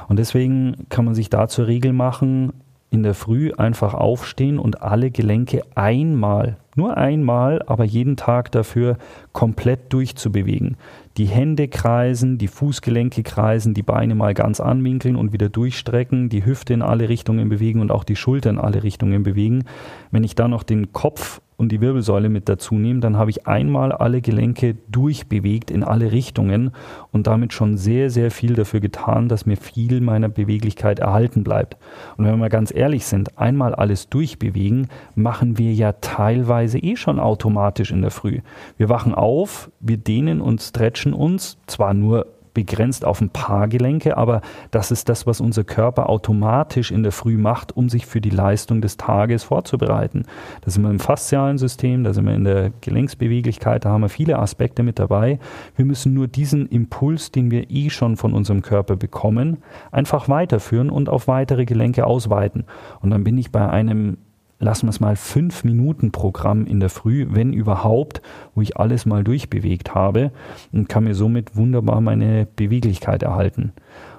Und 0.07 0.17
deswegen 0.17 0.87
kann 0.89 1.05
man 1.05 1.13
sich 1.13 1.29
da 1.29 1.47
zur 1.47 1.67
Regel 1.67 1.93
machen, 1.93 2.53
in 2.91 3.03
der 3.03 3.13
Früh 3.13 3.53
einfach 3.53 3.93
aufstehen 3.93 4.59
und 4.59 4.81
alle 4.81 5.11
Gelenke 5.11 5.63
einmal, 5.75 6.57
nur 6.75 6.97
einmal, 6.97 7.61
aber 7.65 7.85
jeden 7.85 8.17
Tag 8.17 8.51
dafür 8.51 8.97
komplett 9.31 9.91
durchzubewegen. 9.93 10.75
die 11.17 11.25
Hände 11.25 11.67
kreisen, 11.67 12.37
die 12.37 12.47
Fußgelenke 12.47 13.23
kreisen, 13.23 13.73
die 13.73 13.83
Beine 13.83 14.15
mal 14.15 14.33
ganz 14.33 14.61
anwinkeln 14.61 15.17
und 15.17 15.33
wieder 15.33 15.49
durchstrecken, 15.49 16.29
die 16.29 16.45
Hüfte 16.45 16.73
in 16.73 16.81
alle 16.81 17.09
Richtungen 17.09 17.49
bewegen 17.49 17.81
und 17.81 17.91
auch 17.91 18.05
die 18.05 18.15
Schulter 18.15 18.49
in 18.49 18.57
alle 18.57 18.83
Richtungen 18.83 19.23
bewegen. 19.23 19.65
Wenn 20.11 20.23
ich 20.23 20.35
dann 20.35 20.51
noch 20.51 20.63
den 20.63 20.93
Kopf 20.93 21.41
und 21.61 21.71
die 21.71 21.79
Wirbelsäule 21.79 22.27
mit 22.27 22.49
dazu 22.49 22.73
nehme, 22.73 23.01
dann 23.01 23.17
habe 23.17 23.29
ich 23.29 23.45
einmal 23.45 23.91
alle 23.91 24.21
Gelenke 24.21 24.75
durchbewegt 24.89 25.69
in 25.69 25.83
alle 25.83 26.11
Richtungen 26.11 26.71
und 27.11 27.27
damit 27.27 27.53
schon 27.53 27.77
sehr, 27.77 28.09
sehr 28.09 28.31
viel 28.31 28.55
dafür 28.55 28.79
getan, 28.79 29.29
dass 29.29 29.45
mir 29.45 29.57
viel 29.57 30.01
meiner 30.01 30.27
Beweglichkeit 30.27 30.97
erhalten 30.97 31.43
bleibt. 31.43 31.77
Und 32.17 32.25
wenn 32.25 32.33
wir 32.33 32.37
mal 32.37 32.49
ganz 32.49 32.73
ehrlich 32.73 33.05
sind, 33.05 33.37
einmal 33.37 33.75
alles 33.75 34.09
durchbewegen, 34.09 34.87
machen 35.13 35.59
wir 35.59 35.71
ja 35.71 35.91
teilweise 35.91 36.79
eh 36.79 36.95
schon 36.95 37.19
automatisch 37.19 37.91
in 37.91 38.01
der 38.01 38.09
Früh. 38.09 38.39
Wir 38.77 38.89
wachen 38.89 39.13
auf, 39.13 39.69
wir 39.79 39.97
dehnen 39.97 40.41
und 40.41 40.63
stretchen 40.63 41.13
uns, 41.13 41.59
zwar 41.67 41.93
nur 41.93 42.25
begrenzt 42.53 43.05
auf 43.05 43.21
ein 43.21 43.29
paar 43.29 43.67
Gelenke, 43.67 44.17
aber 44.17 44.41
das 44.71 44.91
ist 44.91 45.09
das, 45.09 45.25
was 45.25 45.41
unser 45.41 45.63
Körper 45.63 46.09
automatisch 46.09 46.91
in 46.91 47.03
der 47.03 47.11
Früh 47.11 47.37
macht, 47.37 47.75
um 47.75 47.89
sich 47.89 48.05
für 48.05 48.21
die 48.21 48.29
Leistung 48.29 48.81
des 48.81 48.97
Tages 48.97 49.43
vorzubereiten. 49.43 50.23
Da 50.61 50.71
sind 50.71 50.83
wir 50.83 50.89
im 50.89 50.99
faszialen 50.99 51.57
System, 51.57 52.03
da 52.03 52.13
sind 52.13 52.25
wir 52.25 52.35
in 52.35 52.43
der 52.43 52.71
Gelenksbeweglichkeit, 52.81 53.85
da 53.85 53.89
haben 53.89 54.01
wir 54.01 54.09
viele 54.09 54.39
Aspekte 54.39 54.83
mit 54.83 54.99
dabei. 54.99 55.39
Wir 55.75 55.85
müssen 55.85 56.13
nur 56.13 56.27
diesen 56.27 56.67
Impuls, 56.67 57.31
den 57.31 57.51
wir 57.51 57.69
eh 57.69 57.89
schon 57.89 58.17
von 58.17 58.33
unserem 58.33 58.61
Körper 58.61 58.95
bekommen, 58.95 59.57
einfach 59.91 60.29
weiterführen 60.29 60.89
und 60.89 61.09
auf 61.09 61.27
weitere 61.27 61.65
Gelenke 61.65 62.05
ausweiten. 62.05 62.65
Und 63.01 63.11
dann 63.11 63.23
bin 63.23 63.37
ich 63.37 63.51
bei 63.51 63.69
einem 63.69 64.17
lassen 64.61 64.85
wir 64.85 64.91
es 64.91 64.99
mal 64.99 65.15
fünf 65.15 65.63
Minuten 65.63 66.11
Programm 66.11 66.65
in 66.65 66.79
der 66.79 66.89
Früh, 66.89 67.27
wenn 67.29 67.51
überhaupt, 67.51 68.21
wo 68.55 68.61
ich 68.61 68.77
alles 68.77 69.05
mal 69.05 69.23
durchbewegt 69.23 69.95
habe 69.95 70.31
und 70.71 70.87
kann 70.87 71.03
mir 71.03 71.15
somit 71.15 71.55
wunderbar 71.55 71.99
meine 71.99 72.47
Beweglichkeit 72.55 73.23
erhalten. 73.23 73.73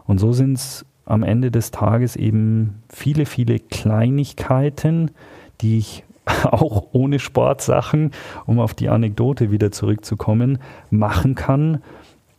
Und 0.05 0.19
so 0.19 0.33
sind 0.33 0.55
es 0.55 0.85
am 1.07 1.23
Ende 1.23 1.51
des 1.51 1.71
Tages 1.71 2.17
eben 2.17 2.83
viele, 2.89 3.25
viele 3.25 3.59
Kleinigkeiten, 3.61 5.13
die 5.61 5.79
ich 5.79 6.05
auch 6.45 6.89
ohne 6.93 7.19
Sportsachen, 7.19 8.11
um 8.45 8.59
auf 8.59 8.75
die 8.75 8.89
Anekdote 8.89 9.51
wieder 9.51 9.71
zurückzukommen, 9.71 10.59
machen 10.91 11.35
kann, 11.35 11.83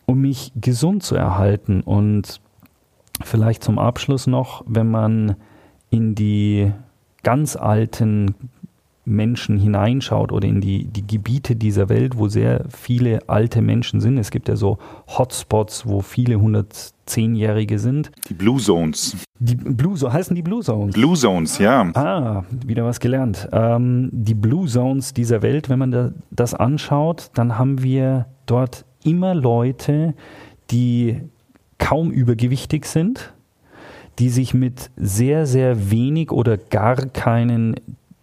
um 0.06 0.20
mich 0.20 0.52
gesund 0.56 1.04
zu 1.04 1.16
erhalten. 1.16 1.82
Und 1.82 2.42
vielleicht 3.24 3.64
zum 3.64 3.80
Abschluss 3.80 4.28
noch, 4.28 4.64
wenn 4.68 4.90
man 4.90 5.36
in 5.90 6.16
die 6.16 6.72
ganz 7.24 7.56
alten 7.56 8.36
Menschen 9.06 9.58
hineinschaut 9.58 10.32
oder 10.32 10.48
in 10.48 10.62
die, 10.62 10.86
die 10.86 11.06
Gebiete 11.06 11.56
dieser 11.56 11.90
Welt, 11.90 12.18
wo 12.18 12.30
sehr 12.30 12.66
viele 12.70 13.28
alte 13.28 13.62
Menschen 13.62 14.00
sind. 14.00 14.18
Es 14.18 14.32
gibt 14.32 14.48
ja 14.48 14.56
so 14.56 14.78
Hotspots, 15.08 15.86
wo 15.86 16.02
viele 16.02 16.36
110-Jährige 16.36 17.80
sind. 17.80 18.12
Die 18.30 18.34
Blue 18.34 18.60
Zones. 18.60 19.18
Die 19.40 19.56
Blue 19.56 19.96
Zones, 19.96 20.14
heißen 20.14 20.36
die 20.36 20.42
Blue 20.42 20.64
Zones? 20.64 20.94
Blue 20.94 21.18
Zones, 21.18 21.58
ja. 21.58 21.92
Ah, 21.96 22.46
wieder 22.66 22.86
was 22.86 23.00
gelernt. 23.00 23.50
Ähm, 23.52 24.10
die 24.14 24.36
Blue 24.36 24.68
Zones 24.68 25.14
dieser 25.14 25.42
Welt, 25.42 25.68
wenn 25.68 25.80
man 25.80 25.92
da, 25.92 26.12
das 26.32 26.54
anschaut, 26.54 27.30
dann 27.34 27.58
haben 27.58 27.84
wir 27.84 28.28
dort 28.46 28.86
immer 29.04 29.36
Leute, 29.36 30.14
die 30.72 31.22
kaum 31.78 32.12
übergewichtig 32.12 32.86
sind, 32.86 33.34
die 34.20 34.30
sich 34.30 34.54
mit 34.54 34.92
sehr, 34.96 35.46
sehr 35.46 35.92
wenig 35.92 36.32
oder 36.32 36.58
gar 36.58 36.96
keinen 37.08 37.76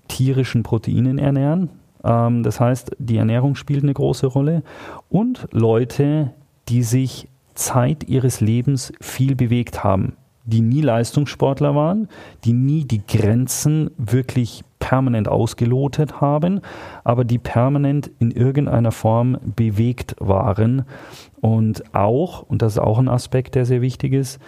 tierischen 0.09 0.63
Proteinen 0.63 1.19
ernähren. 1.19 1.71
Ähm, 2.05 2.43
das 2.43 2.61
heißt, 2.61 2.93
die 2.99 3.17
Ernährung 3.17 3.55
spielt 3.55 3.83
eine 3.83 3.95
große 3.95 4.27
Rolle. 4.27 4.63
Und 5.09 5.49
Leute, 5.53 6.33
die 6.69 6.83
sich 6.83 7.29
Zeit 7.55 8.09
ihres 8.09 8.41
Lebens 8.41 8.93
viel 9.01 9.35
bewegt 9.35 9.85
haben, 9.85 10.15
die 10.45 10.61
nie 10.63 10.81
Leistungssportler 10.81 11.75
waren, 11.75 12.09
die 12.45 12.53
nie 12.53 12.85
die 12.85 13.03
Grenzen 13.07 13.91
wirklich 13.99 14.65
permanent 14.79 15.29
ausgelotet 15.29 16.21
haben, 16.21 16.61
aber 17.05 17.25
die 17.25 17.39
permanent 17.39 18.11
in 18.19 18.31
irgendeiner 18.31 18.93
Form 18.93 19.39
bewegt 19.45 20.17
waren. 20.19 20.87
Und 21.41 21.95
auch, 21.95 22.43
und 22.43 22.63
das 22.63 22.75
ist 22.75 22.79
auch 22.79 22.99
ein 22.99 23.09
Aspekt, 23.09 23.55
der 23.55 23.67
sehr 23.67 23.83
wichtig 23.83 24.15
ist, 24.15 24.41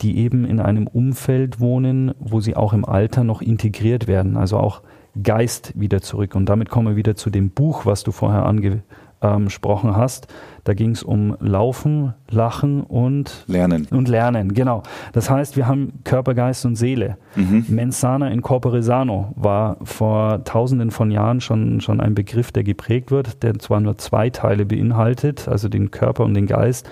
die 0.00 0.18
eben 0.18 0.44
in 0.44 0.60
einem 0.60 0.86
Umfeld 0.86 1.60
wohnen, 1.60 2.14
wo 2.18 2.40
sie 2.40 2.56
auch 2.56 2.72
im 2.72 2.84
Alter 2.84 3.24
noch 3.24 3.42
integriert 3.42 4.06
werden, 4.06 4.36
also 4.36 4.58
auch 4.58 4.82
Geist 5.20 5.72
wieder 5.74 6.00
zurück. 6.00 6.34
Und 6.34 6.48
damit 6.48 6.70
kommen 6.70 6.88
wir 6.88 6.96
wieder 6.96 7.16
zu 7.16 7.30
dem 7.30 7.50
Buch, 7.50 7.86
was 7.86 8.04
du 8.04 8.12
vorher 8.12 8.46
angesprochen 8.46 9.96
hast. 9.96 10.28
Da 10.62 10.74
ging 10.74 10.90
es 10.90 11.02
um 11.02 11.36
Laufen, 11.40 12.14
Lachen 12.30 12.82
und 12.82 13.44
Lernen. 13.48 13.88
Und 13.90 14.06
Lernen, 14.06 14.52
genau. 14.52 14.82
Das 15.12 15.30
heißt, 15.30 15.56
wir 15.56 15.66
haben 15.66 16.00
Körper, 16.04 16.34
Geist 16.34 16.64
und 16.66 16.76
Seele. 16.76 17.16
Mhm. 17.34 17.64
Mens 17.68 18.00
sana 18.00 18.28
in 18.28 18.42
corpore 18.42 18.82
sano 18.82 19.32
war 19.34 19.78
vor 19.82 20.44
tausenden 20.44 20.90
von 20.92 21.10
Jahren 21.10 21.40
schon, 21.40 21.80
schon 21.80 22.00
ein 22.00 22.14
Begriff, 22.14 22.52
der 22.52 22.62
geprägt 22.62 23.10
wird, 23.10 23.42
der 23.42 23.58
zwar 23.58 23.80
nur 23.80 23.98
zwei 23.98 24.30
Teile 24.30 24.66
beinhaltet, 24.66 25.48
also 25.48 25.68
den 25.68 25.90
Körper 25.90 26.24
und 26.24 26.34
den 26.34 26.46
Geist, 26.46 26.88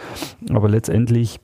aber 0.51 0.69
letztendlich 0.69 1.39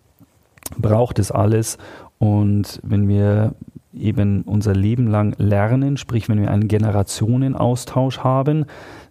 braucht 0.78 1.18
es 1.18 1.30
alles. 1.30 1.78
Und 2.18 2.80
wenn 2.82 3.08
wir 3.08 3.54
eben 3.94 4.42
unser 4.42 4.74
Leben 4.74 5.06
lang 5.06 5.34
lernen, 5.38 5.96
sprich 5.96 6.28
wenn 6.28 6.40
wir 6.40 6.50
einen 6.50 6.68
Generationenaustausch 6.68 8.20
haben, 8.20 8.64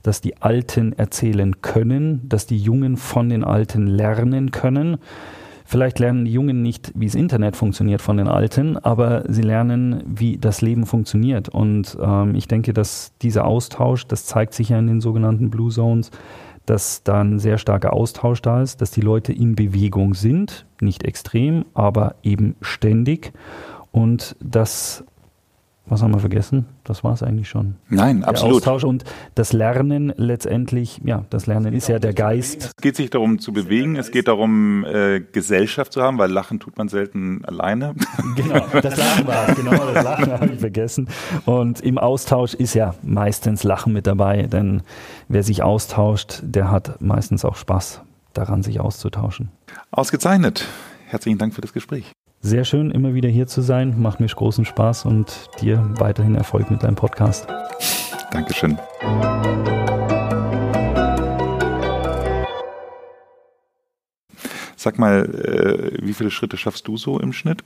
dass 0.03 0.21
die 0.21 0.41
Alten 0.41 0.93
erzählen 0.93 1.61
können, 1.61 2.27
dass 2.27 2.45
die 2.45 2.57
Jungen 2.57 2.97
von 2.97 3.29
den 3.29 3.43
Alten 3.43 3.87
lernen 3.87 4.51
können. 4.51 4.97
Vielleicht 5.65 5.99
lernen 5.99 6.25
die 6.25 6.33
Jungen 6.33 6.61
nicht, 6.61 6.91
wie 6.95 7.05
das 7.05 7.15
Internet 7.15 7.55
funktioniert 7.55 8.01
von 8.01 8.17
den 8.17 8.27
Alten, 8.27 8.77
aber 8.77 9.23
sie 9.29 9.43
lernen, 9.43 10.03
wie 10.05 10.37
das 10.37 10.61
Leben 10.61 10.85
funktioniert. 10.85 11.47
Und 11.47 11.97
ähm, 12.01 12.35
ich 12.35 12.47
denke, 12.47 12.73
dass 12.73 13.13
dieser 13.21 13.45
Austausch, 13.45 14.05
das 14.05 14.25
zeigt 14.25 14.53
sich 14.53 14.69
ja 14.69 14.79
in 14.79 14.87
den 14.87 14.99
sogenannten 14.99 15.49
Blue 15.49 15.71
Zones, 15.71 16.11
dass 16.65 17.03
da 17.03 17.21
ein 17.21 17.39
sehr 17.39 17.57
starker 17.57 17.93
Austausch 17.93 18.41
da 18.41 18.61
ist, 18.61 18.81
dass 18.81 18.91
die 18.91 19.01
Leute 19.01 19.33
in 19.33 19.55
Bewegung 19.55 20.13
sind, 20.13 20.65
nicht 20.79 21.03
extrem, 21.03 21.65
aber 21.73 22.15
eben 22.23 22.55
ständig. 22.61 23.33
Und 23.91 24.35
dass 24.39 25.03
was 25.87 26.01
haben 26.01 26.11
wir 26.11 26.19
vergessen? 26.19 26.67
Das 26.83 27.03
war 27.03 27.13
es 27.13 27.23
eigentlich 27.23 27.49
schon. 27.49 27.75
Nein, 27.89 28.19
der 28.19 28.29
absolut. 28.29 28.57
Austausch 28.57 28.83
und 28.83 29.03
das 29.35 29.51
Lernen 29.51 30.13
letztendlich, 30.15 31.01
ja, 31.03 31.25
das 31.29 31.47
Lernen 31.47 31.73
ist 31.73 31.89
ja 31.89 31.99
der 31.99 32.13
Geist. 32.13 32.63
Es 32.63 32.81
geht 32.81 32.95
sich 32.95 33.09
darum 33.09 33.39
zu 33.39 33.51
bewegen, 33.51 33.95
es 33.95 34.11
geht 34.11 34.27
darum, 34.27 34.85
äh, 34.85 35.19
Gesellschaft 35.19 35.91
zu 35.91 36.01
haben, 36.01 36.17
weil 36.17 36.31
Lachen 36.31 36.59
tut 36.59 36.77
man 36.77 36.87
selten 36.87 37.43
alleine. 37.45 37.95
Genau, 38.35 38.65
das 38.81 38.97
Lachen 38.97 39.27
war 39.27 39.49
es, 39.49 39.55
genau, 39.55 39.93
das 39.93 40.03
Lachen 40.03 40.31
habe 40.31 40.47
ich 40.53 40.59
vergessen. 40.59 41.09
Und 41.45 41.81
im 41.81 41.97
Austausch 41.97 42.53
ist 42.53 42.73
ja 42.75 42.95
meistens 43.01 43.63
Lachen 43.63 43.91
mit 43.91 44.07
dabei, 44.07 44.43
denn 44.43 44.83
wer 45.27 45.43
sich 45.43 45.63
austauscht, 45.63 46.39
der 46.43 46.71
hat 46.71 47.01
meistens 47.01 47.43
auch 47.43 47.55
Spaß 47.55 48.01
daran, 48.33 48.63
sich 48.63 48.79
auszutauschen. 48.79 49.49
Ausgezeichnet. 49.91 50.65
Herzlichen 51.07 51.37
Dank 51.39 51.53
für 51.53 51.61
das 51.61 51.73
Gespräch. 51.73 52.13
Sehr 52.43 52.65
schön, 52.65 52.89
immer 52.89 53.13
wieder 53.13 53.29
hier 53.29 53.45
zu 53.45 53.61
sein. 53.61 54.01
Macht 54.01 54.19
mir 54.19 54.25
großen 54.25 54.65
Spaß 54.65 55.05
und 55.05 55.47
dir 55.61 55.87
weiterhin 55.99 56.33
Erfolg 56.33 56.71
mit 56.71 56.81
deinem 56.81 56.95
Podcast. 56.95 57.47
Dankeschön. 58.31 58.79
Sag 64.75 64.97
mal, 64.97 65.25
äh, 65.25 66.03
wie 66.03 66.13
viele 66.13 66.31
Schritte 66.31 66.57
schaffst 66.57 66.87
du 66.87 66.97
so 66.97 67.19
im 67.19 67.31
Schnitt? 67.31 67.63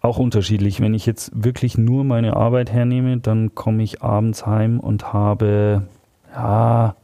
Auch 0.00 0.18
unterschiedlich. 0.18 0.80
Wenn 0.80 0.94
ich 0.94 1.04
jetzt 1.04 1.32
wirklich 1.34 1.76
nur 1.76 2.04
meine 2.04 2.36
Arbeit 2.36 2.70
hernehme, 2.70 3.18
dann 3.18 3.56
komme 3.56 3.82
ich 3.82 4.02
abends 4.02 4.46
heim 4.46 4.78
und 4.78 5.12
habe 5.12 5.88
ja 6.32 6.94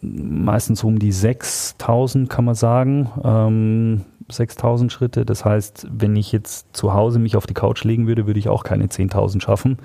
meistens 0.00 0.84
um 0.84 0.98
die 0.98 1.12
6000, 1.12 2.30
kann 2.30 2.44
man 2.44 2.54
sagen. 2.54 3.10
Ähm, 3.24 4.04
6000 4.28 4.90
Schritte. 4.92 5.24
Das 5.24 5.44
heißt, 5.44 5.88
wenn 5.90 6.16
ich 6.16 6.32
jetzt 6.32 6.76
zu 6.76 6.94
Hause 6.94 7.18
mich 7.18 7.36
auf 7.36 7.46
die 7.46 7.54
Couch 7.54 7.84
legen 7.84 8.06
würde, 8.06 8.26
würde 8.26 8.38
ich 8.38 8.48
auch 8.48 8.64
keine 8.64 8.86
10.000 8.86 9.40
schaffen. 9.40 9.78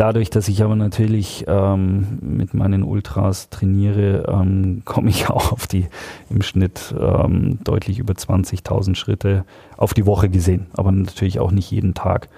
Dadurch, 0.00 0.30
dass 0.30 0.48
ich 0.48 0.62
aber 0.62 0.76
natürlich 0.76 1.44
ähm, 1.46 2.18
mit 2.22 2.54
meinen 2.54 2.84
Ultras 2.84 3.50
trainiere, 3.50 4.24
ähm, 4.28 4.80
komme 4.86 5.10
ich 5.10 5.28
auch 5.30 5.52
auf 5.52 5.66
die 5.66 5.88
im 6.30 6.40
Schnitt 6.40 6.94
ähm, 6.98 7.58
deutlich 7.64 7.98
über 7.98 8.14
20.000 8.14 8.94
Schritte 8.94 9.44
auf 9.76 9.92
die 9.92 10.06
Woche 10.06 10.30
gesehen, 10.30 10.68
aber 10.72 10.90
natürlich 10.90 11.38
auch 11.38 11.50
nicht 11.50 11.70
jeden 11.70 11.92
Tag. 11.92 12.30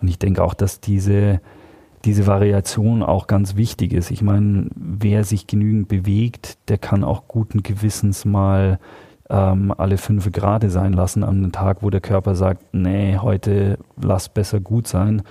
Und 0.00 0.06
ich 0.06 0.20
denke 0.20 0.44
auch, 0.44 0.54
dass 0.54 0.80
diese, 0.80 1.40
diese 2.04 2.28
Variation 2.28 3.02
auch 3.02 3.26
ganz 3.26 3.56
wichtig 3.56 3.94
ist. 3.94 4.12
Ich 4.12 4.22
meine, 4.22 4.68
wer 4.76 5.24
sich 5.24 5.48
genügend 5.48 5.88
bewegt, 5.88 6.56
der 6.68 6.78
kann 6.78 7.02
auch 7.02 7.26
guten 7.26 7.64
Gewissens 7.64 8.24
mal 8.26 8.78
ähm, 9.30 9.72
alle 9.76 9.98
fünf 9.98 10.30
Grade 10.32 10.70
sein 10.70 10.92
lassen 10.92 11.22
an 11.22 11.38
einem 11.38 11.52
Tag, 11.52 11.82
wo 11.82 11.90
der 11.90 12.00
Körper 12.00 12.34
sagt, 12.34 12.74
nee, 12.74 13.16
heute 13.18 13.78
lass 14.00 14.28
besser 14.28 14.60
gut 14.60 14.86
sein. 14.86 15.22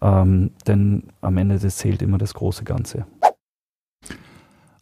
Ähm, 0.00 0.50
denn 0.66 1.04
am 1.20 1.36
Ende 1.36 1.58
das 1.58 1.76
zählt 1.76 2.02
immer 2.02 2.18
das 2.18 2.34
große 2.34 2.64
Ganze. 2.64 3.06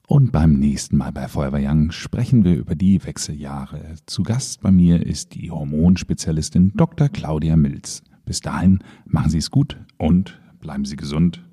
Und 0.06 0.32
beim 0.32 0.54
nächsten 0.54 0.96
Mal 0.96 1.12
bei 1.12 1.28
Forever 1.28 1.60
Young 1.60 1.92
sprechen 1.92 2.42
wir 2.42 2.56
über 2.56 2.74
die 2.74 3.04
Wechseljahre. 3.04 3.94
Zu 4.06 4.24
Gast 4.24 4.60
bei 4.60 4.72
mir 4.72 5.06
ist 5.06 5.34
die 5.34 5.52
Hormonspezialistin 5.52 6.72
Dr. 6.74 7.08
Claudia 7.08 7.56
Milz. 7.56 8.02
Bis 8.24 8.40
dahin 8.40 8.80
machen 9.04 9.30
Sie 9.30 9.38
es 9.38 9.50
gut 9.50 9.76
und 9.98 10.40
bleiben 10.60 10.84
Sie 10.84 10.96
gesund. 10.96 11.44